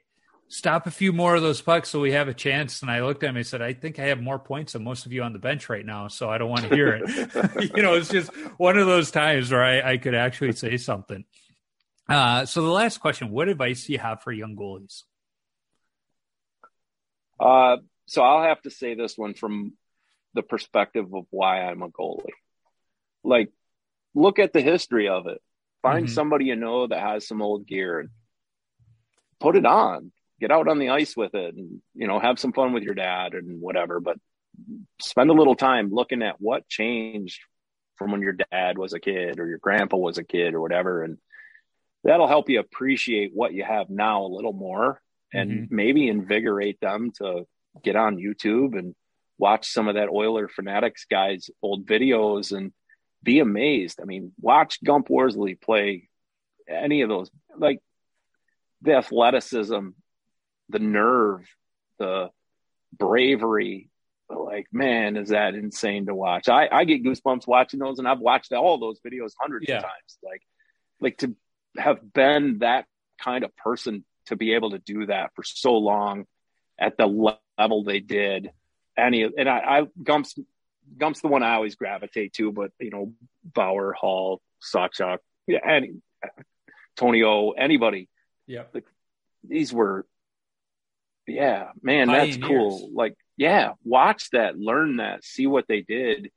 [0.48, 3.22] stop a few more of those pucks so we have a chance." And I looked
[3.22, 5.32] at him and said, "I think I have more points than most of you on
[5.32, 8.32] the bench right now, so I don't want to hear it." you know, it's just
[8.58, 11.24] one of those times where I, I could actually say something.
[12.08, 15.02] Uh, so the last question: What advice do you have for young goalies?
[17.38, 17.76] Uh,
[18.06, 19.74] so I'll have to say this one from
[20.34, 22.30] the perspective of why I'm a goalie.
[23.22, 23.50] Like,
[24.14, 25.40] look at the history of it.
[25.82, 26.14] Find mm-hmm.
[26.14, 28.10] somebody you know that has some old gear and
[29.38, 30.12] put it on.
[30.40, 32.94] Get out on the ice with it and, you know, have some fun with your
[32.94, 34.00] dad and whatever.
[34.00, 34.18] But
[35.00, 37.40] spend a little time looking at what changed
[37.96, 41.02] from when your dad was a kid or your grandpa was a kid or whatever.
[41.02, 41.18] And
[42.04, 45.00] that'll help you appreciate what you have now a little more
[45.32, 45.74] and mm-hmm.
[45.74, 47.46] maybe invigorate them to
[47.82, 48.94] get on YouTube and
[49.38, 52.72] watch some of that Oiler Fanatics guys' old videos and
[53.22, 54.00] be amazed.
[54.00, 56.08] I mean, watch Gump Worsley play
[56.68, 57.80] any of those, like
[58.82, 59.88] the athleticism,
[60.68, 61.46] the nerve,
[61.98, 62.30] the
[62.96, 63.90] bravery.
[64.30, 66.48] Like, man, is that insane to watch?
[66.48, 69.78] I, I get goosebumps watching those, and I've watched all those videos hundreds yeah.
[69.78, 70.18] of times.
[70.22, 70.42] Like,
[71.00, 71.34] like to
[71.78, 72.86] have been that
[73.22, 76.26] kind of person to be able to do that for so long
[76.78, 77.06] at the
[77.58, 78.50] level they did.
[78.96, 80.34] Any and I, I Gump's
[80.96, 83.14] Gump's the one I always gravitate to, but you know
[83.44, 85.92] Bower, Hall, Sawchuk, yeah, any
[86.96, 88.08] Tony O, anybody.
[88.46, 88.86] Yeah, like,
[89.46, 90.06] these were,
[91.28, 92.90] yeah, man, that's cool.
[92.92, 96.30] Like, yeah, watch that, learn that, see what they did.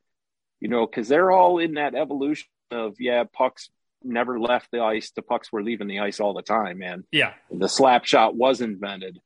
[0.59, 3.69] You know, because they're all in that evolution of yeah, pucks
[4.03, 5.11] never left the ice.
[5.11, 7.03] The pucks were leaving the ice all the time, man.
[7.11, 7.33] Yeah.
[7.49, 9.19] The slap shot was invented.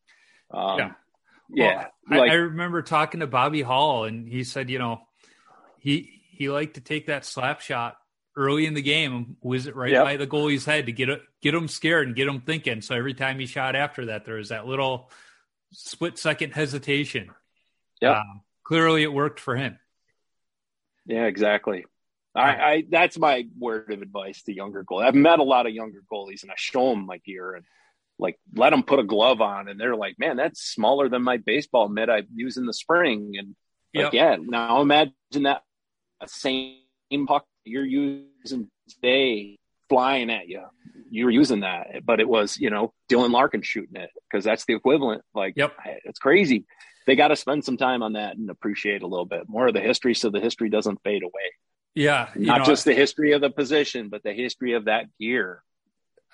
[0.52, 0.92] Um, yeah.
[1.54, 1.88] Yeah.
[2.10, 5.02] Well, like, I, I, remember talking to Bobby Hull, and he said, you know,
[5.80, 7.98] he he liked to take that slap shot
[8.36, 10.04] early in the game, whiz it right yep.
[10.04, 11.10] by the goalie's head to get
[11.42, 12.82] get him scared and get him thinking.
[12.82, 15.12] So every time he shot after that, there was that little
[15.76, 17.30] split second hesitation.
[18.02, 18.20] Yeah.
[18.20, 19.78] Um, clearly, it worked for him.
[21.06, 21.86] Yeah, exactly.
[22.34, 25.06] I, I, that's my word of advice to younger goalies.
[25.06, 27.66] I've met a lot of younger goalies, and I show them my gear and
[28.20, 31.38] like let them put a glove on, and they're like, "Man, that's smaller than my
[31.38, 33.56] baseball mitt I use in the spring." And
[33.94, 35.64] like, yeah, now imagine that
[36.28, 36.80] same
[37.28, 39.58] puck you're using today
[39.96, 40.62] flying at you.
[41.10, 44.66] You were using that, but it was you know Dylan Larkin shooting it because that's
[44.66, 45.22] the equivalent.
[45.34, 45.74] Like, yep,
[46.04, 46.66] it's crazy.
[47.08, 49.74] They got to spend some time on that and appreciate a little bit more of
[49.74, 51.54] the history, so the history doesn't fade away.
[51.94, 55.64] Yeah, not know, just the history of the position, but the history of that gear.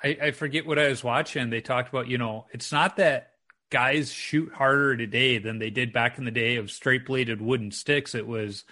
[0.04, 1.52] I, I forget what I was watching.
[1.52, 3.34] They talked about, you know, it's not that
[3.70, 7.70] guys shoot harder today than they did back in the day of straight bladed wooden
[7.70, 8.16] sticks.
[8.16, 8.64] It was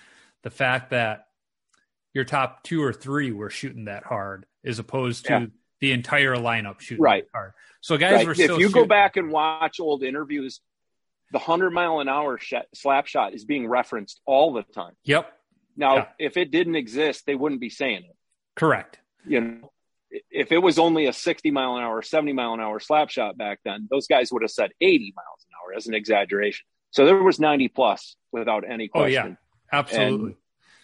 [0.41, 1.27] the fact that
[2.13, 5.45] your top two or three were shooting that hard as opposed to yeah.
[5.79, 7.25] the entire lineup shooting right.
[7.81, 8.25] So guys right.
[8.25, 8.71] were if you shooting.
[8.71, 10.61] go back and watch old interviews,
[11.31, 14.93] the hundred mile an hour sh- slap shot is being referenced all the time.
[15.05, 15.31] Yep.
[15.77, 16.05] Now, yeah.
[16.19, 18.15] if it didn't exist, they wouldn't be saying it.
[18.55, 18.99] Correct.
[19.25, 19.71] You know,
[20.29, 23.37] if it was only a 60 mile an hour, 70 mile an hour slap shot
[23.37, 26.65] back then, those guys would have said 80 miles an hour as an exaggeration.
[26.91, 29.23] So there was 90 plus without any question.
[29.23, 29.79] Oh, yeah.
[29.79, 30.31] Absolutely.
[30.31, 30.35] And,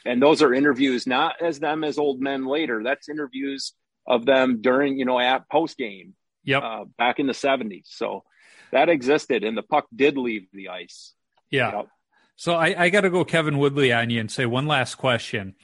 [0.05, 2.83] and those are interviews, not as them as old men later.
[2.83, 3.73] That's interviews
[4.07, 6.13] of them during, you know, at post game.
[6.43, 6.63] Yep.
[6.63, 7.85] Uh, back in the 70s.
[7.85, 8.23] So
[8.71, 11.13] that existed and the puck did leave the ice.
[11.49, 11.77] Yeah.
[11.77, 11.87] Yep.
[12.35, 15.55] So I, I got to go Kevin Woodley on you and say one last question.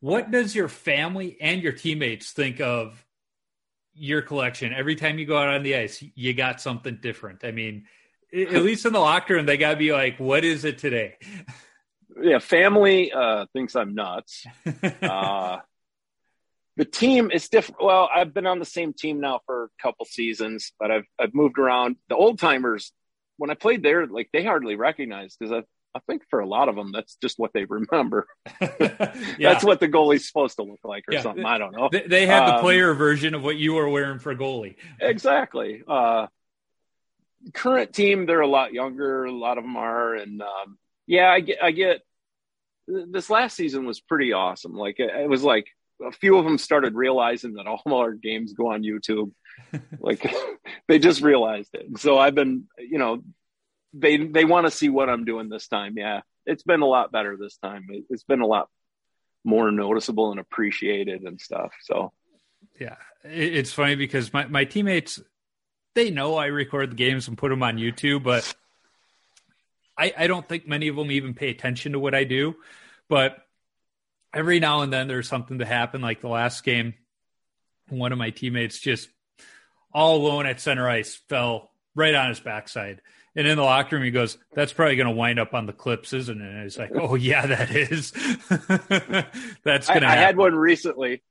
[0.00, 3.04] What does your family and your teammates think of
[3.94, 4.72] your collection?
[4.72, 7.44] Every time you go out on the ice, you got something different.
[7.44, 7.86] I mean,
[8.32, 11.16] at least in the locker room, they got to be like, "What is it today?"
[12.20, 14.46] Yeah, family uh, thinks I'm nuts.
[15.02, 15.58] uh,
[16.76, 17.82] the team is different.
[17.82, 21.34] Well, I've been on the same team now for a couple seasons, but I've I've
[21.34, 21.96] moved around.
[22.08, 22.92] The old timers,
[23.36, 25.62] when I played there, like they hardly recognized because I
[25.94, 28.26] I think for a lot of them, that's just what they remember.
[28.60, 28.76] yeah.
[29.40, 31.22] That's what the goalie's supposed to look like, or yeah.
[31.22, 31.44] something.
[31.44, 31.88] I don't know.
[31.90, 34.76] They, they had um, the player version of what you were wearing for goalie.
[35.00, 35.82] Exactly.
[35.86, 36.28] Uh,
[37.54, 39.24] current team, they're a lot younger.
[39.24, 40.78] A lot of them are, and um,
[41.08, 42.02] yeah, I get, I get.
[42.86, 44.74] This last season was pretty awesome.
[44.74, 45.66] Like it, was like
[46.06, 49.32] a few of them started realizing that all our games go on YouTube.
[49.98, 50.32] like
[50.88, 51.98] they just realized it.
[51.98, 53.22] So I've been, you know,
[53.94, 55.94] they they want to see what I'm doing this time.
[55.96, 57.86] Yeah, it's been a lot better this time.
[57.88, 58.68] It, it's been a lot
[59.44, 61.72] more noticeable and appreciated and stuff.
[61.82, 62.12] So
[62.78, 65.20] yeah, it's funny because my my teammates
[65.94, 68.54] they know I record the games and put them on YouTube, but
[69.98, 72.56] I I don't think many of them even pay attention to what I do.
[73.08, 73.38] But
[74.32, 76.00] every now and then there's something to happen.
[76.00, 76.94] Like the last game,
[77.88, 79.08] one of my teammates just
[79.92, 83.00] all alone at center ice fell right on his backside
[83.38, 85.72] and in the locker room, he goes, "That's probably going to wind up on the
[85.72, 88.10] clips, isn't it?" And he's like, "Oh yeah, that is.
[89.62, 91.22] That's going to." I, I had one recently.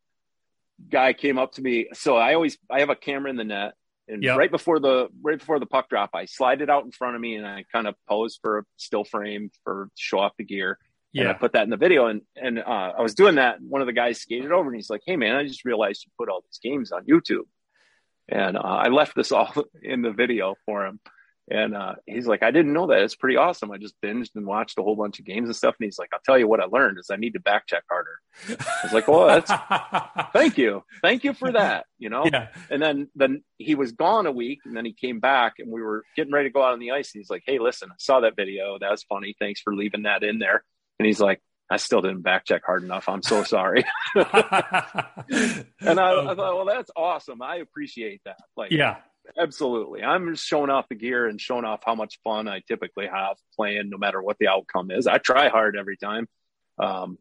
[0.89, 1.89] Guy came up to me.
[1.93, 3.73] So I always I have a camera in the net,
[4.07, 4.37] and yep.
[4.37, 7.21] right before the right before the puck drop, I slide it out in front of
[7.21, 10.79] me, and I kind of pose for a still frame for show off the gear.
[11.13, 11.23] Yeah.
[11.23, 13.61] And I put that in the video, and and uh, I was doing that.
[13.61, 16.11] One of the guys skated over, and he's like, "Hey man, I just realized you
[16.17, 17.47] put all these games on YouTube."
[18.29, 20.99] And uh, I left this all in the video for him.
[21.49, 23.01] And uh, he's like, I didn't know that.
[23.01, 23.71] It's pretty awesome.
[23.71, 25.75] I just binged and watched a whole bunch of games and stuff.
[25.79, 27.83] And he's like, I'll tell you what I learned is I need to back check
[27.89, 28.19] harder.
[28.49, 29.51] I was like, well, that's
[30.33, 30.83] thank you.
[31.01, 31.85] Thank you for that.
[31.99, 32.25] You know?
[32.25, 32.49] Yeah.
[32.69, 35.81] And then then he was gone a week and then he came back and we
[35.81, 37.13] were getting ready to go out on the ice.
[37.13, 38.77] And he's like, Hey, listen, I saw that video.
[38.79, 39.33] That was funny.
[39.39, 40.63] Thanks for leaving that in there.
[40.99, 43.09] And he's like, I still didn't back check hard enough.
[43.09, 43.83] I'm so sorry.
[44.15, 47.41] and I, I, thought, well, that's awesome.
[47.41, 48.37] I appreciate that.
[48.55, 48.97] Like, yeah,
[49.37, 50.03] absolutely.
[50.03, 53.37] I'm just showing off the gear and showing off how much fun I typically have
[53.55, 55.07] playing, no matter what the outcome is.
[55.07, 56.27] I try hard every time,
[56.77, 57.17] um,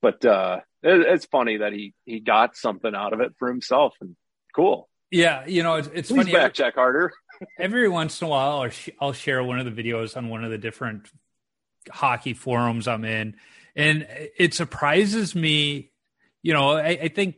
[0.00, 3.94] but uh, it, it's funny that he he got something out of it for himself,
[4.00, 4.16] and
[4.54, 4.88] cool.
[5.10, 6.32] Yeah, you know, it's, it's Please funny.
[6.32, 7.12] Back check harder.
[7.58, 10.44] every once in a while, I'll, sh- I'll share one of the videos on one
[10.44, 11.10] of the different
[11.90, 13.36] hockey forums I'm in,
[13.76, 14.06] and
[14.36, 15.90] it surprises me.
[16.42, 17.36] You know, I, I think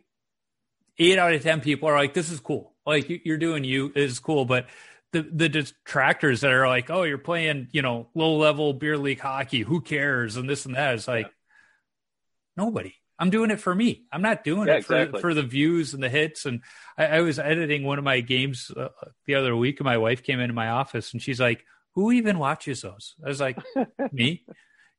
[0.98, 4.18] eight out of ten people are like, "This is cool." Like you're doing you is
[4.18, 4.66] cool, but
[5.12, 9.20] the the detractors that are like, oh, you're playing, you know, low level beer league
[9.20, 9.60] hockey.
[9.60, 10.36] Who cares?
[10.36, 12.64] And this and that is like yeah.
[12.64, 12.94] nobody.
[13.18, 14.06] I'm doing it for me.
[14.12, 15.20] I'm not doing yeah, it for exactly.
[15.20, 16.46] for the views and the hits.
[16.46, 16.62] And
[16.98, 18.88] I, I was editing one of my games uh,
[19.26, 22.38] the other week, and my wife came into my office, and she's like, "Who even
[22.38, 23.58] watches those?" I was like,
[24.12, 24.44] "Me."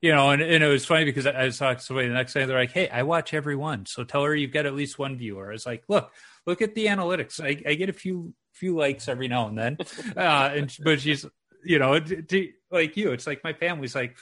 [0.06, 2.14] You know, and, and it was funny because I, I was talking to somebody the
[2.14, 2.46] next day.
[2.46, 5.18] They're like, "Hey, I watch every one, so tell her you've got at least one
[5.18, 6.12] viewer." I was like, "Look,
[6.46, 7.44] look at the analytics.
[7.44, 9.78] I, I get a few few likes every now and then,
[10.16, 11.26] uh, and but she's
[11.64, 13.14] you know to, to, like you.
[13.14, 14.16] It's like my family's like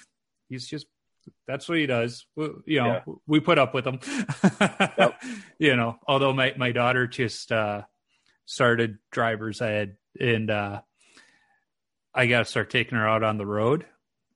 [0.48, 0.88] he's just
[1.50, 2.28] that's what he does.
[2.38, 3.14] You know, yeah.
[3.28, 4.00] we put up with him.
[4.98, 5.22] yep.
[5.60, 7.82] You know, although my my daughter just uh,
[8.46, 10.80] started driver's ed, and uh,
[12.14, 13.86] I got to start taking her out on the road.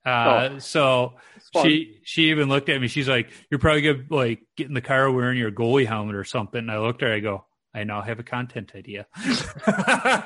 [0.07, 1.13] Uh, oh, so
[1.61, 2.88] she she even looked at me.
[2.88, 6.23] She's like, "You're probably gonna like get in the car wearing your goalie helmet or
[6.23, 7.15] something." And I looked at her.
[7.15, 7.45] I go,
[7.77, 9.05] I now have a content idea.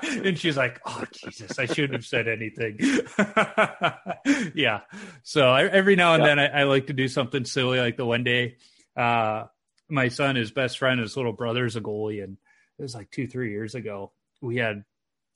[0.01, 2.79] and she's like, oh, Jesus, I shouldn't have said anything.
[4.55, 4.81] yeah.
[5.23, 6.27] So I, every now and yeah.
[6.29, 7.79] then I, I, like to do something silly.
[7.79, 8.55] Like the one day,
[8.95, 9.45] uh,
[9.89, 12.23] my son, his best friend, his little brother is a goalie.
[12.23, 12.37] And
[12.79, 14.13] it was like two, three years ago.
[14.41, 14.85] We had,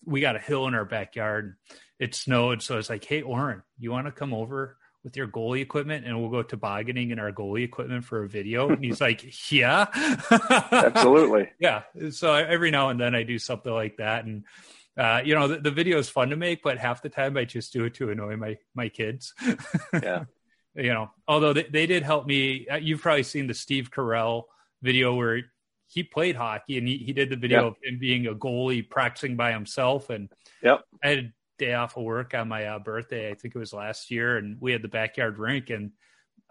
[0.05, 1.55] we got a hill in our backyard.
[1.99, 2.61] It snowed.
[2.61, 4.77] So I was like, hey, Oren, you want to come over?
[5.05, 8.69] with your goalie equipment and we'll go tobogganing in our goalie equipment for a video.
[8.69, 9.85] And he's like, yeah,
[10.71, 11.51] absolutely.
[11.59, 11.83] yeah.
[12.09, 14.25] So every now and then I do something like that.
[14.25, 14.45] And,
[14.97, 17.45] uh, you know, the, the, video is fun to make, but half the time I
[17.45, 19.35] just do it to annoy my, my kids.
[19.93, 20.23] yeah.
[20.73, 22.67] You know, although they, they did help me.
[22.67, 24.45] Uh, you've probably seen the Steve Carell
[24.81, 25.43] video where
[25.95, 27.71] he played hockey and he, he did the video yep.
[27.71, 30.09] of him being a goalie practicing by himself.
[30.09, 30.29] And
[30.61, 30.81] yep.
[31.01, 33.31] I had a day off of work on my uh, birthday.
[33.31, 35.91] I think it was last year, and we had the backyard rink, and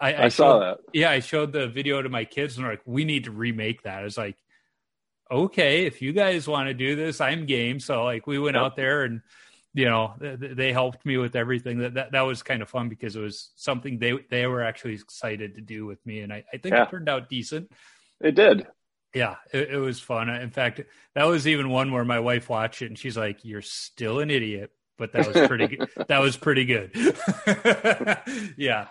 [0.01, 0.79] I, I, I saw that.
[0.95, 3.83] Yeah, I showed the video to my kids, and they're like, "We need to remake
[3.83, 4.37] that." I was like,
[5.31, 8.65] "Okay, if you guys want to do this, I'm game." So like, we went yep.
[8.65, 9.21] out there and
[9.75, 11.79] you know, they helped me with everything.
[11.79, 14.95] That that, that was kind of fun because it was something they they were actually
[14.95, 16.85] excited to do with me, and I, I think yeah.
[16.85, 17.71] it turned out decent.
[18.21, 18.67] It did.
[19.15, 20.29] Yeah, it, it, was fun.
[20.29, 20.81] In fact,
[21.15, 24.31] that was even one where my wife watched it and she's like, "You're still an
[24.31, 25.89] idiot," but that was pretty good.
[26.09, 26.91] that was pretty good.
[28.57, 28.89] yeah.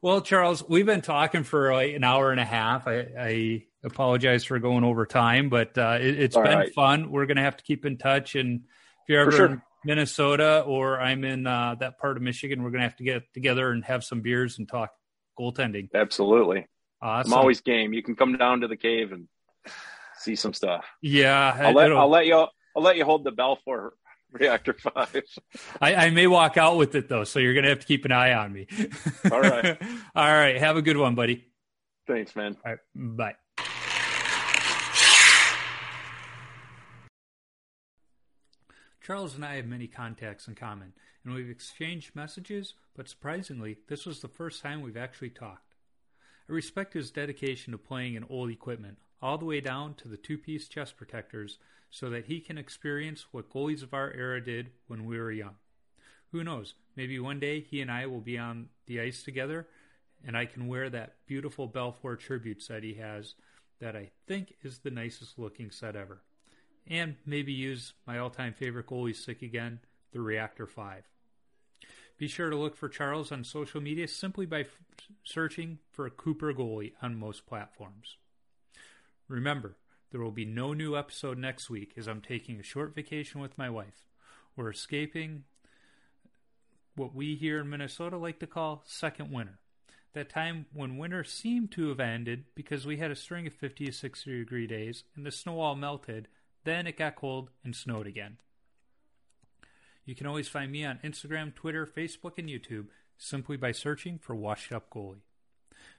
[0.00, 2.86] Well, Charles, we've been talking for like an hour and a half.
[2.86, 6.72] I, I apologize for going over time, but uh, it, has been right.
[6.72, 7.10] fun.
[7.10, 9.46] We're going to have to keep in touch, and if you're ever sure.
[9.46, 13.04] in Minnesota or I'm in uh, that part of Michigan, we're going to have to
[13.04, 14.92] get together and have some beers and talk
[15.38, 15.88] goaltending.
[15.94, 16.66] Absolutely.
[17.00, 17.32] Awesome.
[17.32, 17.92] I'm always game.
[17.92, 19.28] You can come down to the cave and
[20.18, 20.84] see some stuff.
[21.00, 22.46] Yeah, I'll let, I'll let you.
[22.76, 23.94] I'll let you hold the bell for
[24.32, 25.22] reactor five.
[25.80, 28.12] I, I, may walk out with it though, so you're gonna have to keep an
[28.12, 28.66] eye on me.
[29.32, 29.80] All right.
[30.14, 30.56] All right.
[30.58, 31.46] Have a good one, buddy.
[32.06, 32.56] Thanks, man.
[32.64, 32.78] All right.
[32.94, 33.34] Bye.
[39.02, 40.92] Charles and I have many contacts in common,
[41.24, 45.74] and we've exchanged messages, but surprisingly, this was the first time we've actually talked.
[46.46, 50.16] I respect his dedication to playing in old equipment, all the way down to the
[50.16, 51.58] two piece chest protectors,
[51.90, 55.56] so that he can experience what goalies of our era did when we were young.
[56.32, 59.66] Who knows, maybe one day he and I will be on the ice together,
[60.24, 63.34] and I can wear that beautiful Belfour tribute set he has
[63.80, 66.22] that I think is the nicest looking set ever
[66.88, 69.80] and maybe use my all time favorite goalie stick again,
[70.12, 71.04] the Reactor 5.
[72.16, 74.80] Be sure to look for Charles on social media simply by f-
[75.22, 78.16] searching for Cooper goalie on most platforms.
[79.28, 79.76] Remember,
[80.10, 83.58] there will be no new episode next week as I'm taking a short vacation with
[83.58, 84.06] my wife.
[84.56, 85.44] We're escaping
[86.96, 89.60] what we here in Minnesota like to call second winter.
[90.14, 93.86] That time when winter seemed to have ended because we had a string of 50
[93.86, 96.28] to 60 degree days and the snow all melted
[96.64, 98.38] then it got cold and snowed again.
[100.04, 102.86] You can always find me on Instagram, Twitter, Facebook, and YouTube
[103.16, 105.22] simply by searching for Washed Up Goalie.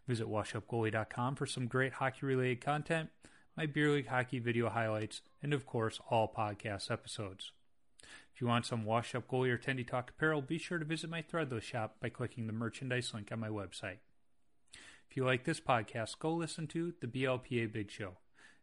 [0.07, 3.09] Visit washedupgoalie.com for some great hockey related content,
[3.55, 7.51] my beer league hockey video highlights, and of course, all podcast episodes.
[8.33, 11.09] If you want some Washed Up Goalie or Tendy Talk apparel, be sure to visit
[11.09, 13.97] my Threadless shop by clicking the merchandise link on my website.
[15.09, 18.17] If you like this podcast, go listen to the BLPA Big Show.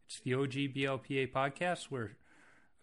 [0.06, 2.16] It's the OG BLPA podcast where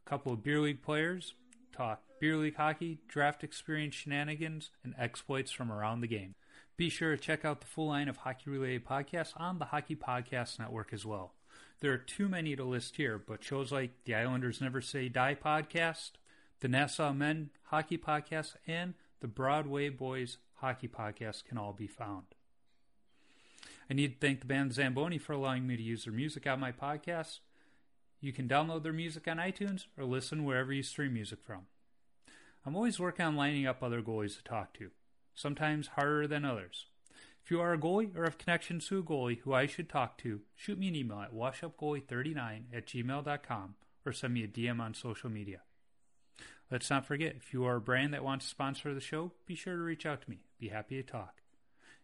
[0.05, 1.33] a couple of beer league players
[1.75, 6.35] talk beer league hockey, draft experience shenanigans, and exploits from around the game.
[6.75, 9.95] Be sure to check out the full line of hockey related podcasts on the Hockey
[9.95, 11.33] Podcast Network as well.
[11.81, 15.35] There are too many to list here, but shows like the Islanders Never Say Die
[15.35, 16.13] podcast,
[16.61, 22.25] the Nassau Men Hockey Podcast, and the Broadway Boys Hockey Podcast can all be found.
[23.87, 26.59] I need to thank the band Zamboni for allowing me to use their music on
[26.59, 27.39] my podcast.
[28.19, 31.67] You can download their music on iTunes or listen wherever you stream music from.
[32.65, 34.89] I'm always working on lining up other goalies to talk to,
[35.35, 36.87] sometimes harder than others.
[37.43, 40.17] If you are a goalie or have connections to a goalie who I should talk
[40.19, 44.93] to, shoot me an email at washupgoalie39 at gmail.com or send me a DM on
[44.93, 45.61] social media.
[46.71, 49.55] Let's not forget, if you are a brand that wants to sponsor the show, be
[49.55, 50.39] sure to reach out to me.
[50.57, 51.41] Be happy to talk.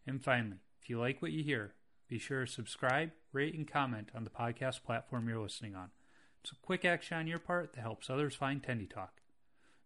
[0.06, 1.74] And finally, if you like what you hear,
[2.08, 5.92] be sure to subscribe, rate, and comment on the podcast platform you're listening on.
[6.42, 9.22] It's a quick action on your part that helps others find Tendy Talk.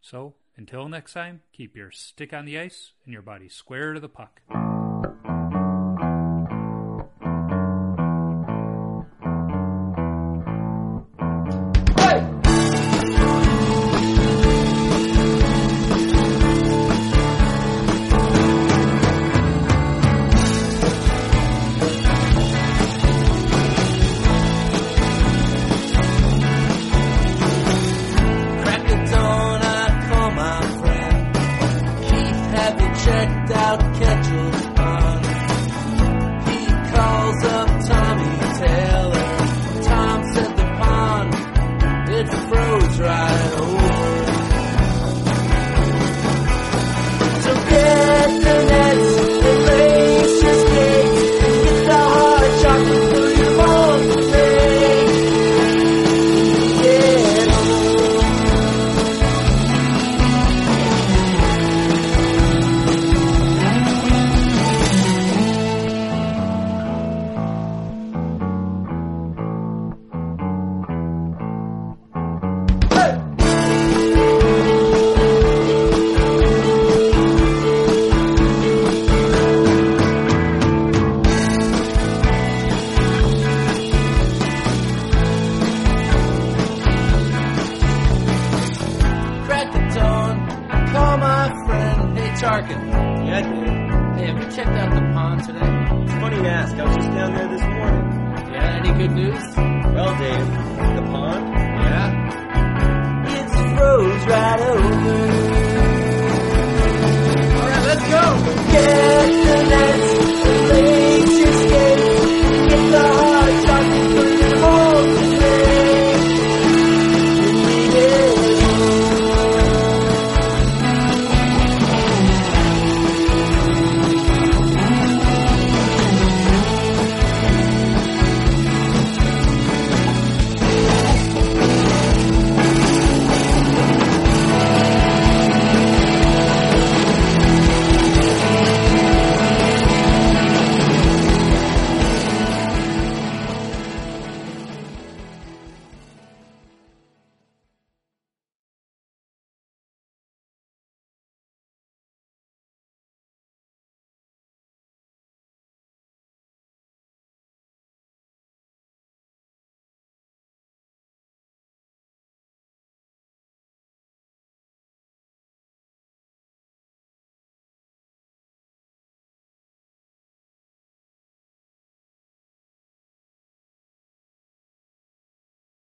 [0.03, 4.01] So, until next time, keep your stick on the ice and your body square to
[4.01, 4.41] the puck.